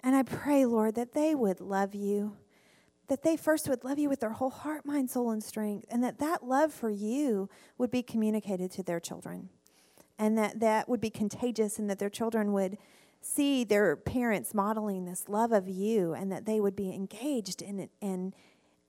And 0.00 0.16
I 0.16 0.22
pray, 0.22 0.64
Lord, 0.64 0.94
that 0.94 1.12
they 1.12 1.34
would 1.34 1.60
love 1.60 1.94
you 1.94 2.36
that 3.10 3.24
they 3.24 3.36
first 3.36 3.68
would 3.68 3.82
love 3.82 3.98
you 3.98 4.08
with 4.08 4.20
their 4.20 4.30
whole 4.30 4.50
heart, 4.50 4.86
mind, 4.86 5.10
soul, 5.10 5.32
and 5.32 5.42
strength, 5.42 5.84
and 5.90 6.02
that 6.04 6.20
that 6.20 6.44
love 6.44 6.72
for 6.72 6.88
you 6.88 7.50
would 7.76 7.90
be 7.90 8.04
communicated 8.04 8.70
to 8.70 8.84
their 8.84 9.00
children, 9.00 9.48
and 10.16 10.38
that 10.38 10.60
that 10.60 10.88
would 10.88 11.00
be 11.00 11.10
contagious, 11.10 11.80
and 11.80 11.90
that 11.90 11.98
their 11.98 12.08
children 12.08 12.52
would 12.52 12.78
see 13.20 13.64
their 13.64 13.96
parents 13.96 14.54
modeling 14.54 15.04
this 15.04 15.28
love 15.28 15.50
of 15.52 15.68
you 15.68 16.14
and 16.14 16.32
that 16.32 16.46
they 16.46 16.58
would 16.58 16.74
be 16.74 16.90
engaged 16.94 17.60
in 17.60 17.78
it 17.78 17.90
and 18.00 18.34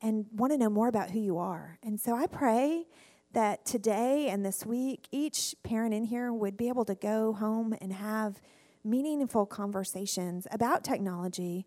and 0.02 0.26
want 0.34 0.52
to 0.52 0.58
know 0.58 0.70
more 0.70 0.88
about 0.88 1.12
who 1.12 1.20
you 1.20 1.38
are. 1.38 1.78
And 1.84 2.00
so 2.00 2.16
I 2.16 2.28
pray 2.28 2.86
that 3.34 3.66
today 3.66 4.28
and 4.30 4.46
this 4.46 4.66
week 4.66 5.08
each 5.12 5.56
parent 5.64 5.94
in 5.94 6.06
here 6.06 6.34
would 6.34 6.58
be 6.58 6.68
able 6.68 6.86
to 6.86 6.96
go 6.96 7.34
home 7.34 7.76
and 7.80 7.94
have 7.94 8.42
meaningful 8.84 9.46
conversations 9.46 10.48
about 10.52 10.84
technology, 10.84 11.66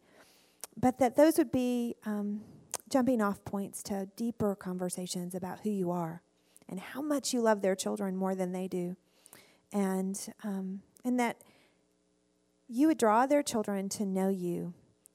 but 0.77 0.99
that 0.99 1.17
those 1.17 1.39
would 1.39 1.53
be 1.53 1.95
um, 2.05 2.43
jumping 2.91 3.23
off 3.23 3.45
points 3.45 3.83
to 3.85 4.09
deeper 4.17 4.55
conversations 4.55 5.35
about 5.35 5.61
who 5.61 5.71
you 5.71 5.91
are 5.91 6.23
and 6.69 6.81
how 6.81 7.01
much 7.01 7.33
you 7.33 7.41
love 7.41 7.63
their 7.63 7.77
children 7.77 8.17
more 8.17 8.35
than 8.35 8.53
they 8.53 8.67
do, 8.67 8.97
and 9.73 10.29
um, 10.43 10.81
and 11.05 11.21
that 11.21 11.37
you 12.69 12.89
would 12.89 12.99
draw 12.99 13.27
their 13.27 13.43
children 13.43 13.89
to 13.91 14.07
know 14.07 14.29
you 14.29 14.73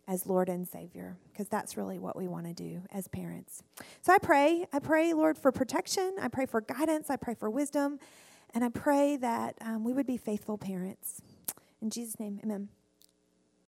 as 0.09 0.25
Lord 0.25 0.49
and 0.49 0.67
Savior, 0.67 1.15
because 1.31 1.47
that's 1.47 1.77
really 1.77 1.99
what 1.99 2.15
we 2.15 2.27
want 2.27 2.47
to 2.47 2.53
do 2.53 2.81
as 2.91 3.07
parents. 3.07 3.61
So 4.01 4.11
I 4.11 4.17
pray, 4.17 4.65
I 4.73 4.79
pray, 4.79 5.13
Lord, 5.13 5.37
for 5.37 5.51
protection. 5.51 6.15
I 6.19 6.27
pray 6.29 6.47
for 6.47 6.61
guidance. 6.61 7.11
I 7.11 7.15
pray 7.15 7.35
for 7.35 7.49
wisdom. 7.49 7.99
And 8.55 8.63
I 8.63 8.69
pray 8.69 9.17
that 9.17 9.55
um, 9.61 9.83
we 9.83 9.93
would 9.93 10.07
be 10.07 10.17
faithful 10.17 10.57
parents. 10.57 11.21
In 11.79 11.91
Jesus' 11.91 12.19
name, 12.19 12.39
amen. 12.43 12.69